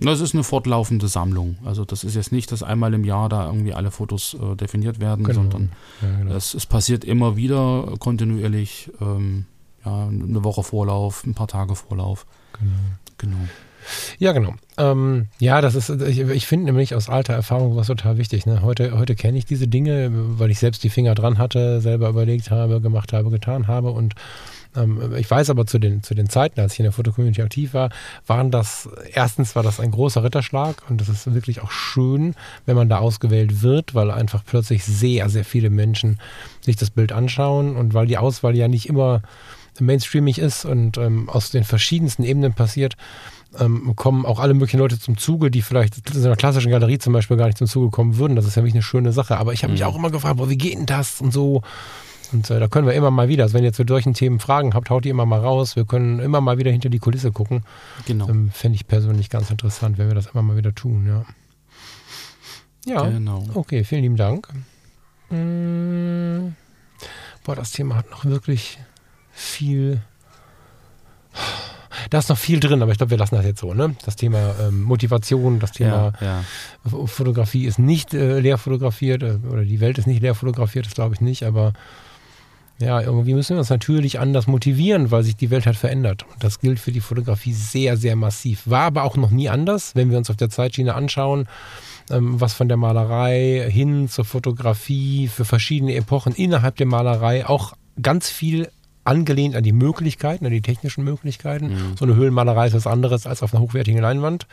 [0.00, 1.58] Das ist eine fortlaufende Sammlung.
[1.64, 5.00] Also das ist jetzt nicht, dass einmal im Jahr da irgendwie alle Fotos äh, definiert
[5.00, 5.40] werden, genau.
[5.40, 6.34] sondern ja, genau.
[6.34, 8.90] es, es, passiert immer wieder kontinuierlich.
[9.00, 9.46] Ähm,
[9.84, 12.26] ja, eine Woche Vorlauf, ein paar Tage Vorlauf.
[12.58, 12.72] Genau.
[13.18, 13.48] genau.
[14.18, 14.54] Ja, genau.
[14.76, 18.46] Ähm, ja, das ist, ich, ich finde nämlich aus alter Erfahrung was total wichtig.
[18.46, 18.62] Ne?
[18.62, 22.50] Heute, heute kenne ich diese Dinge, weil ich selbst die Finger dran hatte, selber überlegt
[22.50, 24.14] habe, gemacht habe, getan habe und
[25.16, 27.90] ich weiß aber zu den, zu den Zeiten, als ich in der Fotocommunity aktiv war,
[28.26, 32.34] waren das, erstens war das ein großer Ritterschlag und das ist wirklich auch schön,
[32.66, 36.20] wenn man da ausgewählt wird, weil einfach plötzlich sehr, sehr viele Menschen
[36.60, 39.22] sich das Bild anschauen und weil die Auswahl ja nicht immer
[39.80, 42.96] mainstreamig ist und ähm, aus den verschiedensten Ebenen passiert,
[43.58, 47.12] ähm, kommen auch alle möglichen Leute zum Zuge, die vielleicht in einer klassischen Galerie zum
[47.12, 48.36] Beispiel gar nicht zum Zuge kommen würden.
[48.36, 49.38] Das ist ja wirklich eine schöne Sache.
[49.38, 49.88] Aber ich habe mich mhm.
[49.88, 51.62] auch immer gefragt, boah, wie geht denn das und so.
[52.32, 54.74] Und äh, da können wir immer mal wieder, also wenn ihr zu solchen Themen Fragen
[54.74, 55.76] habt, haut die immer mal raus.
[55.76, 57.64] Wir können immer mal wieder hinter die Kulisse gucken.
[58.06, 58.28] Genau.
[58.28, 61.24] Ähm, Fände ich persönlich ganz interessant, wenn wir das immer mal wieder tun, ja.
[62.86, 63.44] Ja, genau.
[63.54, 64.48] okay, vielen lieben Dank.
[65.28, 66.52] Mmh.
[67.44, 68.78] Boah, das Thema hat noch wirklich
[69.32, 70.00] viel
[72.10, 73.94] da ist noch viel drin, aber ich glaube, wir lassen das jetzt so, ne?
[74.04, 76.42] Das Thema ähm, Motivation, das Thema ja,
[76.84, 77.06] ja.
[77.06, 80.94] Fotografie ist nicht äh, leer fotografiert äh, oder die Welt ist nicht leer fotografiert, das
[80.94, 81.72] glaube ich nicht, aber
[82.80, 86.24] ja, irgendwie müssen wir uns natürlich anders motivieren, weil sich die Welt halt verändert.
[86.32, 88.62] Und das gilt für die Fotografie sehr, sehr massiv.
[88.64, 91.46] War aber auch noch nie anders, wenn wir uns auf der Zeitschiene anschauen,
[92.10, 97.74] ähm, was von der Malerei hin zur Fotografie für verschiedene Epochen innerhalb der Malerei auch
[98.00, 98.68] ganz viel
[99.04, 101.68] angelehnt an die Möglichkeiten, an die technischen Möglichkeiten.
[101.68, 101.96] Mhm.
[101.98, 104.46] So eine Höhlenmalerei ist was anderes als auf einer hochwertigen Leinwand.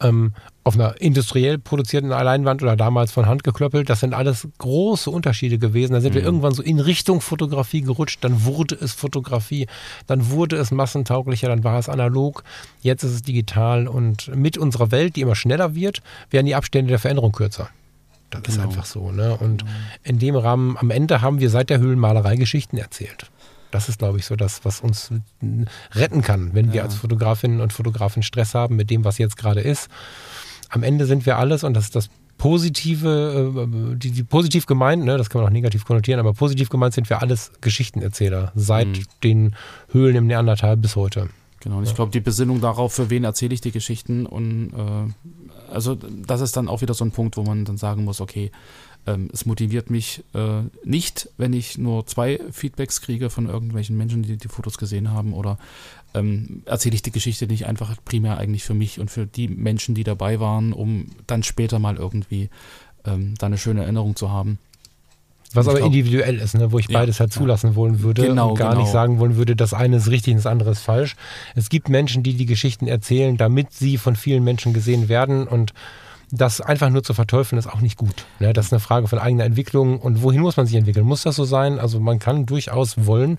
[0.00, 0.32] Ähm,
[0.64, 5.58] auf einer industriell produzierten Leinwand oder damals von Hand geklöppelt, das sind alles große Unterschiede
[5.58, 5.94] gewesen.
[5.94, 6.16] Da sind mhm.
[6.16, 9.66] wir irgendwann so in Richtung Fotografie gerutscht, dann wurde es Fotografie,
[10.06, 12.44] dann wurde es massentauglicher, dann war es analog,
[12.82, 16.90] jetzt ist es digital und mit unserer Welt, die immer schneller wird, werden die Abstände
[16.90, 17.70] der Veränderung kürzer.
[18.30, 18.56] Das genau.
[18.56, 19.10] ist einfach so.
[19.10, 19.36] Ne?
[19.38, 19.68] Und mhm.
[20.04, 23.30] in dem Rahmen, am Ende haben wir seit der Höhlenmalerei Geschichten erzählt.
[23.70, 25.10] Das ist, glaube ich, so das, was uns
[25.92, 26.72] retten kann, wenn ja.
[26.72, 29.88] wir als Fotografinnen und Fotografen Stress haben mit dem, was jetzt gerade ist.
[30.70, 35.04] Am Ende sind wir alles und das ist das positive, äh, die, die positiv gemeint,
[35.04, 38.86] ne, das kann man auch negativ konnotieren, aber positiv gemeint sind wir alles Geschichtenerzähler, seit
[38.86, 39.04] mhm.
[39.24, 39.56] den
[39.90, 41.28] Höhlen im Neandertal bis heute.
[41.60, 45.72] Genau, und ich glaube, die Besinnung darauf, für wen erzähle ich die Geschichten und äh,
[45.72, 48.50] also das ist dann auch wieder so ein Punkt, wo man dann sagen muss, okay,
[49.08, 54.22] ähm, es motiviert mich äh, nicht, wenn ich nur zwei Feedbacks kriege von irgendwelchen Menschen,
[54.22, 55.58] die die Fotos gesehen haben oder
[56.14, 59.94] ähm, erzähle ich die Geschichte nicht einfach primär eigentlich für mich und für die Menschen,
[59.94, 62.50] die dabei waren, um dann später mal irgendwie
[63.06, 64.58] ähm, da eine schöne Erinnerung zu haben.
[65.54, 66.72] Was aber glaub, individuell ist, ne?
[66.72, 67.76] wo ich beides halt zulassen ja.
[67.76, 68.82] wollen würde genau, und gar genau.
[68.82, 71.16] nicht sagen wollen würde, das eine ist richtig und das andere ist falsch.
[71.54, 75.72] Es gibt Menschen, die die Geschichten erzählen, damit sie von vielen Menschen gesehen werden und
[76.30, 78.26] das einfach nur zu verteufeln, ist auch nicht gut.
[78.38, 78.52] Ne?
[78.52, 81.06] Das ist eine Frage von eigener Entwicklung und wohin muss man sich entwickeln?
[81.06, 81.78] Muss das so sein?
[81.78, 83.38] Also man kann durchaus wollen,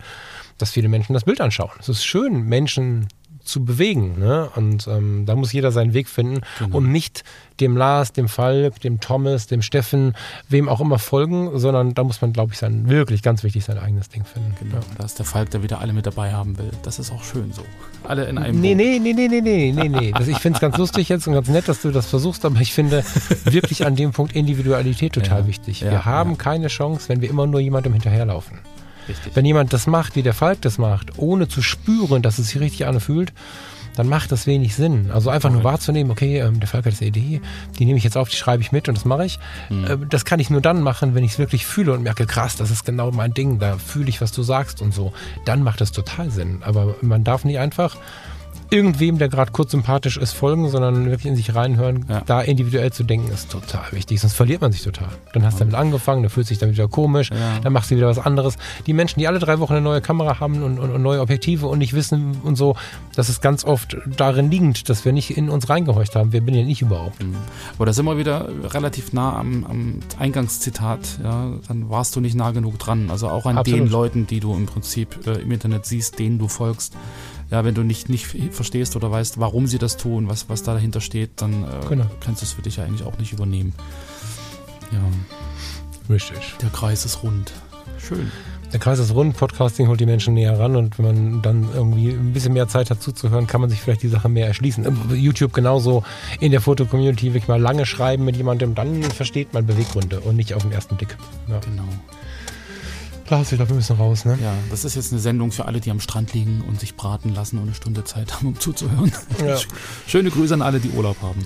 [0.58, 1.72] dass viele Menschen das Bild anschauen.
[1.80, 3.08] Es ist schön, Menschen
[3.50, 4.20] zu bewegen.
[4.20, 4.50] Ne?
[4.56, 6.78] Und ähm, da muss jeder seinen Weg finden genau.
[6.78, 7.24] und nicht
[7.60, 10.14] dem Lars, dem Falk, dem Thomas, dem Steffen,
[10.48, 13.78] wem auch immer folgen, sondern da muss man, glaube ich, sein, wirklich ganz wichtig sein
[13.78, 14.56] eigenes Ding finden.
[14.60, 14.78] Genau.
[14.78, 14.82] Ja.
[14.98, 16.72] Da ist der Falk, der wieder alle mit dabei haben will.
[16.84, 17.64] Das ist auch schön so.
[18.04, 18.62] Alle in einem.
[18.62, 20.12] Nee, nee, nee, nee, nee, nee, nee, nee.
[20.12, 22.60] Das, ich finde es ganz lustig jetzt und ganz nett, dass du das versuchst, aber
[22.62, 23.04] ich finde
[23.44, 25.48] wirklich an dem Punkt Individualität total ja.
[25.48, 25.82] wichtig.
[25.82, 28.60] Wir ja, haben keine Chance, wenn wir immer nur jemandem hinterherlaufen.
[29.10, 29.36] Richtig.
[29.36, 32.60] Wenn jemand das macht, wie der Falk das macht, ohne zu spüren, dass es sich
[32.62, 33.34] richtig anfühlt,
[33.96, 35.12] dann macht das wenig Sinn.
[35.12, 37.42] Also einfach nur wahrzunehmen, okay, ähm, der Falk hat diese Idee,
[37.78, 39.40] die nehme ich jetzt auf, die schreibe ich mit und das mache ich.
[39.70, 39.84] Mhm.
[39.84, 42.56] Äh, das kann ich nur dann machen, wenn ich es wirklich fühle und merke, krass,
[42.56, 45.12] das ist genau mein Ding, da fühle ich, was du sagst und so.
[45.44, 46.60] Dann macht das total Sinn.
[46.62, 47.98] Aber man darf nicht einfach
[48.70, 52.06] irgendwem, der gerade kurz sympathisch ist, folgen, sondern wirklich in sich reinhören.
[52.08, 52.22] Ja.
[52.26, 54.22] Da individuell zu denken, ist total wichtig.
[54.22, 55.10] Sonst verliert man sich total.
[55.34, 57.60] Dann hast du damit angefangen, dann fühlt sich dann wieder komisch, ja.
[57.62, 58.58] dann machst du wieder was anderes.
[58.86, 61.68] Die Menschen, die alle drei Wochen eine neue Kamera haben und, und, und, neue Objektive
[61.68, 62.76] und nicht wissen und so,
[63.16, 66.32] das ist ganz oft darin liegend, dass wir nicht in uns reingehorcht haben.
[66.32, 67.24] Wir bin ja nicht überhaupt.
[67.24, 67.36] Mhm.
[67.76, 71.20] Aber da sind wir wieder relativ nah am, am Eingangszitat.
[71.24, 73.10] Ja, dann warst du nicht nah genug dran.
[73.10, 73.80] Also auch an Absolut.
[73.80, 76.94] den Leuten, die du im Prinzip äh, im Internet siehst, denen du folgst
[77.52, 80.74] ja, wenn du nicht, nicht verstehst oder weißt, warum sie das tun, was, was da
[80.74, 82.06] dahinter steht, dann äh, genau.
[82.20, 83.74] kannst du es für dich ja eigentlich auch nicht übernehmen.
[84.92, 85.00] Ja.
[86.14, 86.56] Richtig.
[86.62, 87.52] Der Kreis ist rund.
[88.00, 88.32] Schön.
[88.72, 92.12] Der Kreis ist rund, Podcasting holt die Menschen näher ran und wenn man dann irgendwie
[92.12, 95.16] ein bisschen mehr Zeit hat zuzuhören, kann man sich vielleicht die Sache mehr erschließen.
[95.16, 96.04] YouTube genauso
[96.40, 100.54] in der Foto-Community wirklich mal lange schreiben mit jemandem, dann versteht man Beweggründe und nicht
[100.54, 101.18] auf den ersten Blick.
[101.48, 101.60] Ja.
[101.62, 101.88] Genau.
[103.30, 104.38] Lars, ich glaube, wir müssen raus, ne?
[104.42, 107.34] Ja, das ist jetzt eine Sendung für alle, die am Strand liegen und sich braten
[107.34, 109.12] lassen und eine Stunde Zeit haben, um zuzuhören.
[109.46, 109.58] Ja.
[110.08, 111.46] Schöne Grüße an alle, die Urlaub haben.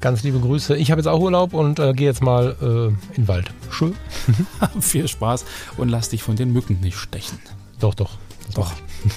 [0.00, 0.76] Ganz liebe Grüße.
[0.76, 3.50] Ich habe jetzt auch Urlaub und äh, gehe jetzt mal äh, in den Wald.
[3.70, 3.94] Schön.
[4.80, 5.44] Viel Spaß
[5.76, 7.38] und lass dich von den Mücken nicht stechen.
[7.80, 8.18] Doch, doch.
[8.54, 8.72] Doch.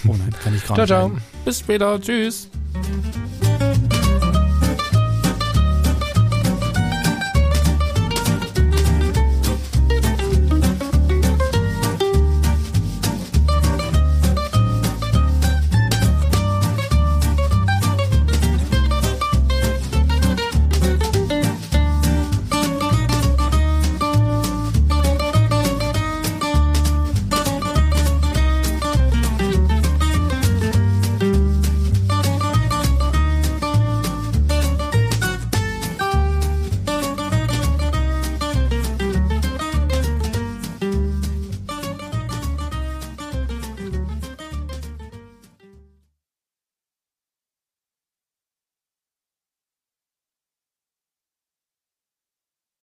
[0.08, 0.88] Oh nein, kann ich gar nicht.
[0.88, 1.12] Ciao, ciao.
[1.46, 2.00] Bis später.
[2.00, 2.50] Tschüss.